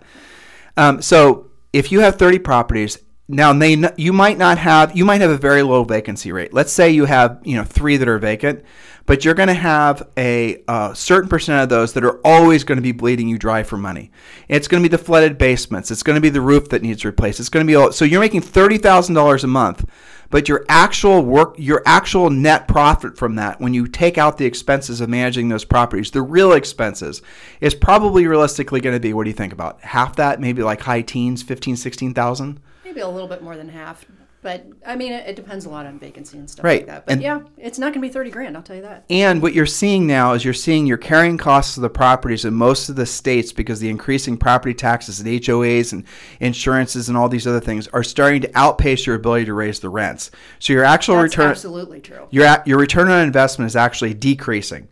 [0.77, 2.97] Um, so if you have 30 properties,
[3.27, 6.53] now they you might not have you might have a very low vacancy rate.
[6.53, 8.63] Let's say you have you know three that are vacant,
[9.07, 12.75] but you're going to have a uh, certain percent of those that are always going
[12.75, 14.11] to be bleeding you dry for money.
[14.47, 15.89] It's going to be the flooded basements.
[15.89, 17.39] It's going to be the roof that needs replaced.
[17.39, 19.89] It's going to be all, so you're making thirty thousand dollars a month,
[20.29, 24.45] but your actual work, your actual net profit from that, when you take out the
[24.45, 27.23] expenses of managing those properties, the real expenses,
[27.59, 30.81] is probably realistically going to be what do you think about half that, maybe like
[30.81, 32.59] high teens, 15, 16,000?
[32.95, 34.05] Maybe a little bit more than half.
[34.41, 36.81] But I mean, it, it depends a lot on vacancy and stuff Right.
[36.81, 37.05] like that.
[37.07, 39.03] But And- yeah, it's not going to be 30 grand, I'll tell you that.
[39.09, 42.53] And what you're seeing now is you're seeing your carrying costs of the properties in
[42.53, 46.03] most of the states because the increasing property taxes and HOAs and
[46.39, 49.89] insurances and all these other things are starting to outpace your ability to raise the
[49.89, 50.29] rents.
[50.59, 52.27] So your actual That's return absolutely true.
[52.29, 54.87] your your return on investment is actually decreasing.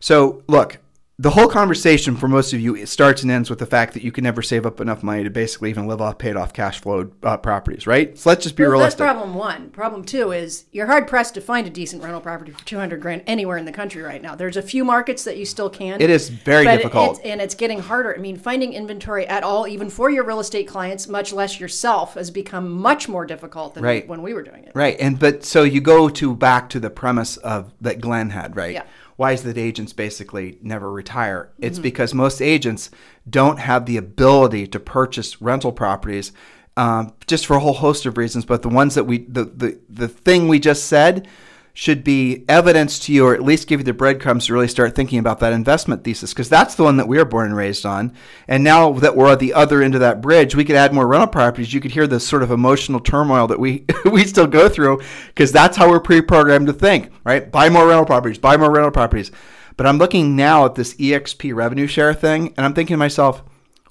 [0.00, 0.78] So look,
[1.16, 4.02] the whole conversation for most of you it starts and ends with the fact that
[4.02, 6.80] you can never save up enough money to basically even live off paid off cash
[6.80, 8.18] flow uh, properties, right?
[8.18, 8.98] So let's just be Well, that's realistic.
[8.98, 9.70] problem one.
[9.70, 13.22] Problem two is you're hard pressed to find a decent rental property for 200 grand
[13.28, 14.34] anywhere in the country right now.
[14.34, 16.00] There's a few markets that you still can.
[16.00, 17.18] It is very but difficult.
[17.18, 18.12] It's, and it's getting harder.
[18.12, 22.14] I mean, finding inventory at all, even for your real estate clients, much less yourself,
[22.14, 24.08] has become much more difficult than Right.
[24.08, 24.72] when we were doing it.
[24.74, 28.56] Right, and but so you go to back to the premise of that Glenn had,
[28.56, 28.72] right?
[28.74, 28.82] Yeah.
[29.16, 31.50] Why is that agents basically never retire?
[31.58, 31.82] It's Mm-hmm.
[31.82, 32.90] because most agents
[33.28, 36.32] don't have the ability to purchase rental properties,
[36.76, 38.44] um, just for a whole host of reasons.
[38.44, 41.28] But the ones that we, the the the thing we just said,
[41.76, 44.94] should be evidence to you, or at least give you the breadcrumbs to really start
[44.94, 47.84] thinking about that investment thesis, because that's the one that we were born and raised
[47.84, 48.12] on.
[48.46, 51.08] And now that we're at the other end of that bridge, we could add more
[51.08, 51.74] rental properties.
[51.74, 55.50] You could hear the sort of emotional turmoil that we we still go through, because
[55.50, 57.50] that's how we're pre-programmed to think, right?
[57.50, 59.32] Buy more rental properties, buy more rental properties.
[59.76, 63.42] But I'm looking now at this EXP revenue share thing, and I'm thinking to myself,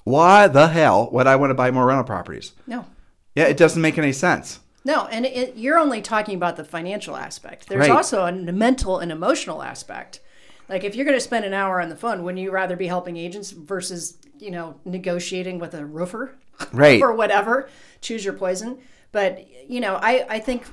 [0.04, 2.52] why the hell would I want to buy more rental properties?
[2.66, 2.86] No.
[3.34, 4.60] Yeah, it doesn't make any sense.
[4.84, 7.68] No, and it, you're only talking about the financial aspect.
[7.68, 7.90] There's Right.
[7.90, 10.20] also a mental and emotional aspect.
[10.68, 12.86] Like if you're going to spend an hour on the phone, wouldn't you rather be
[12.86, 16.34] helping agents versus you know negotiating with a roofer,
[16.72, 17.00] Right.
[17.06, 17.68] or whatever?
[18.00, 18.78] Choose your poison.
[19.12, 20.64] But you know, I I think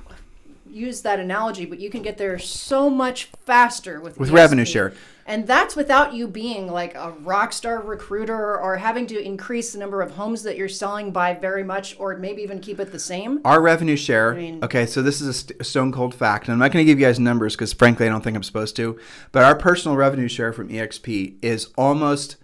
[0.70, 4.34] use that analogy, but you can get there so much faster with With EXP.
[4.34, 4.92] revenue share.
[5.26, 9.78] And that's without you being like a rock star recruiter or having to increase the
[9.78, 12.98] number of homes that you're selling by very much, or maybe even keep it the
[12.98, 13.40] same.
[13.44, 14.34] Our revenue share.
[14.34, 16.84] mean- okay, so this is a, st- a stone cold fact, and I'm not going
[16.84, 18.98] to give you guys numbers because, frankly, I don't think I'm supposed to.
[19.30, 22.36] But our personal revenue share from EXP is almost.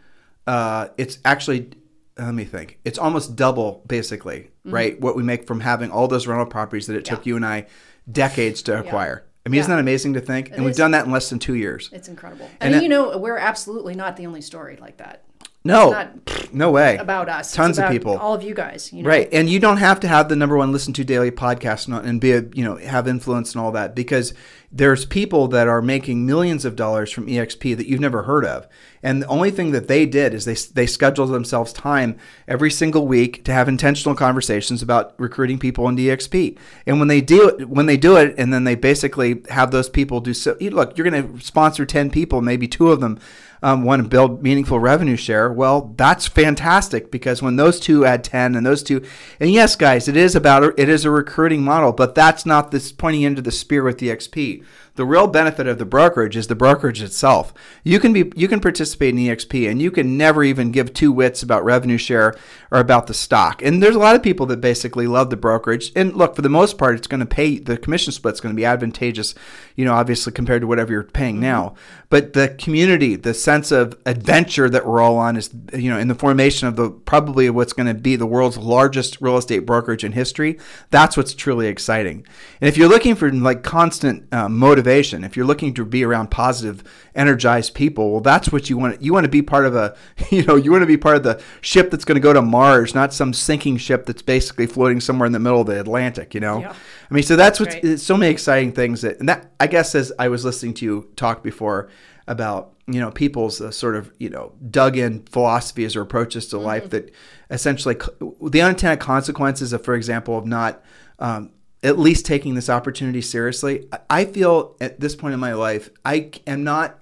[0.46, 1.70] Uh, it's actually.
[2.16, 2.80] Let me think.
[2.84, 5.00] It's almost double, basically, right?
[5.00, 7.28] What we make from having all those rental properties that it took Mm-hmm.
[7.28, 7.66] You and I
[8.10, 9.24] decades to acquire.
[9.48, 10.50] I mean, isn't that amazing to think?
[10.52, 11.90] and we've done that in less than two years.
[11.92, 12.48] It's incredible.
[12.60, 15.22] And And, it- you know, we're absolutely not the only story like that
[15.64, 16.08] No,
[16.52, 16.96] no way.
[16.96, 17.52] about us.
[17.52, 18.16] Tons of people.
[18.18, 18.92] All of you guys.
[18.92, 19.08] You know?
[19.08, 22.06] Right, and you don't have to have the number one listened to daily podcast and,
[22.06, 24.32] and be a you know have influence and all that because
[24.70, 28.66] there's people that are making millions of dollars from EXP that you've never heard of,
[29.02, 33.06] and the only thing that they did is they they scheduled themselves time every single
[33.06, 37.68] week to have intentional conversations about recruiting people into EXP, and when they do it,
[37.68, 40.56] when they do it, and then they basically have those people do so.
[40.60, 43.18] Look, you're going to sponsor ten people, maybe two of them
[43.62, 48.24] um, want to build meaningful revenue share, well, that's fantastic because when those two add
[48.24, 49.04] 10 and those two,
[49.40, 52.92] and yes, guys, it is about, it is a recruiting model, but that's not this
[52.92, 54.64] pointing into the spear with the EXP.
[54.98, 57.54] The real benefit of the brokerage is the brokerage itself.
[57.84, 61.12] You can be, you can participate in EXP and you can never even give two
[61.12, 62.34] wits about revenue share
[62.72, 63.62] or about the stock.
[63.62, 65.92] And there's a lot of people that basically love the brokerage.
[65.94, 68.60] And look, for the most part, it's going to pay, the commission split's going to
[68.60, 69.36] be advantageous,
[69.76, 71.76] you know, obviously compared to whatever you're paying now.
[72.10, 76.08] But the community, the sense of adventure that we're all on is, you know, in
[76.08, 80.02] the formation of the probably what's going to be the world's largest real estate brokerage
[80.02, 80.58] in history.
[80.90, 82.26] That's what's truly exciting.
[82.60, 84.87] And if you're looking for like constant uh, motivation,
[85.24, 86.82] if you're looking to be around positive,
[87.14, 89.02] energized people, well, that's what you want.
[89.02, 89.96] You want to be part of a,
[90.30, 92.42] you know, you want to be part of the ship that's going to go to
[92.42, 96.34] Mars, not some sinking ship that's basically floating somewhere in the middle of the Atlantic.
[96.34, 96.74] You know, Yeah.
[97.10, 97.84] I mean, so that's what's Right.
[97.84, 100.84] it's so many exciting things that, and that I guess as I was listening to
[100.84, 101.88] you talk before
[102.26, 106.58] about you know people's uh, sort of you know dug in philosophies or approaches to
[106.58, 107.10] life that
[107.50, 107.96] essentially
[108.42, 110.82] the unintended consequences of, for example, of not
[111.18, 111.50] um,
[111.82, 113.88] at least taking this opportunity seriously.
[114.10, 116.98] I- feel at this point in my life, I am not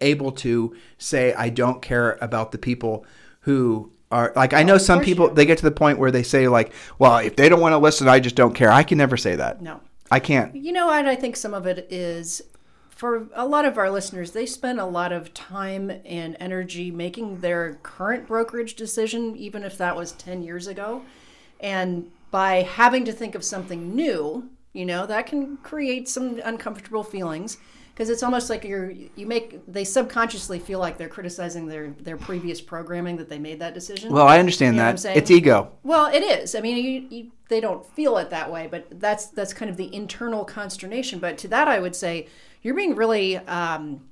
[0.00, 3.06] able to say I don't care about the people
[3.40, 6.10] who are like I know some course you people they get to the point where
[6.10, 8.70] they say like, well, if they don't want to listen, I just don't care.
[8.70, 9.62] I can never say that.
[9.62, 9.80] No.
[10.10, 10.54] I can't.
[10.54, 11.06] You know what?
[11.06, 12.42] I think some of it is
[12.90, 17.40] for a lot of our listeners, they spend a lot of time and energy making
[17.40, 21.02] their current brokerage decision, even if that was 10 years ago.
[21.58, 27.04] And by having to think of something new, you know, that can create some uncomfortable
[27.04, 27.58] feelings
[27.94, 32.16] because it's almost like you're you make they subconsciously feel like they're criticizing their their
[32.16, 34.12] previous programming that they made that decision.
[34.12, 35.16] Well, I understand You know that.
[35.16, 35.72] It's ego.
[35.82, 36.54] Well, it is.
[36.54, 39.76] I mean, you, you, they don't feel it that way, but that's that's kind of
[39.76, 41.18] the internal consternation.
[41.18, 42.28] But to that, I would say
[42.62, 44.08] you're being really, um,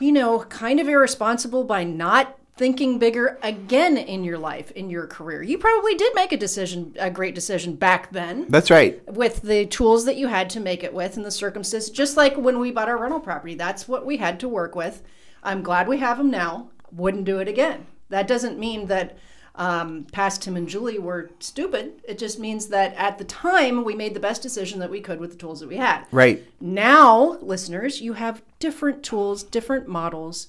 [0.00, 5.06] you know, kind of irresponsible by not thinking bigger again in your life, in your
[5.06, 5.42] career.
[5.42, 9.02] You probably did make a decision, a great decision back then That's right.
[9.12, 11.90] with the tools that you had to make it with and the circumstances.
[11.90, 15.02] Just like when we bought our rental property, that's what we had to work with.
[15.42, 16.70] I'm glad we have them now.
[16.92, 17.86] Wouldn't do it again.
[18.08, 19.18] That doesn't mean that
[19.56, 22.02] um, past Tim and Julie were stupid.
[22.06, 25.20] It just means that at the time we made the best decision that we could
[25.20, 26.04] with the tools that we had.
[26.12, 26.44] Right.
[26.60, 30.48] Now, listeners, you have different tools, different models.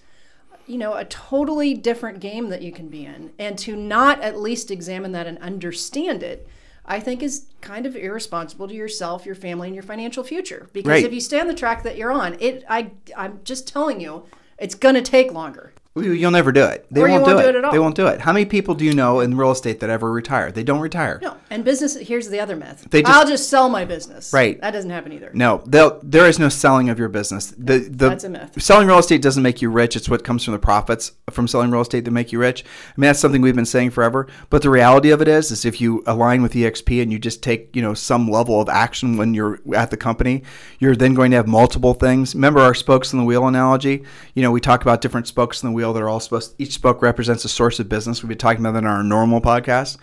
[0.67, 3.31] You know, a totally different game that you can be in.
[3.37, 6.47] And to not at least examine that and understand it,
[6.85, 10.69] I think is kind of irresponsible to yourself, your family, and your financial future.
[10.73, 11.05] Because Right.
[11.05, 14.23] if you stay on the track that you're on, it I I'm just telling you,
[14.59, 15.73] it's gonna take longer.
[15.97, 16.85] You'll never do it.
[16.91, 17.45] They won't, won't do, do it.
[17.45, 17.71] it at all.
[17.71, 18.19] They won't do it.
[18.19, 20.51] How many people do you know in real estate that ever retire?
[20.51, 21.19] They don't retire.
[21.21, 21.37] No.
[21.49, 22.85] And business here's the other myth.
[22.89, 24.33] They just- I'll just sell my business.
[24.33, 24.59] Right.
[24.59, 25.31] That doesn't happen either.
[25.33, 27.53] No, there is no selling of your business.
[27.57, 28.61] The, the, That's a myth.
[28.61, 29.95] Selling real estate doesn't make you rich.
[29.95, 32.65] It's what comes from the profits from selling real estate that make you rich.
[32.65, 34.27] I mean, that's something we've been saying forever.
[34.49, 37.41] But the reality of it is, is if you align with EXP and you just
[37.41, 40.43] take, you know, some level of action when you're at the company,
[40.79, 42.35] you're then going to have multiple things.
[42.35, 44.03] Remember our spokes in the wheel analogy?
[44.33, 46.55] You know, we talk about different spokes in the wheel that are all supposed.
[46.57, 48.21] Each spoke represents a source of business.
[48.21, 49.97] We've been talking about that in our normal podcast.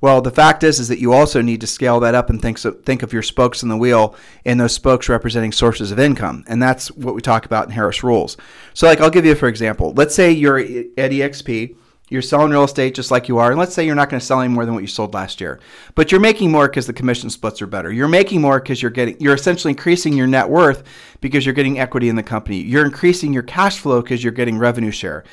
[0.00, 2.58] Well, the fact is, is that you also need to scale that up and think
[2.58, 6.44] so, think of your spokes in the wheel and those spokes representing sources of income,
[6.46, 8.36] and that's what we talk about in Harris Rules.
[8.74, 9.92] So, like, I'll give you for example.
[9.94, 11.74] Let's say you're at EXP,
[12.08, 14.26] you're selling real estate just like you are, and let's say you're not going to
[14.26, 15.60] sell any more than what you sold last year,
[15.94, 17.92] but you're making more because the commission splits are better.
[17.92, 20.84] You're making more because you're getting, you're essentially increasing your net worth
[21.20, 22.60] because you're getting equity in the company.
[22.62, 25.24] You're increasing your cash flow because you're getting revenue share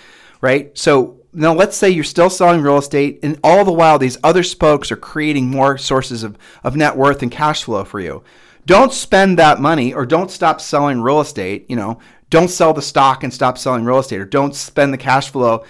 [0.41, 0.77] right?
[0.77, 4.43] So now let's say you're still selling real estate, and all the while these other
[4.43, 8.23] spokes are creating more sources of, of net worth and cash flow for you.
[8.65, 11.65] Don't spend that money or don't stop selling real estate.
[11.69, 11.99] You know,
[12.29, 15.65] don't sell the stock and stop selling real estate or don't spend the cash flow.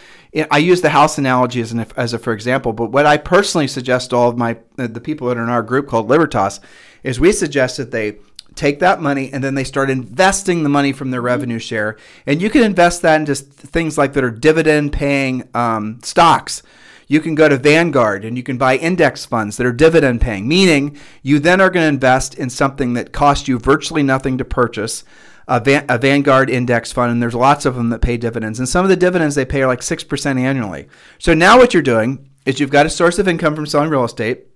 [0.52, 3.68] I use the house analogy as an as a for example, but what I personally
[3.68, 6.60] suggest to all of my the people that are in our group called Libertas
[7.04, 8.18] is we suggest that they
[8.56, 11.98] take that money and then they start investing the money from their revenue share.
[12.26, 16.64] And you can invest that into things like that are dividend paying um, stocks.
[17.08, 20.48] You can go to Vanguard and you can buy index funds that are dividend paying,
[20.48, 24.46] meaning you then are going to invest in something that costs you virtually nothing to
[24.46, 25.04] purchase.
[25.48, 28.60] A, Van, a Vanguard index fund, and there's lots of them that pay dividends.
[28.60, 30.88] And some of the dividends they pay are like 6% annually.
[31.20, 34.04] So now what you're doing is you've got a source of income from selling real
[34.04, 34.48] estate.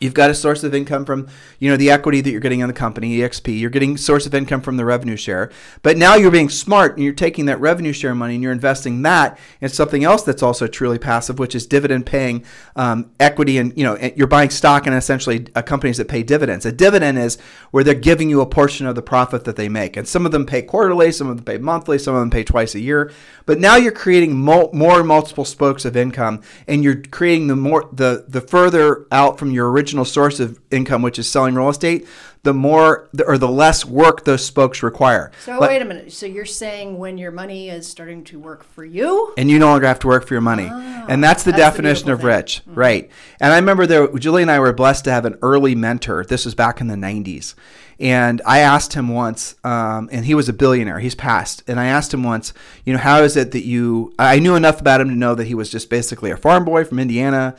[0.00, 1.28] You've got a source of income from,
[1.58, 3.58] you know, the equity that you're getting on the company, EXP.
[3.58, 5.50] You're getting source of income from the revenue share.
[5.82, 9.02] But now you're being smart and you're taking that revenue share money and you're investing
[9.02, 12.44] that in something else that's also truly passive, which is dividend paying
[12.74, 13.58] um, equity.
[13.58, 16.66] And, you know, you're buying stock in essentially uh, companies that pay dividends.
[16.66, 17.38] A dividend is
[17.70, 19.96] where they're giving you a portion of the profit that they make.
[19.96, 22.44] And some of them pay quarterly, some of them pay monthly, some of them pay
[22.44, 23.10] twice a year.
[23.46, 27.88] But now you're creating mul- more multiple spokes of income and you're creating the more,
[27.92, 32.06] the, the further out from your original source of income, which is selling real estate,
[32.42, 35.32] the more or the less work those spokes require.
[35.44, 36.12] So But- wait a minute.
[36.12, 39.32] So you're saying when your money is starting to work for you?
[39.36, 40.70] and you no longer have to work for your money.
[41.08, 43.10] and that's the Ah, that's the definition of beautiful rich, right?
[43.40, 46.24] And I remember there, Julie and I were blessed to have an early mentor.
[46.24, 47.54] This was back in the 90s.
[47.98, 50.98] And I asked him once, um, and he was a billionaire.
[50.98, 51.62] He's passed.
[51.66, 52.52] And I asked him once,
[52.84, 54.12] you know, how is it that you?
[54.18, 56.84] I knew enough about him to know that he was just basically a farm boy
[56.84, 57.54] from Indiana.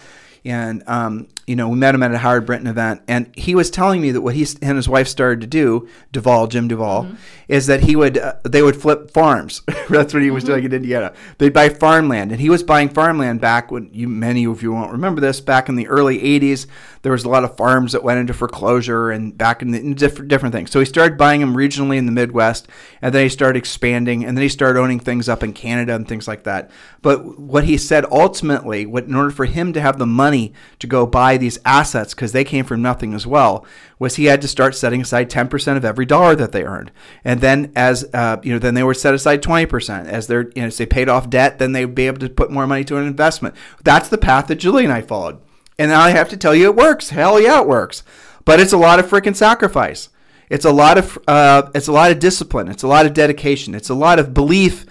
[0.45, 3.72] And um, you know, we met him at a Howard Brinton event, and he was
[3.72, 7.07] telling me that what he and his wife started to do, Duvall, Jim Duvall,
[7.48, 9.61] is that he would uh, they would flip farms.
[9.90, 11.14] That's what he was doing in Indiana.
[11.38, 14.91] They'd buy farmland, and he was buying farmland back when you many of you won't
[14.91, 15.40] remember this.
[15.40, 16.68] Back in the early '80s,
[17.02, 19.94] there was a lot of farms that went into foreclosure, and back in the in
[19.94, 20.69] different different things.
[20.69, 22.68] So he started buying them regionally in the Midwest,
[23.02, 26.06] and then he started expanding, and then he started owning things up in Canada and
[26.06, 26.69] things like that.
[27.02, 30.88] But what he said ultimately, what in order for him to have the money to
[30.88, 33.65] go buy these assets because they came from nothing as well
[33.99, 36.91] was he had to start setting aside 10% of every dollar that they earned.
[37.23, 40.61] And then as uh, you know then they would set aside 20% as they're you
[40.61, 42.97] know as they paid off debt then they'd be able to put more money to
[42.97, 43.55] an investment.
[43.84, 45.39] That's the path that julie and i followed.
[45.80, 47.09] And i have to tell you it works.
[47.09, 48.03] Hell yeah it works.
[48.45, 50.09] But it's a lot of freaking sacrifice.
[50.49, 52.69] It's a lot of uh, it's a lot of discipline.
[52.69, 53.76] It's a lot of dedication.
[53.76, 54.85] It's a lot of belief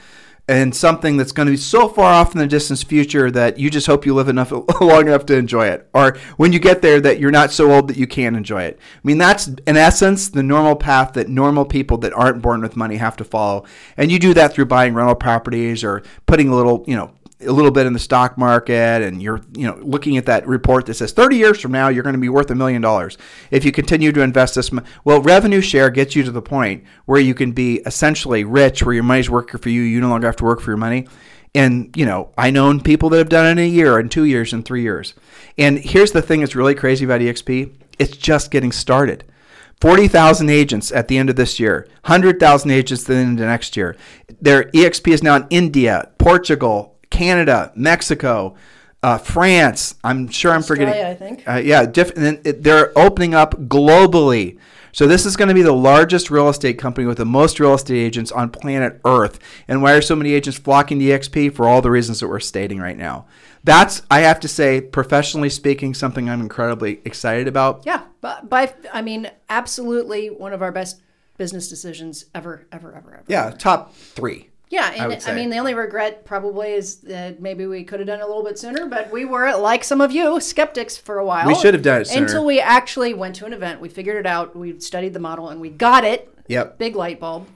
[0.48, 3.68] and something that's going to be so far off in the distant future that you
[3.68, 5.89] just hope you live enough long enough to enjoy it.
[5.93, 8.78] Or when you get there that you're not so old that you can't enjoy it.
[8.78, 12.77] I mean that's in essence the normal path that normal people that aren't born with
[12.77, 13.64] money have to follow.
[13.97, 17.10] And you do that through buying rental properties or putting a little you know
[17.41, 20.87] a little bit in the stock market and you're you know looking at that report
[20.87, 23.19] that says 30 years from now you're going to be worth a million dollars.
[23.51, 26.85] If you continue to invest this mo- well revenue share gets you to the point
[27.05, 30.27] where you can be essentially rich where your money's working for you you no longer
[30.27, 31.07] have to work for your money.
[31.55, 34.25] And you know i known people that have done it in a year and two
[34.25, 35.15] years and three years.
[35.59, 39.25] And here's the thing that's really crazy about exp it's just getting started.
[39.81, 43.77] 40,000 agents at the end of this year, 100,000 agents at the end of next
[43.77, 43.95] year.
[44.41, 48.55] Their EXP is now in India, Portugal, Canada, Mexico,
[49.03, 49.95] uh, France.
[50.05, 51.07] I'm sure I'm Australia, forgetting.
[51.07, 51.49] I think.
[51.49, 54.59] Uh, yeah, diff- and it- they're opening up globally.
[54.93, 57.74] So this is going to be the largest real estate company with the most real
[57.74, 59.39] estate agents on planet Earth.
[59.69, 61.53] And why are so many agents flocking to EXP?
[61.55, 63.27] For all the reasons that we're stating right now.
[63.62, 67.83] That's, I have to say, professionally speaking, something I'm incredibly excited about.
[67.85, 71.03] Yeah, but by I mean absolutely one of our best
[71.37, 73.24] business decisions ever, ever, ever, ever.
[73.28, 74.49] Yeah, top three.
[74.69, 78.09] Yeah, and would I, mean the only regret probably is that maybe we could have
[78.09, 81.19] done it a little bit sooner, but we were like some of you skeptics for
[81.19, 81.47] a while.
[81.47, 82.27] We should have done it sooner.
[82.27, 83.81] until we actually went to an event.
[83.81, 84.57] We figured it out.
[84.57, 86.33] We studied the model and we got it.
[86.49, 86.79] Yep.
[86.79, 87.47] Big light bulb.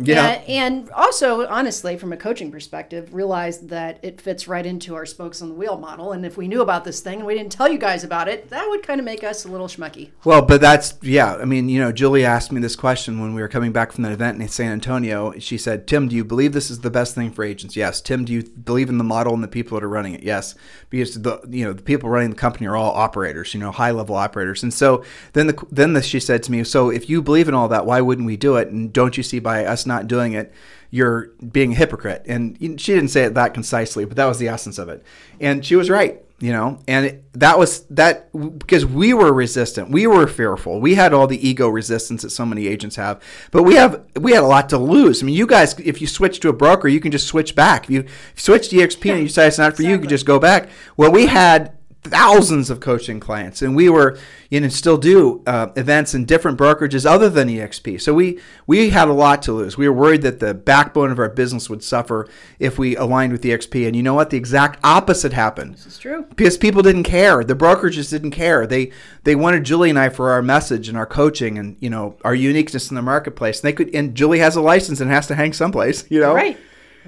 [0.00, 0.26] Yeah.
[0.26, 5.06] And, and also, honestly, from a coaching perspective, realized that it fits right into our
[5.06, 6.12] spokes on the wheel model.
[6.12, 8.50] And if we knew about this thing and we didn't tell you guys about it,
[8.50, 10.10] that would kind of make us a little schmucky.
[10.24, 11.36] Well, but that's yeah.
[11.36, 14.02] I mean, you know, Julie asked me this question when we were coming back from
[14.04, 15.38] that event in San Antonio.
[15.38, 18.00] She said, "Tim, do you believe this is the best thing for agents?" Yes.
[18.00, 20.22] Tim, do you believe in the model and the people that are running it?
[20.22, 20.54] Yes,
[20.88, 23.90] because the you know the people running the company are all operators, you know, high
[23.90, 24.62] level operators.
[24.62, 27.54] And so then the then the, she said to me, "So if you believe in
[27.54, 28.68] all that, why wouldn't we do it?
[28.68, 30.52] And don't you see by us not doing it?"
[30.92, 34.48] You're being a hypocrite, and she didn't say it that concisely, but that was the
[34.48, 35.04] essence of it,
[35.40, 36.78] and she was right you know?
[36.88, 39.90] And it, that was that because we were resistant.
[39.90, 40.80] We were fearful.
[40.80, 43.22] We had all the ego resistance that so many agents have.
[43.50, 45.22] But we have we had a lot to lose.
[45.22, 47.84] I mean you guys if you switch to a broker you can just switch back.
[47.84, 50.26] If you switch to exp and you decide it's not for you you can just
[50.26, 50.70] go back.
[50.96, 54.18] Well we had thousands of coaching clients and we were
[54.48, 58.88] you know still do uh, events in different brokerages other than exp so we we
[58.88, 61.84] had a lot to lose we were worried that the backbone of our business would
[61.84, 62.26] suffer
[62.58, 65.98] if we aligned with exp and you know what the exact opposite happened This is
[65.98, 66.24] true.
[66.30, 67.44] because people didn't care.
[67.44, 68.66] The brokerages didn't care.
[68.66, 68.92] They
[69.24, 72.34] they wanted Julie and I for our message and our coaching and you know our
[72.34, 73.60] uniqueness in the marketplace.
[73.60, 76.04] And they could and Julie has a license and has to hang someplace.
[76.10, 76.56] You know, Right.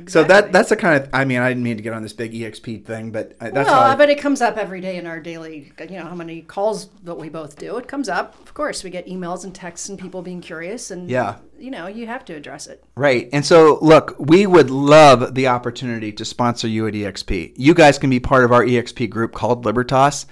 [0.08, 2.12] So that that's the kind of I mean I didn't mean to get on this
[2.12, 4.96] big exp thing, but I- that's well, how I, but it comes up every day
[4.96, 7.76] in our daily, you know, how many calls that we both do.
[7.76, 8.34] It comes up.
[8.42, 10.90] Of course, we get emails and texts and people being curious.
[10.90, 11.36] And, Yeah.
[11.58, 12.82] you know, you have to address it.
[12.96, 13.28] Right.
[13.32, 17.54] And so, look, we would love the opportunity to sponsor you at EXP.
[17.56, 20.26] You guys can be part of our EXP group called Libertas.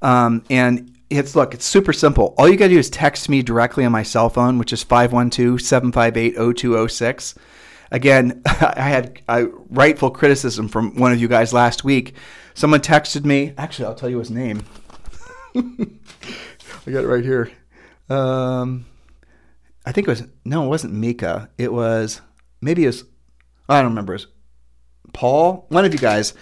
[0.00, 2.34] Um, and it's, look, it's super simple.
[2.38, 4.82] All you got to do is text me directly on my cell phone, which is
[4.82, 7.34] 512 758 0206.
[7.92, 12.14] Again, I had a rightful criticism from one of you guys last week.
[12.54, 13.52] Someone texted me.
[13.56, 14.64] Actually, I'll tell you his name.
[15.54, 17.52] I got it right here.
[18.08, 18.86] Um,
[19.84, 21.50] I think it was no, it wasn't Mika.
[21.58, 22.22] It was
[22.60, 23.04] maybe it was
[23.68, 24.14] I don't remember.
[24.14, 24.26] It was
[25.12, 26.32] Paul, one of you guys,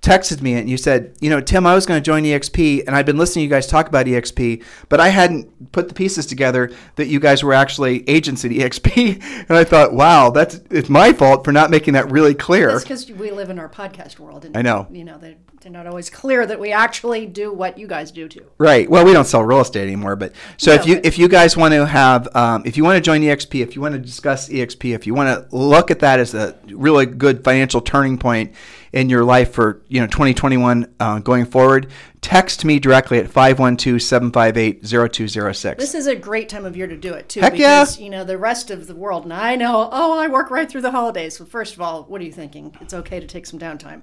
[0.00, 2.94] texted me and you said, you know, Tim, I was going to join EXP and
[2.94, 6.26] I'd been listening to you guys talk about EXP, but I hadn't put the pieces
[6.26, 9.22] together that you guys were actually agents at EXP.
[9.48, 12.70] And I thought, wow, that's it's my fault for not making that really clear.
[12.70, 14.44] It's because we live in our podcast world.
[14.44, 14.86] And, I know.
[14.90, 18.28] You know, they're, they're not always clear that we actually do what you guys do
[18.28, 18.44] too.
[18.58, 18.88] Right.
[18.90, 21.72] Well, we don't sell real estate anymore, but so if you if you guys want
[21.74, 24.94] to have um, if you want to join EXP, if you want to discuss EXP,
[24.94, 28.54] if you want to look at that as a really good financial turning point
[28.92, 31.90] in your life for you know 2021 uh, going forward,
[32.20, 35.76] text me directly at 512-758-0206.
[35.76, 37.84] This is a great time of year to do it too, Heck yeah.
[37.84, 39.24] because you know the rest of the world.
[39.24, 41.40] And I know, oh, I work right through the holidays.
[41.40, 42.76] Well, first of all, what are you thinking?
[42.80, 44.02] It's okay to take some downtime,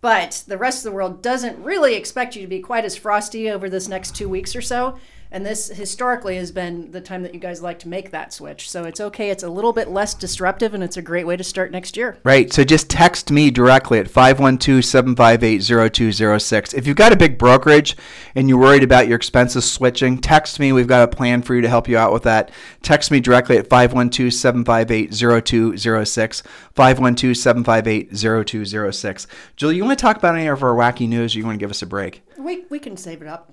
[0.00, 3.50] but the rest of the world doesn't really expect you to be quite as frosty
[3.50, 4.98] over this next two weeks or so.
[5.30, 8.70] And this historically has been the time that you guys like to make that switch.
[8.70, 9.28] So it's okay.
[9.30, 12.16] It's a little bit less disruptive, and it's a great way to start next year.
[12.24, 12.50] Right.
[12.52, 16.72] So just text me directly at 512-758-0206.
[16.74, 17.96] If you've got a big brokerage
[18.34, 20.72] and you're worried about your expenses switching, text me.
[20.72, 22.50] We've got a plan for you to help you out with that.
[22.82, 26.42] Text me directly at 512-758-0206.
[26.74, 29.26] 512-758-0206.
[29.56, 31.62] Julie, you want to talk about any of our wacky news or you want to
[31.62, 32.22] give us a break?
[32.38, 33.52] We we can save it up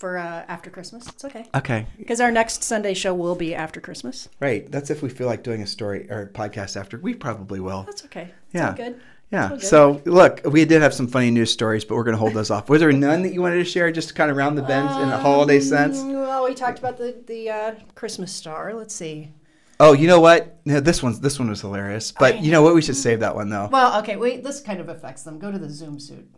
[0.00, 1.06] for uh, after Christmas.
[1.08, 1.46] It's okay.
[1.54, 1.86] Okay.
[1.98, 4.28] Because our next Sunday show will be after Christmas.
[4.40, 4.68] Right.
[4.72, 6.98] That's if we feel like doing a story or podcast after.
[6.98, 7.84] We probably will.
[7.84, 8.32] That's okay.
[8.52, 8.74] Yeah.
[8.74, 9.00] good.
[9.30, 9.58] Yeah.
[9.58, 12.50] So look, we did have some funny news stories, but we're going to hold those
[12.50, 12.68] off.
[12.68, 14.96] Was there none that you wanted to share, just to kind of round the bends
[14.96, 16.00] in a holiday sense?
[16.02, 18.74] Well, we talked about the the uh, Christmas star.
[18.74, 19.30] Let's see.
[19.78, 20.58] Oh, you know what?
[20.64, 22.10] No, this one's this one was hilarious.
[22.10, 22.74] But you know what?
[22.74, 23.68] We should save that one though.
[23.70, 24.16] Well, okay.
[24.16, 25.38] Wait, this kind of affects them.
[25.38, 26.28] Go to the Zoom suit.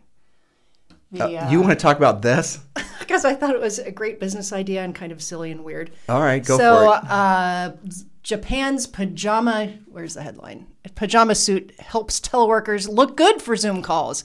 [1.19, 2.59] Uh, you want to talk about this?
[2.99, 5.91] because I thought it was a great business idea and kind of silly and weird.
[6.09, 7.11] All right, go so, for it.
[7.11, 7.71] uh,
[8.23, 9.73] Japan's pajama.
[9.87, 10.67] Where's the headline?
[10.95, 14.23] Pajama suit helps teleworkers look good for Zoom calls.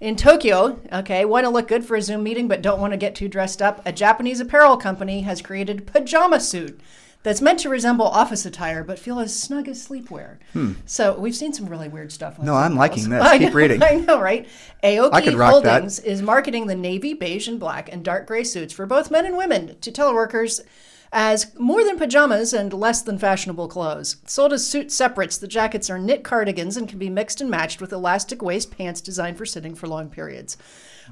[0.00, 2.98] In Tokyo, okay, want to look good for a Zoom meeting but don't want to
[2.98, 3.80] get too dressed up.
[3.86, 6.78] A Japanese apparel company has created pajama suit
[7.26, 10.36] that's meant to resemble office attire but feel as snug as sleepwear.
[10.84, 12.34] So we've seen some really weird stuff.
[12.34, 12.46] On Hmm.
[12.46, 13.32] No, I'm liking this.
[13.38, 13.82] Keep know, reading.
[13.82, 14.46] I know, right?
[14.84, 15.50] Aoki I could rock.
[15.50, 19.26] Holdings is marketing the navy, beige, and black and dark gray suits for both men
[19.26, 20.60] and women to teleworkers
[21.18, 24.16] as more than pajamas and less than fashionable clothes.
[24.26, 27.80] Sold as suit separates, the jackets are knit cardigans and can be mixed and matched
[27.80, 30.58] with elastic waist pants designed for sitting for long periods.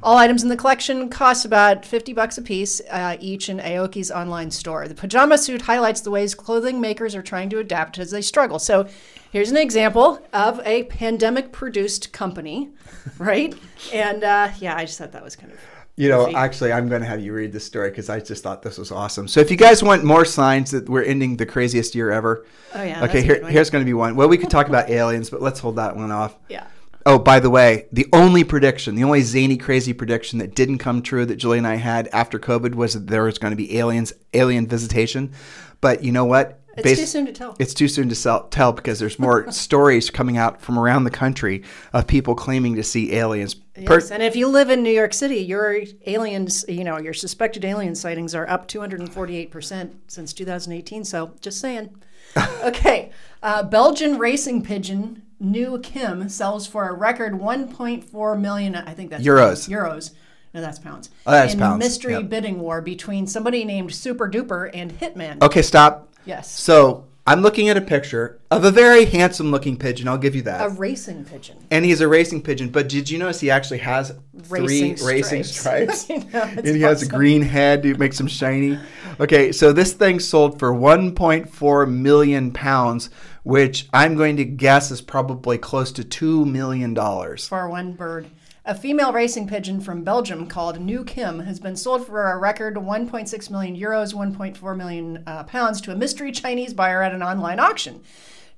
[0.03, 4.11] All items in the collection cost about 50 bucks a piece uh, each in Aoki's
[4.11, 4.87] online store.
[4.89, 8.59] The pajama suit highlights the ways clothing makers are trying to adapt as they struggle.
[8.59, 8.87] So
[9.33, 12.69] here's an example of a pandemic produced company,
[13.19, 13.55] right?
[13.91, 15.59] and uh, yeah, I just thought that was kind of.
[15.97, 18.63] You know, actually, I'm going to have you read this story because I just thought
[18.63, 19.29] this was awesome.
[19.29, 22.45] So, if you guys want more signs that we're ending the craziest year ever,
[22.75, 23.05] Oh, yeah.
[23.05, 24.17] okay, here, here's going to be one.
[24.17, 26.37] Well, we could talk about aliens, but let's hold that one off.
[26.49, 26.67] Yeah.
[27.07, 31.01] Oh, by the way, the only prediction, the only zany, crazy prediction that didn't come
[31.03, 33.77] true that Julie and I had after COVID was that there was going to be
[33.79, 35.33] aliens, alien visitation.
[35.81, 36.61] But you know what?
[36.77, 37.57] It's Bas- too soon to tell.
[37.59, 41.11] It's too soon to sell, tell because there's more stories coming out from around the
[41.11, 43.55] country of people claiming to see aliens.
[43.55, 47.13] Per- Yes, and if you live in New York City, your aliens, you know, your
[47.15, 51.05] suspected alien sightings are up 248% since 2018.
[51.05, 51.91] So just saying.
[52.65, 53.11] okay.
[53.43, 59.25] Uh, Belgian racing pigeon New Kim sells for a record 1.4 million, I think that's
[59.25, 59.69] Euros.
[59.69, 60.13] Euros.
[60.55, 61.11] No, that's pounds.
[61.27, 62.29] Oh, that's in pounds, mystery yep.
[62.29, 65.43] bidding war between somebody named Super Duper and Hitman.
[65.43, 66.14] okay, stop.
[66.25, 66.51] Yes.
[66.51, 70.09] So I'm looking at a picture of a very handsome looking pigeon.
[70.09, 70.67] I'll give you that.
[70.67, 71.57] A racing pigeon.
[71.71, 72.69] and he's a racing pigeon.
[72.69, 74.13] But did you notice he actually has
[74.51, 76.03] Racing three racing stripes.
[76.03, 76.11] stripes?
[76.11, 78.79] I know, and he has a green head to make them shiny.
[79.21, 83.11] Okay, so this thing sold for 1.4 million pounds,
[83.43, 87.47] which I'm going to guess is probably close to two million dollars.
[87.49, 88.27] for one bird.
[88.67, 92.77] A female racing pigeon from Belgium called New Kim has been sold for a record
[92.77, 97.61] 1.6 million euros, 1.4 million uh, pounds to a mystery Chinese buyer at an online
[97.61, 98.03] auction.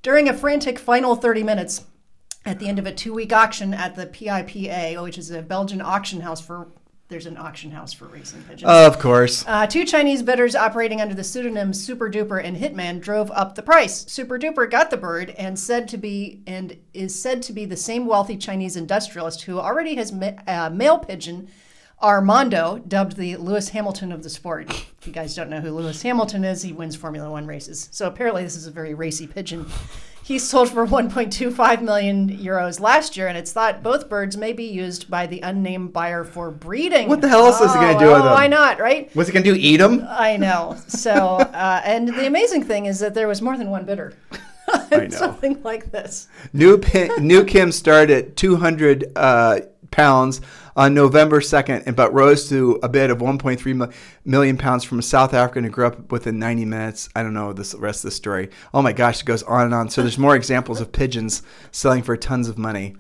[0.03, 1.87] During a frantic final 30 minutes
[2.45, 5.81] at the end of a two week auction at the PIPA, which is a Belgian
[5.81, 6.69] auction house for,
[7.09, 8.69] there's an auction house for racing pigeons.
[8.69, 9.45] Of course.
[9.47, 13.63] Uh, two Chinese bidders operating under the pseudonyms Super Duper and Hitman drove up the
[13.63, 14.05] price.
[14.11, 17.77] Super Duper got the bird and said to be and is said to be the
[17.77, 21.49] same wealthy Chinese industrialist who already has ma- uh, male pigeon
[22.03, 24.69] Armando, dubbed the Lewis Hamilton of the sport.
[24.71, 27.89] If you guys don't know who Lewis Hamilton is, he wins Formula One races.
[27.91, 29.67] So apparently, this is a very racy pigeon.
[30.27, 34.65] He sold for 1.25 million euros last year, and it's thought both birds may be
[34.65, 37.09] used by the unnamed buyer for breeding.
[37.09, 38.33] What the hell else is he gonna Oh, do with well, them?
[38.33, 39.09] Why not, right?
[39.15, 39.55] What's he gonna do?
[39.55, 40.05] Eat them?
[40.09, 40.79] I know.
[40.89, 44.15] So, uh, and the amazing thing is that there was more than one bidder.
[44.69, 45.09] I know.
[45.11, 46.27] Something like this.
[46.53, 49.61] New Pin, New Kim started at 200 uh,
[49.93, 50.41] pounds
[50.77, 53.93] on November 2nd, and but rose to a bid of 1.3
[54.25, 57.09] million pounds from a South African who grew up within 90 minutes.
[57.17, 58.51] I don't know this the rest of the story.
[58.75, 59.89] Oh my gosh, it goes on and on.
[59.89, 61.43] So there's more examples of pigeons
[61.73, 62.95] selling for tons of money.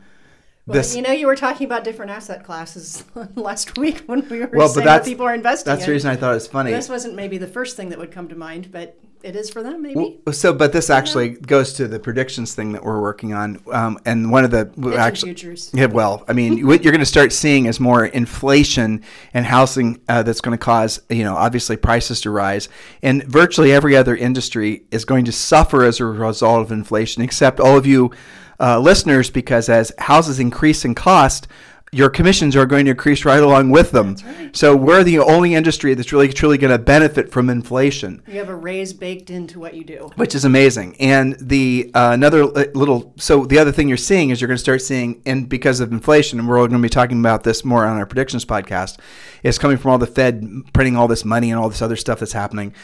[0.66, 3.05] Well, This, you know, you were talking about different asset classes
[3.36, 5.86] last week when we were well, but saying that's what people are investing that's in.
[5.86, 6.73] the reason I thought it was funny.
[6.73, 9.62] This wasn't maybe the first thing that would come to mind, but it is for
[9.62, 10.20] them, maybe.
[10.31, 14.31] So, but this actually goes to the predictions thing that we're working on, um, and
[14.31, 15.70] one of the Pigeon actually, futures.
[15.74, 19.03] yeah, well, I mean, what you're going to start seeing is more inflation
[19.35, 22.69] and housing uh, that's going to cause, you know, obviously prices to rise,
[23.03, 27.59] and virtually every other industry is going to suffer as a result of inflation, except
[27.59, 28.12] all of you
[28.61, 31.48] uh, listeners, because as houses increase in cost.
[31.93, 34.17] Your commissions are going to increase right along with them.
[34.53, 38.49] So we're the only industry that's really truly going to benefit from inflation You have
[38.49, 40.11] a raise baked into what you do.
[40.17, 40.97] which is amazing.
[40.99, 44.63] And the uh, another little so the other thing you're seeing is you're going to
[44.63, 47.87] start seeing, and because of inflation, and we're going to be talking about this more
[47.87, 48.99] on our predictions podcast,
[49.43, 52.19] is coming from all the Fed printing all this money and all this other stuff
[52.19, 52.75] that's happening.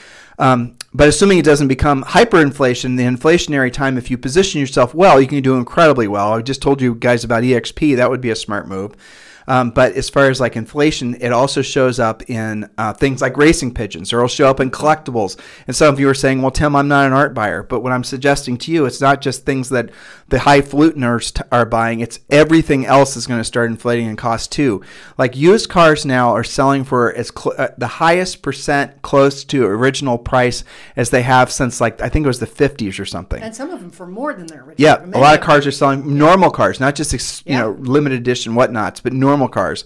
[0.43, 5.21] Um, but assuming it doesn't become hyperinflation, the inflationary time, if you position yourself well,
[5.21, 6.33] you can do incredibly well.
[6.33, 8.97] I just told you guys about EXP; that would be a smart move.
[9.47, 13.37] Um, but as far as like inflation, it also shows up in uh, things like
[13.37, 15.39] racing pigeons, or it'll show up in collectibles.
[15.67, 17.93] And some of you are saying, "Well, Tim, I'm not an art buyer." But what
[17.93, 19.91] I'm suggesting to you, it's not just things that
[20.29, 24.17] the high fluteners t- are buying; it's everything else is going to start inflating in
[24.17, 24.83] cost too.
[25.19, 29.65] Like used cars now are selling for as cl- uh, the highest percent close to
[29.65, 30.65] original price
[30.97, 33.43] as they have since like I think it was the 50s or something.
[33.43, 34.77] And some of them for more than their original.
[34.79, 38.19] Yeah, a lot of cars are selling normal cars, not just ex, you know limited
[38.19, 39.85] edition whatnots, but normal cars.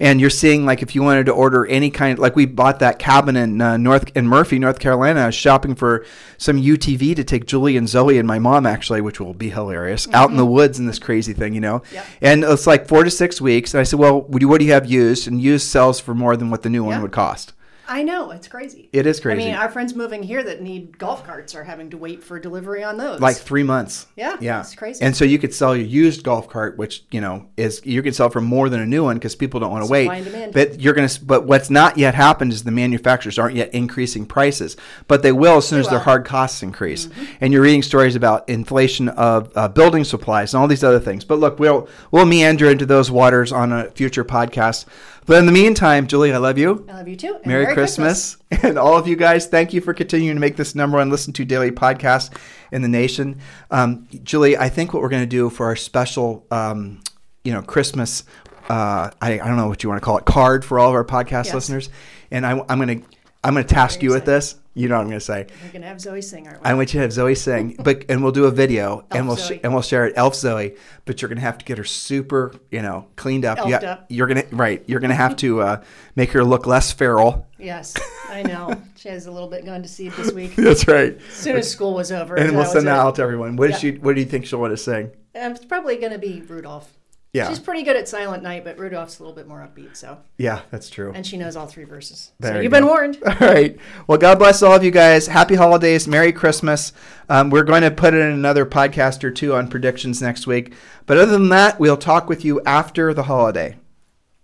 [0.00, 2.98] And you're seeing like if you wanted to order any kind, like we bought that
[2.98, 5.30] cabin in uh, North in Murphy, North Carolina.
[5.30, 6.04] Shopping for
[6.36, 10.08] some UTV to take Julie and Zoe and my mom actually, which will be hilarious,
[10.12, 11.78] out in the woods in this crazy thing, you know.
[11.78, 11.94] Mm-hmm.
[11.94, 12.06] Yep.
[12.22, 13.72] And it's like four to six weeks.
[13.72, 15.28] And I said, well, what do you, what do you have used?
[15.28, 17.52] And used sells for more than what the new one would cost.
[17.86, 18.88] I know it's crazy.
[18.92, 19.42] It is crazy.
[19.42, 22.38] I mean, our friends moving here that need golf carts are having to wait for
[22.38, 23.20] delivery on those.
[23.20, 24.06] like three months.
[24.16, 25.04] Yeah, yeah, it's crazy.
[25.04, 28.14] And so you could sell your used golf cart, which you know is you could
[28.14, 30.52] sell for more than a new one because people don't want to wait.
[30.52, 31.08] But you're gonna.
[31.22, 35.58] But what's not yet happened is the manufacturers aren't yet increasing prices, but they will
[35.58, 36.00] as soon as their will.
[36.00, 36.04] Mm-hmm.
[36.10, 37.08] hard costs increase.
[37.40, 41.24] And you're reading stories about inflation of uh, building supplies and all these other things.
[41.24, 44.86] But look, we'll we'll meander into those waters on a future podcast.
[45.26, 46.84] But in the meantime, Julie, I love you.
[46.88, 47.34] I love you too.
[47.36, 48.36] and Merry, Christmas.
[48.62, 51.32] And all of you guys, thank you for continuing to make this number one listen
[51.34, 52.32] to daily podcast
[52.70, 53.40] in the nation.
[53.70, 57.00] Um, Julie, I think what we're going to do for our special, um,
[57.42, 58.22] you know, Christmas,
[58.68, 60.94] uh, I, I don't know what you want to call it, card for all of
[60.94, 61.54] our podcast Yes.
[61.54, 61.90] listeners.
[62.30, 63.06] And I, I'm going to,
[63.42, 64.54] I'm going to task you with this.
[64.76, 65.46] You know what I'm going to say.
[65.64, 66.68] We're gonna have Zoe sing, aren't we?
[66.68, 69.36] I want you to have Zoe sing, but and we'll do a video and we'll
[69.36, 70.14] sh- and we'll share it.
[70.16, 70.74] Elf Zoe,
[71.04, 73.58] but you're gonna have to get her super, you know, cleaned up.
[73.58, 74.06] Elfed Yeah, up.
[74.08, 74.82] you're gonna right.
[74.86, 75.82] You're gonna have to uh,
[76.16, 77.46] make her look less feral.
[77.58, 77.94] yes,
[78.28, 78.74] I know.
[78.96, 80.56] She has a little bit gone to seed this week.
[80.56, 81.18] That's right.
[81.28, 83.56] As soon as school was over, and we'll send that out to everyone.
[83.56, 83.76] What Yeah.
[83.76, 83.90] she?
[83.98, 85.10] What do you think she'll want to sing?
[85.38, 86.90] Um, it's probably going to be Rudolph.
[87.34, 89.96] Yeah, She's pretty good at Silent Night, but Rudolph's a little bit more upbeat.
[89.96, 91.10] So, yeah, that's true.
[91.12, 92.30] and she knows all three verses.
[92.38, 92.78] There so you you've go.
[92.78, 93.18] been warned.
[93.26, 93.76] All right.
[94.06, 95.26] Well, God bless all of you guys.
[95.26, 96.06] Happy holidays.
[96.06, 96.92] Merry Christmas.
[97.28, 100.74] Um, we're going to put in another podcast or two on predictions next week.
[101.06, 103.76] But other than that, we'll talk with you after the holiday.